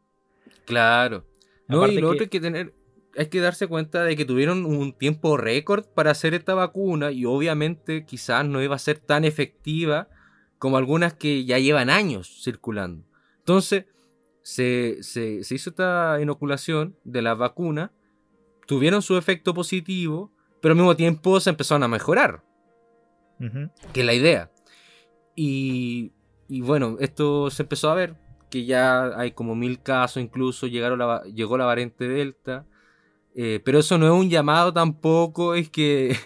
Claro. 0.66 1.24
No, 1.68 1.86
y 1.86 2.00
lo 2.00 2.10
otro 2.10 2.22
hay 2.22 2.28
que 2.28 2.40
tener, 2.40 2.74
hay 3.16 3.26
que 3.26 3.40
darse 3.40 3.66
cuenta 3.66 4.04
de 4.04 4.16
que 4.16 4.24
tuvieron 4.24 4.64
un 4.64 4.92
tiempo 4.92 5.36
récord 5.36 5.84
para 5.86 6.10
hacer 6.10 6.34
esta 6.34 6.54
vacuna 6.54 7.12
y 7.12 7.24
obviamente 7.24 8.04
quizás 8.04 8.44
no 8.44 8.62
iba 8.62 8.74
a 8.74 8.80
ser 8.80 8.98
tan 8.98 9.24
efectiva 9.24 10.08
como 10.58 10.76
algunas 10.76 11.14
que 11.14 11.44
ya 11.44 11.58
llevan 11.58 11.90
años 11.90 12.42
circulando. 12.42 13.04
Entonces, 13.38 13.86
se, 14.42 14.98
hizo 15.00 15.70
esta 15.70 16.18
inoculación 16.20 16.96
de 17.04 17.22
la 17.22 17.34
vacuna, 17.34 17.92
tuvieron 18.66 19.02
su 19.02 19.16
efecto 19.16 19.54
positivo, 19.54 20.32
pero 20.60 20.72
al 20.72 20.78
mismo 20.78 20.96
tiempo 20.96 21.40
se 21.40 21.50
empezaron 21.50 21.82
a 21.82 21.88
mejorar. 21.88 22.44
Que 23.92 24.00
es 24.00 24.06
la 24.06 24.12
idea. 24.12 24.50
Y, 25.34 26.12
y, 26.48 26.60
bueno, 26.60 26.96
esto 27.00 27.50
se 27.50 27.62
empezó 27.62 27.90
a 27.90 27.94
ver, 27.94 28.16
que 28.50 28.66
ya 28.66 29.18
hay 29.18 29.30
como 29.30 29.54
mil 29.54 29.80
casos, 29.80 30.22
incluso 30.22 30.66
llegaron 30.66 30.98
la, 30.98 31.22
llegó 31.22 31.56
la 31.56 31.64
variante 31.64 32.06
Delta. 32.06 32.66
Eh, 33.34 33.60
pero 33.64 33.78
eso 33.78 33.96
no 33.96 34.06
es 34.06 34.12
un 34.12 34.28
llamado 34.28 34.72
tampoco, 34.72 35.54
es 35.54 35.70
que, 35.70 36.16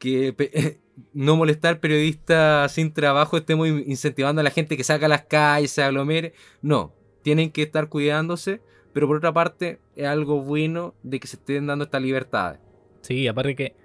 no 1.14 1.36
molestar 1.36 1.80
periodistas 1.80 2.72
sin 2.72 2.92
trabajo 2.92 3.36
estemos 3.36 3.68
incentivando 3.68 4.40
a 4.40 4.44
la 4.44 4.50
gente 4.50 4.76
que 4.76 4.84
saca 4.84 5.06
a 5.06 5.08
las 5.08 5.22
calles, 5.22 5.70
se 5.70 5.82
aglomere. 5.82 6.34
No, 6.60 6.97
tienen 7.22 7.50
que 7.50 7.62
estar 7.62 7.88
cuidándose, 7.88 8.60
pero 8.92 9.06
por 9.06 9.16
otra 9.16 9.32
parte 9.32 9.80
es 9.96 10.06
algo 10.06 10.40
bueno 10.42 10.94
de 11.02 11.20
que 11.20 11.26
se 11.26 11.36
estén 11.36 11.66
dando 11.66 11.84
estas 11.84 12.02
libertades. 12.02 12.60
Sí, 13.00 13.26
aparte 13.28 13.54
que, 13.54 13.76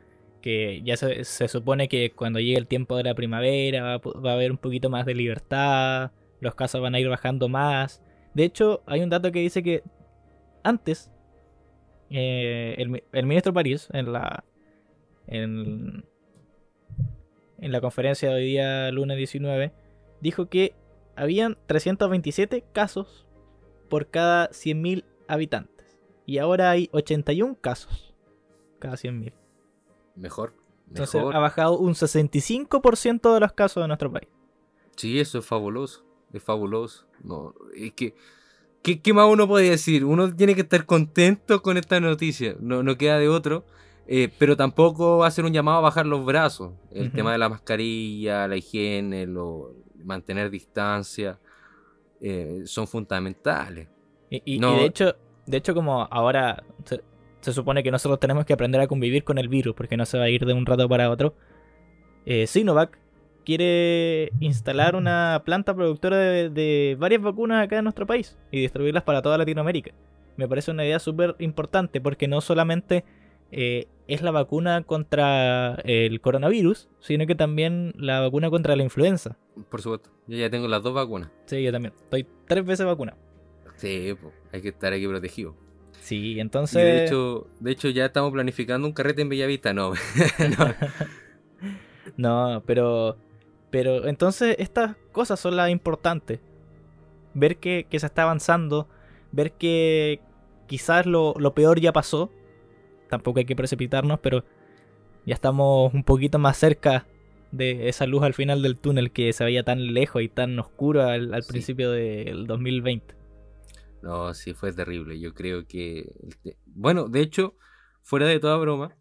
que 0.41 0.81
ya 0.83 0.97
se, 0.97 1.47
supone 1.47 1.87
que 1.87 2.11
cuando 2.11 2.39
llegue 2.39 2.57
el 2.57 2.67
tiempo 2.67 2.97
de 2.97 3.03
la 3.03 3.15
primavera 3.15 3.83
va, 3.83 3.97
va 3.97 4.31
a 4.31 4.33
haber 4.33 4.51
un 4.51 4.57
poquito 4.57 4.89
más 4.89 5.05
de 5.05 5.15
libertad, 5.15 6.11
los 6.39 6.55
casos 6.55 6.81
van 6.81 6.95
a 6.95 6.99
ir 6.99 7.09
bajando 7.09 7.47
más. 7.49 8.01
De 8.33 8.43
hecho, 8.43 8.83
hay 8.85 9.01
un 9.01 9.09
dato 9.09 9.31
que 9.31 9.39
dice 9.39 9.63
que 9.63 9.83
antes 10.63 11.11
eh, 12.09 12.75
el, 12.77 13.25
ministro 13.25 13.53
París 13.53 13.87
en 13.91 14.13
la 14.13 14.43
en, 15.25 16.05
la 17.57 17.81
conferencia 17.81 18.29
de 18.29 18.35
hoy 18.35 18.45
día, 18.45 18.91
lunes 18.91 19.17
19, 19.17 19.71
dijo 20.21 20.47
que 20.47 20.75
habían 21.15 21.57
327 21.67 22.63
casos 22.71 23.25
por 23.89 24.07
cada 24.09 24.49
100.000 24.49 25.03
habitantes. 25.27 25.99
Y 26.25 26.37
ahora 26.37 26.71
hay 26.71 26.89
81 26.91 27.57
casos 27.59 28.13
cada 28.79 28.95
100.000. 28.95 29.33
Mejor. 30.15 30.53
Entonces 30.89 31.21
ha 31.21 31.39
bajado 31.39 31.77
un 31.77 31.93
65% 31.93 33.33
de 33.33 33.39
los 33.39 33.53
casos 33.53 33.83
de 33.83 33.87
nuestro 33.87 34.11
país. 34.11 34.27
Sí, 34.95 35.19
eso 35.19 35.39
es 35.39 35.45
fabuloso. 35.45 36.05
Es 36.31 36.43
fabuloso. 36.43 37.07
No, 37.23 37.53
es 37.75 37.93
que. 37.93 38.15
¿qué, 38.83 39.13
más 39.13 39.31
uno 39.31 39.47
puede 39.47 39.69
decir? 39.69 40.05
Uno 40.05 40.35
tiene 40.35 40.55
que 40.55 40.61
estar 40.61 40.85
contento 40.85 41.61
con 41.61 41.77
esta 41.77 41.99
noticia. 41.99 42.55
No, 42.59 42.83
no 42.83 42.97
queda 42.97 43.17
de 43.17 43.29
otro. 43.29 43.65
Eh, 44.05 44.29
pero 44.37 44.57
tampoco 44.57 45.23
hacer 45.23 45.45
un 45.45 45.53
llamado 45.53 45.77
a 45.77 45.81
bajar 45.81 46.05
los 46.05 46.25
brazos. 46.25 46.73
El 46.91 47.11
tema 47.11 47.31
de 47.31 47.37
la 47.37 47.49
mascarilla, 47.49 48.47
la 48.47 48.57
higiene, 48.57 49.25
lo, 49.25 49.73
mantener 50.03 50.49
distancia, 50.49 51.39
eh, 52.21 52.63
son 52.65 52.87
fundamentales. 52.87 53.87
Y, 54.29 54.59
de 54.59 54.85
hecho, 54.85 55.15
de 55.45 55.57
hecho, 55.57 55.75
como 55.75 56.07
ahora 56.09 56.63
se, 57.41 57.53
supone 57.53 57.83
que 57.83 57.91
nosotros 57.91 58.19
tenemos 58.19 58.45
que 58.45 58.53
aprender 58.53 58.81
a 58.81 58.87
convivir 58.87 59.23
con 59.23 59.37
el 59.37 59.47
virus, 59.47 59.75
porque 59.75 59.97
no 59.97 60.05
se 60.05 60.17
va 60.17 60.25
a 60.25 60.29
ir 60.29 60.45
de 60.45 60.53
un 60.53 60.65
rato 60.65 60.87
para 60.87 61.09
otro. 61.09 61.35
Eh, 62.25 62.47
Sinovac 62.47 62.97
quiere 63.43 64.31
instalar 64.39 64.95
una 64.95 65.41
planta 65.45 65.75
productora 65.75 66.17
de, 66.17 66.95
varias 66.99 67.21
vacunas 67.21 67.63
acá 67.63 67.77
en 67.77 67.83
nuestro 67.83 68.07
país 68.07 68.37
y 68.51 68.61
distribuirlas 68.61 69.03
para 69.03 69.21
toda 69.21 69.37
Latinoamérica. 69.37 69.91
Me 70.37 70.47
parece 70.47 70.71
una 70.71 70.85
idea 70.85 70.99
súper 70.99 71.35
importante 71.39 72.01
porque 72.01 72.27
no 72.27 72.41
solamente 72.41 73.03
eh, 73.53 73.87
es 74.07 74.21
la 74.21 74.31
vacuna 74.31 74.83
contra 74.83 75.75
el 75.83 76.19
coronavirus, 76.21 76.89
sino 76.99 77.25
que 77.25 77.35
también 77.35 77.93
la 77.97 78.19
vacuna 78.19 78.49
contra 78.49 78.75
la 78.75 78.83
influenza. 78.83 79.37
Por 79.69 79.81
supuesto, 79.81 80.09
yo 80.27 80.37
ya 80.37 80.49
tengo 80.49 80.67
las 80.67 80.83
dos 80.83 80.93
vacunas. 80.93 81.29
Sí, 81.45 81.63
yo 81.63 81.71
también. 81.71 81.93
Estoy 81.95 82.27
tres 82.47 82.65
veces 82.65 82.85
vacunado. 82.85 83.17
Sí, 83.75 84.15
hay 84.51 84.61
que 84.61 84.69
estar 84.69 84.93
aquí 84.93 85.07
protegido. 85.07 85.55
Sí, 86.03 86.39
entonces. 86.39 86.83
de 86.83 87.05
hecho, 87.05 87.47
de 87.59 87.71
hecho 87.71 87.89
ya 87.89 88.05
estamos 88.05 88.31
planificando 88.33 88.87
un 88.87 88.93
carrete 88.93 89.21
en 89.21 89.29
Bellavista, 89.29 89.73
no. 89.73 89.93
no. 92.17 92.63
pero. 92.65 93.17
Pero 93.69 94.07
entonces 94.07 94.55
estas 94.59 94.95
cosas 95.11 95.39
son 95.39 95.55
las 95.55 95.69
importantes. 95.69 96.39
Ver 97.33 97.57
que, 97.57 97.87
se 97.89 98.05
está 98.05 98.23
avanzando, 98.23 98.87
ver 99.31 99.53
que 99.53 100.19
quizás 100.67 101.07
lo, 101.07 101.33
lo 101.39 101.55
peor 101.55 101.79
ya 101.79 101.91
pasó. 101.91 102.29
Tampoco 103.13 103.37
hay 103.37 103.45
que 103.45 103.55
precipitarnos, 103.55 104.19
pero 104.21 104.43
ya 105.23 105.35
estamos 105.35 105.93
un 105.93 106.03
poquito 106.03 106.39
más 106.39 106.57
cerca 106.57 107.05
de 107.51 107.87
esa 107.87 108.07
luz 108.07 108.23
al 108.23 108.33
final 108.33 108.63
del 108.63 108.75
túnel 108.79 109.11
que 109.11 109.31
se 109.33 109.43
veía 109.43 109.63
tan 109.63 109.93
lejos 109.93 110.23
y 110.23 110.29
tan 110.29 110.57
oscuro 110.57 111.03
al, 111.03 111.43
principio 111.47 111.91
del 111.91 112.47
2020. 112.47 113.15
No, 114.01 114.33
sí, 114.33 114.55
fue 114.55 114.73
terrible. 114.73 115.19
Yo 115.19 115.35
creo 115.35 115.67
que. 115.67 116.11
Bueno, 116.65 117.07
de 117.07 117.21
hecho, 117.21 117.55
fuera 118.01 118.25
de 118.25 118.39
toda 118.39 118.57
broma, 118.57 118.97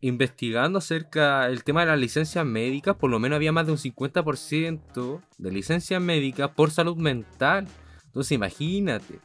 investigando 0.00 0.78
acerca 0.78 1.48
del 1.48 1.64
tema 1.64 1.80
de 1.80 1.86
las 1.86 1.98
licencias 1.98 2.46
médicas, 2.46 2.94
por 2.94 3.10
lo 3.10 3.18
menos 3.18 3.34
había 3.34 3.50
más 3.50 3.66
de 3.66 3.72
un 3.72 3.78
50% 3.78 5.22
de 5.38 5.50
licencias 5.50 6.00
médicas 6.00 6.52
por 6.52 6.70
salud 6.70 6.96
mental. 6.96 7.66
Entonces, 8.04 8.30
imagínate. 8.30 9.18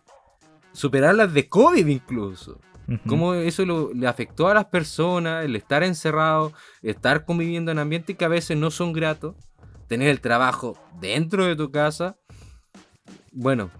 Superar 0.71 1.13
las 1.13 1.31
de 1.31 1.47
COVID 1.47 1.85
incluso. 1.85 2.59
Cómo 3.07 3.33
eso 3.33 3.91
le 3.93 4.07
afectó 4.07 4.47
a 4.47 4.53
las 4.53 4.65
personas, 4.65 5.45
el 5.45 5.55
estar 5.55 5.83
encerrado, 5.83 6.53
estar 6.81 7.25
conviviendo 7.25 7.71
en 7.71 7.79
ambientes 7.79 8.17
que 8.17 8.25
a 8.25 8.29
veces 8.29 8.57
no 8.57 8.71
son 8.71 8.93
gratos, 8.93 9.35
tener 9.87 10.09
el 10.09 10.21
trabajo 10.21 10.77
dentro 10.99 11.45
de 11.45 11.55
tu 11.55 11.71
casa. 11.71 12.17
Bueno, 13.31 13.71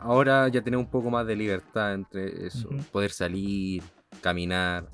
ahora 0.00 0.48
ya 0.48 0.62
tenemos 0.62 0.86
un 0.86 0.90
poco 0.90 1.10
más 1.10 1.26
de 1.26 1.36
libertad 1.36 1.94
entre 1.94 2.46
eso, 2.46 2.68
poder 2.92 3.10
salir, 3.10 3.82
caminar. 4.20 4.88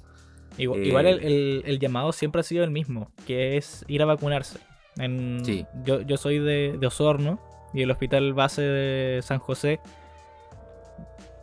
Igual, 0.56 1.06
eh, 1.06 1.62
el, 1.64 1.78
llamado 1.78 2.12
siempre 2.12 2.40
ha 2.40 2.44
sido 2.44 2.64
el 2.64 2.70
mismo, 2.70 3.12
que 3.26 3.56
es 3.56 3.84
ir 3.88 4.02
a 4.02 4.06
vacunarse. 4.06 4.58
En, 4.96 5.42
yo, 5.84 6.00
yo 6.02 6.16
soy 6.16 6.38
de, 6.38 6.78
Osorno 6.84 7.40
y 7.72 7.82
el 7.82 7.90
hospital 7.90 8.34
base 8.34 8.62
de 8.62 9.22
San 9.22 9.38
José 9.38 9.80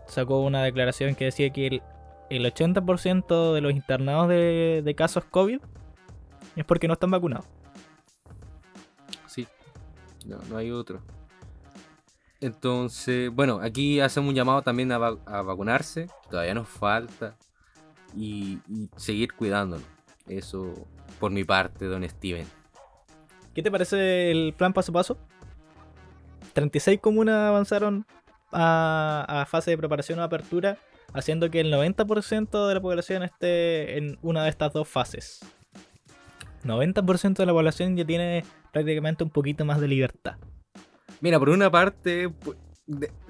sacó 0.08 0.42
una 0.42 0.64
declaración 0.64 1.16
que 1.16 1.26
decía 1.26 1.50
que 1.52 1.68
el, 1.68 1.82
el 2.30 2.46
80% 2.46 3.54
de 3.54 3.62
los 3.62 3.72
internados 3.72 4.30
de, 4.30 4.82
de, 4.84 4.96
casos 4.96 5.24
COVID 5.26 5.60
es 6.56 6.66
porque 6.66 6.88
no 6.88 6.94
están 6.94 7.12
vacunados. 7.12 7.46
Sí, 9.28 9.48
no, 10.26 10.38
no 10.50 10.58
hay 10.58 10.72
otro. 10.72 11.02
Entonces, 12.40 13.32
bueno, 13.32 13.60
aquí 13.62 14.00
hacemos 14.00 14.30
un 14.30 14.36
llamado 14.36 14.62
también 14.62 14.92
a, 14.92 14.98
vacunarse, 15.00 16.08
todavía 16.30 16.54
nos 16.54 16.70
falta, 16.70 17.36
y, 18.16 18.60
seguir 18.96 19.34
cuidándonos. 19.34 19.86
Eso 20.28 20.74
por 21.20 21.32
mi 21.32 21.44
parte, 21.44 21.86
don 21.86 22.08
Steven. 22.08 22.46
¿Qué 23.56 23.64
te 23.64 23.72
parece 23.72 24.30
el 24.30 24.54
plan 24.54 24.74
paso 24.74 24.92
a 24.92 24.94
paso? 24.94 25.18
36 26.54 27.00
comunas 27.00 27.36
avanzaron 27.36 28.06
a, 28.52 29.46
fase 29.48 29.72
de 29.72 29.78
preparación 29.78 30.20
o 30.20 30.24
apertura, 30.24 30.78
haciendo 31.14 31.50
que 31.50 31.60
el 31.60 31.72
90% 31.72 32.68
de 32.68 32.74
la 32.74 32.82
población 32.82 33.24
esté 33.24 33.98
en 33.98 34.18
una 34.22 34.44
de 34.44 34.50
estas 34.50 34.74
dos 34.74 34.88
fases. 34.88 35.40
90% 36.64 37.36
de 37.36 37.46
la 37.46 37.54
población 37.54 37.96
ya 37.96 38.06
tiene 38.06 38.44
prácticamente 38.72 39.24
un 39.24 39.30
poquito 39.30 39.66
más 39.66 39.80
de 39.80 39.88
libertad. 39.88 40.36
Mira, 41.22 41.40
por 41.40 41.50
una 41.50 41.72
parte, 41.72 42.32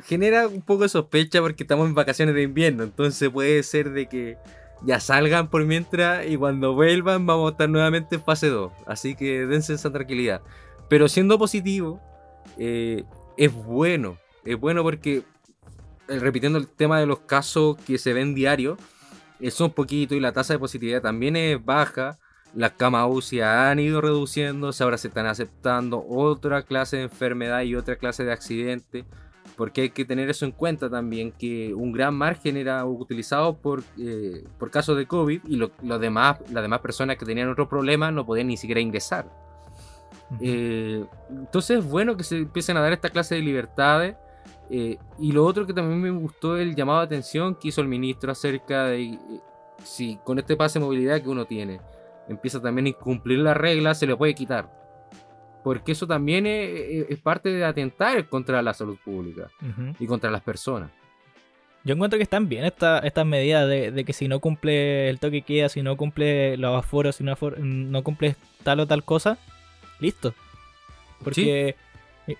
genera 0.03 0.47
un 0.47 0.61
poco 0.61 0.84
de 0.84 0.89
sospecha 0.89 1.41
porque 1.41 1.63
estamos 1.63 1.88
en 1.88 1.95
vacaciones 1.95 2.36
de 2.36 2.43
invierno, 2.43 2.84
entonces 2.84 3.30
puede 3.30 3.63
ser 3.63 3.91
de 3.91 4.07
que 4.07 4.38
ya 4.84 4.99
salgan 4.99 5.49
por 5.49 5.65
mientras 5.65 6.28
y 6.28 6.38
cuando 6.38 6.73
vuelvan 6.73 7.25
vamos 7.25 7.47
a 7.47 7.51
estar 7.51 7.69
nuevamente 7.69 8.15
en 8.15 8.23
fase 8.23 8.47
2, 8.49 8.71
así 8.86 9.15
que 9.15 9.45
dense 9.45 9.73
esa 9.73 9.91
tranquilidad. 9.91 10.41
Pero 10.89 11.07
siendo 11.07 11.38
positivo, 11.39 12.01
eh, 12.57 13.03
es 13.38 13.53
bueno, 13.53 14.17
es 14.45 14.59
bueno 14.59 14.84
porque, 14.84 15.23
repitiendo 16.08 16.58
el 16.58 16.68
tema 16.68 16.99
de 16.99 17.05
los 17.05 17.20
casos 17.20 17.78
que 17.86 17.97
se 17.97 18.14
ven 18.14 18.36
diario, 18.36 18.78
son 19.51 19.72
poquitos 19.72 20.18
y 20.18 20.20
la 20.20 20.32
tasa 20.32 20.53
de 20.53 20.60
positividad 20.60 21.01
también 21.01 21.36
es 21.36 21.64
baja 21.64 22.18
las 22.58 22.72
camas 22.72 23.08
UCI 23.10 23.41
han 23.41 23.80
ido 23.80 24.01
reduciéndose, 24.01 24.84
ahora 24.84 24.97
se 24.97 25.10
están 25.10 25.28
aceptando 25.28 26.03
otra 26.08 26.64
clase 26.64 26.97
de 26.97 27.03
enfermedad 27.03 27.62
y 27.62 27.76
otra 27.76 27.97
clase 27.97 28.24
de 28.24 28.32
accidente, 28.32 29.05
porque 29.55 29.82
hay 29.82 29.89
que 29.89 30.05
tener 30.05 30.30
eso 30.30 30.45
en 30.45 30.51
cuenta 30.51 30.89
también, 30.89 31.32
que 31.32 31.74
un 31.74 31.91
gran 31.91 32.16
margen 32.16 32.58
era 32.58 32.84
utilizado 32.86 33.58
por, 33.58 33.84
eh, 33.99 34.43
por 34.58 34.72
casos 34.72 34.97
de 34.97 35.05
COVID 35.05 35.41
y 35.47 35.55
lo, 35.55 35.99
demás, 35.99 36.39
las 36.51 36.64
demás 36.64 36.80
personas 36.80 37.18
que 37.18 37.26
tenían 37.26 37.49
otros 37.49 37.68
problemas 37.68 38.14
no 38.14 38.26
podían 38.26 38.47
ni 38.47 38.58
siquiera 38.58 38.82
ingresar. 38.82 39.30
Eh, 40.41 41.05
entonces 41.30 41.80
es 41.80 41.86
bueno 41.86 42.18
que 42.18 42.24
se 42.24 42.38
empiecen 42.38 42.76
a 42.78 42.82
dar 42.82 42.91
esta 42.91 43.10
clase 43.10 43.36
de 43.36 43.41
libertades. 43.41 44.16
Eh, 44.70 44.97
y 45.20 45.32
lo 45.32 45.45
otro 45.45 45.65
que 45.65 45.74
también 45.74 46.01
me 46.01 46.11
gustó 46.11 46.57
el 46.57 46.76
llamado 46.76 46.99
de 46.99 47.05
atención 47.05 47.55
que 47.55 47.70
hizo 47.70 47.82
el 47.82 47.88
ministro 47.88 48.32
acerca 48.32 48.86
de 48.86 49.18
si 49.84 50.18
con 50.24 50.39
este 50.39 50.55
pase 50.55 50.80
de 50.80 50.86
movilidad 50.86 51.22
que 51.22 51.30
uno 51.30 51.45
tiene 51.45 51.80
empieza 52.28 52.61
también 52.61 52.86
a 52.88 52.89
incumplir 52.89 53.39
las 53.39 53.55
reglas, 53.55 53.99
se 53.99 54.07
le 54.07 54.15
puede 54.15 54.36
quitar. 54.36 54.70
Porque 55.63 55.91
eso 55.91 56.07
también 56.07 56.45
es, 56.45 57.18
parte 57.20 57.49
de 57.49 57.65
atentar 57.65 58.28
contra 58.30 58.61
la 58.61 58.74
salud 58.74 58.97
pública 59.03 59.49
y 59.99 60.05
contra 60.05 60.32
las 60.32 60.41
personas. 60.41 60.91
Yo 61.84 61.93
encuentro 61.93 62.18
que 62.18 62.24
están 62.24 62.49
bien 62.49 62.65
estas 62.65 63.03
esta 63.05 63.24
medidas 63.24 63.68
de, 63.68 64.03
que 64.05 64.13
si 64.13 64.28
no 64.28 64.39
cumple 64.39 65.09
el 65.09 65.20
toque 65.20 65.41
queda, 65.41 65.70
si 65.70 65.82
no 65.82 65.95
cumple 65.95 66.57
los 66.57 66.78
aforos, 66.78 67.18
si 67.18 67.24
no, 67.24 67.36
no 67.59 68.03
cumple 68.03 68.36
tal 68.63 68.82
o 68.82 68.88
tal 68.88 69.03
cosa, 69.03 69.38
listo. 69.99 70.34
Porque 71.24 71.76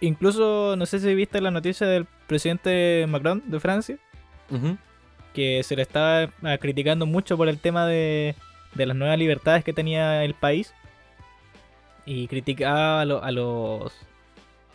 incluso, 0.02 0.76
no 0.78 0.86
sé 0.86 1.00
si 1.00 1.14
viste 1.16 1.42
la 1.42 1.52
noticia 1.52 1.88
del 1.88 2.06
presidente 2.28 3.06
Macron 3.08 3.44
de 3.46 3.60
Francia, 3.60 3.98
que 5.34 5.62
se 5.64 5.76
le 5.76 5.82
estaba 5.82 6.30
criticando 6.60 7.06
mucho 7.06 7.38
por 7.38 7.48
el 7.48 7.60
tema 7.60 7.86
de, 7.86 8.36
de 8.74 8.86
las 8.86 8.96
nuevas 8.96 9.18
libertades 9.18 9.64
que 9.64 9.74
tenía 9.74 10.24
el 10.24 10.34
país 10.34 10.74
y 12.08 12.28
criticaba 12.28 13.02
a, 13.02 13.32
los 13.32 13.92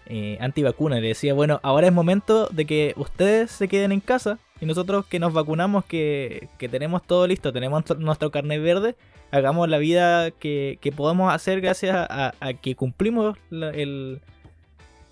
eh, 0.07 0.37
antivacunas. 0.41 1.01
Le 1.01 1.09
decía, 1.09 1.33
bueno, 1.33 1.61
ahora 1.63 1.87
es 1.87 1.93
momento 1.93 2.47
de 2.49 2.67
que 2.67 2.93
ustedes 2.97 3.51
se 3.51 3.69
queden 3.69 3.91
en 3.91 4.01
casa 4.01 4.39
y 4.61 4.67
nosotros 4.67 5.07
que 5.07 5.19
nos 5.19 5.33
vacunamos, 5.33 5.85
que, 5.87 6.49
tenemos 6.59 7.03
todo 7.03 7.27
listo, 7.27 7.53
tenemos 7.53 7.85
nuestro 7.99 8.31
carnet 8.31 8.63
verde, 8.63 8.97
hagamos 9.31 9.69
la 9.69 9.79
vida 9.79 10.31
que, 10.31 10.79
podemos 10.95 11.33
hacer 11.33 11.63
gracias 11.63 11.97
a, 11.97 12.35
que 12.61 12.77
cumplimos 12.77 13.39
el, 13.51 14.21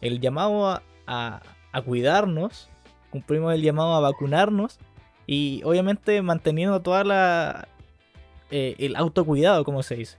el, 0.01 0.21
llamado 0.21 0.81
a, 1.07 1.43
a 1.73 1.83
cuidarnos, 1.83 2.69
cumplimos 3.11 3.55
el 3.55 3.63
llamado 3.63 3.95
a 3.95 4.01
vacunarnos 4.01 4.79
y 5.27 5.63
obviamente 5.65 6.23
manteniendo 6.23 6.81
toda 6.83 7.05
la, 7.05 7.69
eh, 8.51 8.75
el 8.79 8.97
autocuidado, 8.97 9.65
como 9.65 9.83
se 9.83 9.97
dice. 9.97 10.19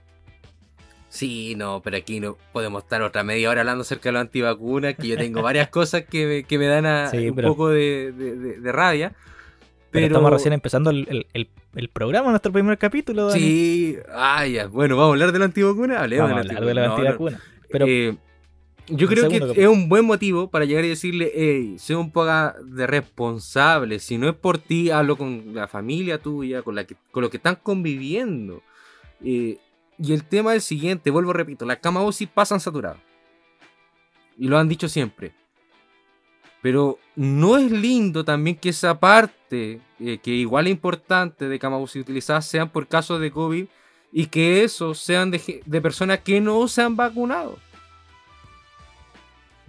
Sí, 1.08 1.54
no, 1.56 1.82
pero 1.84 1.98
aquí 1.98 2.20
no 2.20 2.38
podemos 2.52 2.84
estar 2.84 3.02
otra 3.02 3.22
media 3.22 3.50
hora 3.50 3.60
hablando 3.60 3.82
acerca 3.82 4.08
de 4.08 4.14
la 4.14 4.20
antivacuna, 4.20 4.94
que 4.94 5.08
yo 5.08 5.18
tengo 5.18 5.42
varias 5.42 5.68
cosas 5.70 6.04
que 6.04 6.46
me, 6.50 6.66
dan 6.66 6.86
un 7.14 7.36
poco 7.36 7.68
de, 7.68 8.58
rabia. 8.62 9.12
Pero, 9.90 10.06
estamos 10.06 10.30
recién 10.30 10.54
empezando 10.54 10.88
el, 10.88 11.26
el, 11.34 11.50
el, 11.74 11.88
programa, 11.90 12.30
nuestro 12.30 12.50
primer 12.50 12.78
capítulo. 12.78 13.26
Dani. 13.26 13.38
Sí, 13.38 13.98
ah, 14.14 14.46
ya. 14.46 14.68
Bueno, 14.68 14.96
vamos 14.96 15.10
a 15.10 15.12
hablar 15.12 15.32
de 15.32 15.38
la 15.38 15.44
antivacuna. 15.44 16.00
Hablemos 16.00 16.30
vamos 16.30 16.48
de 16.48 16.54
la, 16.54 16.60
de 16.62 16.74
la 16.74 16.90
antivacuna. 16.94 17.40
Pero, 17.70 17.86
eh, 17.86 18.16
yo 18.88 19.06
creo 19.06 19.28
que 19.28 19.62
es 19.62 19.68
un 19.68 19.88
buen 19.88 20.04
motivo 20.04 20.50
para 20.50 20.64
llegar 20.64 20.84
y 20.84 20.88
decirle, 20.88 21.30
hey, 21.34 21.76
sé 21.78 21.94
un 21.94 22.10
poco 22.10 22.30
de 22.64 22.86
responsable. 22.86 23.98
Si 23.98 24.18
no 24.18 24.28
es 24.28 24.34
por 24.34 24.58
ti, 24.58 24.90
hablo 24.90 25.16
con 25.16 25.54
la 25.54 25.68
familia 25.68 26.18
tuya, 26.18 26.62
con, 26.62 26.74
la 26.74 26.84
que, 26.84 26.96
con 27.10 27.22
lo 27.22 27.30
que 27.30 27.36
están 27.36 27.56
conviviendo. 27.62 28.62
Eh, 29.24 29.58
y 29.98 30.12
el 30.12 30.24
tema 30.24 30.50
es 30.52 30.56
el 30.56 30.62
siguiente, 30.62 31.10
vuelvo 31.10 31.32
repito, 31.32 31.64
las 31.64 31.78
camas 31.78 32.04
UCI 32.06 32.26
pasan 32.26 32.60
saturadas. 32.60 32.98
Y 34.36 34.48
lo 34.48 34.58
han 34.58 34.68
dicho 34.68 34.88
siempre. 34.88 35.32
Pero 36.60 36.98
no 37.14 37.56
es 37.56 37.70
lindo 37.70 38.24
también 38.24 38.56
que 38.56 38.70
esa 38.70 38.98
parte, 38.98 39.80
eh, 40.00 40.18
que 40.18 40.30
igual 40.30 40.66
es 40.66 40.72
importante 40.72 41.48
de 41.48 41.58
camas 41.58 41.82
UCI 41.82 42.00
utilizadas, 42.00 42.46
sean 42.46 42.70
por 42.70 42.88
casos 42.88 43.20
de 43.20 43.30
COVID 43.30 43.66
y 44.12 44.26
que 44.26 44.64
esos 44.64 44.98
sean 44.98 45.30
de, 45.30 45.62
de 45.64 45.80
personas 45.80 46.20
que 46.20 46.40
no 46.40 46.66
se 46.68 46.82
han 46.82 46.96
vacunado. 46.96 47.58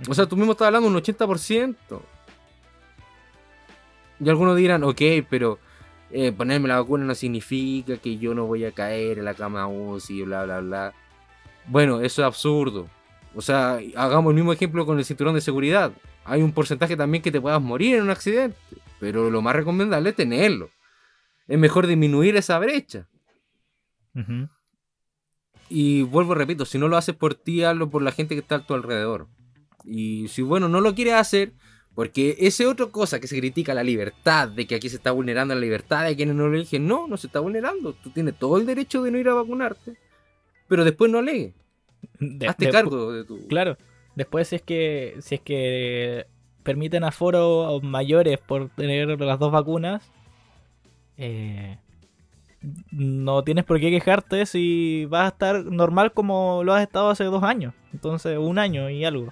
O 0.08 0.14
sea, 0.14 0.26
tú 0.26 0.36
mismo 0.36 0.54
estás 0.54 0.68
hablando 0.68 0.88
un 0.88 0.95
80%. 0.95 1.76
Y 4.20 4.30
algunos 4.30 4.56
dirán, 4.56 4.84
ok, 4.84 5.01
pero 5.30 5.60
eh, 6.12 6.32
ponerme 6.32 6.68
la 6.68 6.80
vacuna 6.80 7.06
no 7.06 7.16
significa 7.16 7.97
que 7.97 8.18
yo 8.18 8.34
no 8.34 8.45
voy 8.45 8.66
a 8.66 8.72
caer 8.72 9.20
en 9.20 9.26
la 9.26 9.34
cama 9.34 9.68
UCI, 9.68 10.24
bla, 10.24 10.43
bla, 10.43 10.60
bla. 10.60 10.93
Bueno, 11.68 12.01
eso 12.01 12.22
es 12.22 12.26
absurdo. 12.26 12.88
O 13.36 13.41
sea, 13.41 13.80
hagamos 13.95 14.32
el 14.32 14.36
mismo 14.36 14.54
ejemplo 14.54 14.86
con 14.86 14.99
el 14.99 15.06
cinturón 15.06 15.34
de 15.34 15.41
seguridad. 15.41 15.91
Hay 16.24 16.41
un 16.41 16.51
porcentaje 16.51 16.95
también 16.95 17.24
que 17.24 17.32
te 17.32 17.41
puedas 17.41 17.62
morir 17.62 17.95
en 17.95 18.04
un 18.04 18.10
accidente, 18.12 18.58
pero 18.99 19.30
lo 19.30 19.41
más 19.41 19.56
recomendable 19.56 20.12
es 20.12 20.16
tenerlo. 20.16 20.70
Es 21.47 21.58
mejor 21.58 21.88
disminuir 21.88 22.36
esa 22.36 22.60
brecha. 22.60 23.08
Y 25.68 26.04
vuelvo, 26.04 26.36
repito, 26.36 26.66
si 26.66 26.78
no 26.78 26.88
lo 26.88 26.97
haces 26.97 27.16
por 27.16 27.34
ti, 27.34 27.64
hazlo 27.64 27.89
por 27.89 28.04
la 28.04 28.12
gente 28.12 28.36
que 28.36 28.41
está 28.41 28.56
a 28.56 28.66
tu 28.66 28.76
alrededor. 28.76 29.28
Y 29.86 30.28
si, 30.30 30.42
bueno, 30.42 30.70
no 30.70 30.82
lo 30.82 30.96
quieres 30.96 31.16
hacer, 31.16 31.54
porque 31.96 32.38
esa 32.40 32.68
otra 32.68 32.88
cosa 32.88 33.20
que 33.20 33.28
se 33.28 33.38
critica, 33.38 33.74
la 33.74 33.84
libertad, 33.84 34.48
de 34.48 34.66
que 34.66 34.76
aquí 34.76 34.90
se 34.90 34.96
está 34.96 35.12
vulnerando 35.12 35.54
la 35.54 35.62
libertad 35.62 36.06
de 36.06 36.16
quienes 36.16 36.36
no 36.36 36.48
lo 36.48 36.56
eligen. 36.56 36.88
No, 36.88 37.08
no 37.08 37.18
se 37.18 37.28
está 37.28 37.40
vulnerando. 37.40 37.94
Tú 37.94 38.10
tienes 38.10 38.38
todo 38.38 38.58
el 38.58 38.66
derecho 38.66 39.04
de 39.04 39.12
no 39.12 39.18
ir 39.18 39.30
a 39.30 39.34
vacunarte, 39.34 39.98
pero 40.68 40.84
después 40.84 41.12
no 41.12 41.20
alegues. 41.20 41.54
Hazte 42.48 42.70
cargo 42.70 43.12
de 43.12 43.26
tu. 43.26 43.48
Claro. 43.48 43.78
Después, 44.16 44.48
si 44.48 44.56
es 44.58 44.62
que, 44.62 45.16
si 45.22 45.36
es 45.36 45.42
que 45.42 46.26
permiten 46.64 47.04
aforo 47.04 47.80
mayores 47.82 48.40
por 48.40 48.70
tener 48.70 49.20
las 49.20 49.40
dos 49.40 49.52
vacunas, 49.52 50.12
eh, 51.18 51.78
no 52.92 53.44
tienes 53.44 53.66
por 53.66 53.80
qué 53.80 53.92
quejarte 53.92 54.46
si 54.46 55.06
vas 55.06 55.26
a 55.26 55.28
estar 55.30 55.66
normal 55.66 56.14
como 56.14 56.64
lo 56.64 56.74
has 56.74 56.82
estado 56.82 57.10
hace 57.10 57.26
dos 57.26 57.44
años. 57.44 57.74
Entonces, 57.92 58.38
un 58.38 58.58
año 58.58 58.90
y 58.90 59.04
algo. 59.06 59.32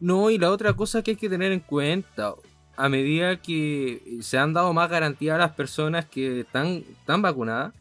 No, 0.00 0.30
y 0.30 0.38
la 0.38 0.50
otra 0.50 0.74
cosa 0.74 1.02
que 1.02 1.12
hay 1.12 1.16
que 1.16 1.28
tener 1.28 1.52
en 1.52 1.60
cuenta, 1.60 2.34
a 2.76 2.88
medida 2.88 3.36
que 3.36 4.18
se 4.20 4.38
han 4.38 4.52
dado 4.52 4.72
más 4.72 4.90
garantías 4.90 5.36
a 5.36 5.38
las 5.38 5.52
personas 5.52 6.04
que 6.06 6.40
están, 6.40 6.84
están 7.00 7.22
vacunadas, 7.22 7.72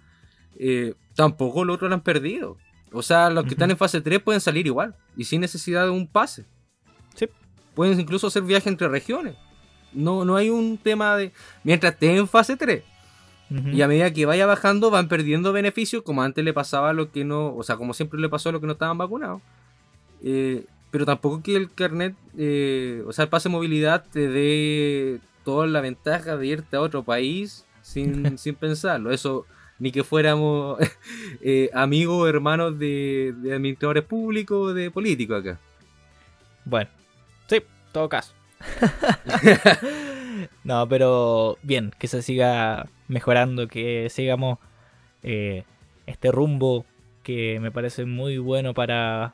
eh, 0.58 0.94
tampoco 1.16 1.66
los 1.66 1.76
otros 1.76 1.90
lo 1.90 1.96
han 1.96 2.02
perdido. 2.02 2.58
O 2.92 3.02
sea, 3.02 3.30
los 3.30 3.44
que 3.44 3.52
están 3.52 3.72
en 3.72 3.78
fase 3.78 4.00
3 4.00 4.22
pueden 4.22 4.40
salir 4.40 4.66
igual 4.68 4.96
y 5.18 5.26
sin 5.26 5.42
necesidad 5.42 5.84
de 5.84 5.90
un 5.90 6.08
pase. 6.08 6.46
Sí. 7.16 7.28
Pueden 7.74 8.00
incluso 8.00 8.28
hacer 8.28 8.44
viaje 8.44 8.70
entre 8.70 8.88
regiones. 8.88 9.36
No, 9.92 10.24
no 10.24 10.36
hay 10.38 10.50
un 10.50 10.78
tema 10.78 11.18
de. 11.18 11.34
Mientras 11.64 11.94
esté 11.94 12.16
en 12.16 12.28
fase 12.28 12.56
3. 12.56 12.84
Y 13.50 13.82
a 13.84 13.88
medida 13.88 14.12
que 14.12 14.26
vaya 14.26 14.48
bajando, 14.48 14.90
van 14.90 15.08
perdiendo 15.08 15.54
beneficios, 15.54 16.02
como 16.02 16.24
antes 16.24 16.44
le 16.44 16.52
pasaba 16.52 16.90
a 16.90 16.94
los 16.94 17.10
que 17.10 17.24
no. 17.24 17.56
O 17.56 17.64
sea, 17.64 17.78
como 17.78 17.94
siempre 17.94 18.20
le 18.20 18.28
pasó 18.28 18.50
a 18.50 18.52
los 18.54 18.62
que 18.62 18.68
no 18.68 18.74
estaban 18.74 18.98
vacunados. 18.98 19.42
Eh, 20.24 20.66
pero 20.92 21.06
tampoco 21.06 21.42
que 21.42 21.56
el 21.56 21.72
carnet, 21.72 22.16
eh, 22.38 23.04
o 23.06 23.14
sea, 23.14 23.24
el 23.24 23.30
pase 23.30 23.50
de 23.50 23.54
movilidad 23.54 24.06
te 24.12 24.28
dé 24.28 25.20
toda 25.44 25.68
la 25.68 25.82
ventaja 25.82 26.38
de 26.38 26.48
irte 26.48 26.76
a 26.76 26.82
otro 26.82 27.04
país 27.04 27.66
sin, 27.82 28.14
sin 28.38 28.56
pensarlo. 28.56 29.12
Eso, 29.12 29.46
ni 29.80 29.92
que 29.92 30.04
fuéramos 30.04 30.80
eh, 31.42 31.70
amigos 31.74 32.22
o 32.22 32.28
hermanos 32.28 32.80
de, 32.80 33.34
administradores 33.54 34.04
públicos, 34.04 34.74
de 34.74 34.92
políticos 34.92 35.42
acá. 35.42 35.60
Bueno, 36.66 36.90
sí, 37.48 37.62
todo 37.92 38.10
caso. 38.10 38.34
no, 40.64 40.88
pero 40.88 41.58
bien, 41.62 41.94
que 42.00 42.08
se 42.08 42.22
siga 42.22 42.88
mejorando, 43.08 43.68
que 43.68 44.10
sigamos 44.10 44.60
eh, 45.24 45.64
este 46.06 46.32
rumbo 46.32 46.86
que 47.22 47.60
me 47.60 47.72
parece 47.72 48.06
muy 48.06 48.38
bueno 48.38 48.74
para, 48.74 49.34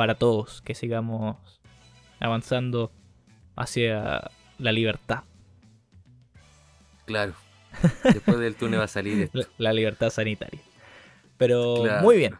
para 0.00 0.14
todos, 0.14 0.62
que 0.62 0.74
sigamos 0.74 1.36
avanzando 2.20 2.90
hacia 3.54 4.30
la 4.56 4.72
libertad. 4.72 5.24
Claro. 7.04 7.34
Después 8.04 8.38
del 8.38 8.56
túnel 8.56 8.80
va 8.80 8.84
a 8.84 8.88
salir 8.88 9.24
esto. 9.24 9.40
La, 9.58 9.74
libertad 9.74 10.08
sanitaria. 10.08 10.58
Pero 11.36 11.84
muy 12.00 12.16
bien. 12.16 12.36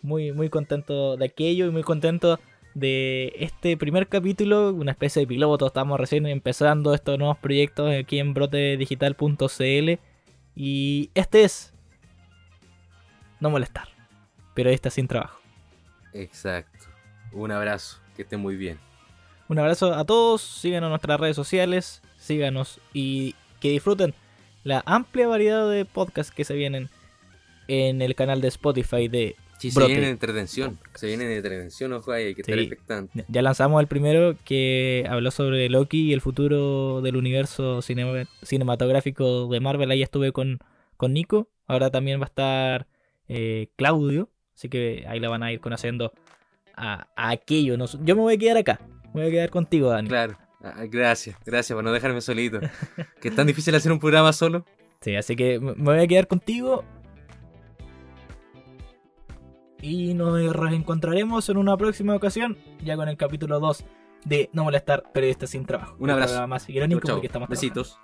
Muy, 0.00 0.30
muy 0.30 0.48
contento 0.48 1.16
de 1.16 1.24
aquello 1.24 1.66
y 1.66 1.70
muy 1.70 1.82
contento 1.82 2.38
de 2.74 3.32
este 3.36 3.76
primer 3.76 4.06
capítulo, 4.06 4.72
una 4.72 4.92
especie 4.92 5.22
de 5.22 5.26
piloto. 5.26 5.66
Estamos 5.66 5.98
recién 5.98 6.24
empezando 6.26 6.94
estos 6.94 7.18
nuevos 7.18 7.38
proyectos 7.38 7.92
aquí 7.92 8.20
en 8.20 8.32
brotedigital.cl. 8.32 9.98
Y 10.54 11.10
este 11.14 11.42
es 11.42 11.74
no 13.40 13.50
molestar, 13.50 13.88
pero 14.54 14.70
está 14.70 14.88
sin 14.88 15.08
trabajo. 15.08 15.45
Exacto. 16.20 16.86
Un 17.32 17.50
abrazo, 17.50 18.00
que 18.14 18.22
esté 18.22 18.36
muy 18.36 18.56
bien. 18.56 18.78
Un 19.48 19.58
abrazo 19.58 19.94
a 19.94 20.04
todos, 20.04 20.42
síganos 20.42 20.88
en 20.88 20.90
nuestras 20.90 21.20
redes 21.20 21.36
sociales, 21.36 22.02
síganos 22.18 22.80
y 22.92 23.34
que 23.60 23.70
disfruten 23.70 24.14
la 24.64 24.82
amplia 24.86 25.28
variedad 25.28 25.70
de 25.70 25.84
podcasts 25.84 26.34
que 26.34 26.44
se 26.44 26.54
vienen 26.54 26.90
en 27.68 28.02
el 28.02 28.14
canal 28.14 28.40
de 28.40 28.48
Spotify 28.48 29.08
de 29.08 29.36
Sí, 29.58 29.70
se 29.70 29.86
viene 29.86 30.02
de 30.02 30.10
entretención, 30.10 30.78
se 30.94 31.06
viene 31.06 31.24
de 31.24 31.36
entretención, 31.36 31.92
ojo 31.94 32.12
hay 32.12 32.34
que 32.34 32.42
estar 32.42 32.58
expectante. 32.58 33.24
Ya 33.28 33.40
lanzamos 33.40 33.80
el 33.80 33.86
primero 33.86 34.36
que 34.44 35.06
habló 35.08 35.30
sobre 35.30 35.70
Loki 35.70 36.08
y 36.08 36.12
el 36.12 36.20
futuro 36.20 37.00
del 37.00 37.16
universo 37.16 37.80
cinematográfico 37.80 39.48
de 39.48 39.60
Marvel, 39.60 39.90
ahí 39.90 40.02
estuve 40.02 40.32
con, 40.32 40.58
con 40.98 41.14
Nico, 41.14 41.48
ahora 41.66 41.90
también 41.90 42.20
va 42.20 42.24
a 42.24 42.26
estar 42.26 42.86
eh, 43.28 43.68
Claudio, 43.76 44.28
así 44.56 44.68
que 44.68 45.04
ahí 45.06 45.20
la 45.20 45.28
van 45.28 45.42
a 45.42 45.52
ir 45.52 45.60
conociendo 45.60 46.12
a, 46.74 47.06
aquello. 47.14 47.76
No, 47.76 47.86
yo 47.86 48.16
me 48.16 48.22
voy 48.22 48.34
a 48.34 48.38
quedar 48.38 48.56
acá. 48.56 48.80
Me 49.14 49.22
voy 49.22 49.26
a 49.26 49.30
quedar 49.30 49.50
contigo, 49.50 49.90
Dani. 49.90 50.08
Claro. 50.08 50.38
Ah, 50.62 50.84
gracias, 50.88 51.36
gracias 51.44 51.76
por 51.76 51.84
no 51.84 51.92
dejarme 51.92 52.20
solito. 52.20 52.60
que 53.20 53.28
es 53.28 53.36
tan 53.36 53.46
difícil 53.46 53.74
hacer 53.74 53.92
un 53.92 54.00
programa 54.00 54.32
solo. 54.32 54.64
Sí, 55.00 55.14
así 55.14 55.36
que 55.36 55.60
me 55.60 55.74
voy 55.74 56.00
a 56.00 56.06
quedar 56.06 56.26
contigo. 56.26 56.84
Y 59.80 60.14
nos 60.14 60.56
reencontraremos 60.56 61.48
en 61.50 61.58
una 61.58 61.76
próxima 61.76 62.16
ocasión, 62.16 62.56
ya 62.82 62.96
con 62.96 63.08
el 63.08 63.16
capítulo 63.16 63.60
2 63.60 63.84
de 64.24 64.50
No 64.52 64.64
molestar 64.64 65.12
periodistas 65.12 65.50
sin 65.50 65.66
trabajo. 65.66 65.96
Un 65.98 66.10
abrazo. 66.10 66.48
Más 66.48 66.68
irónico 66.68 67.06
porque 67.06 67.26
estamos 67.26 67.48
Besitos. 67.48 67.98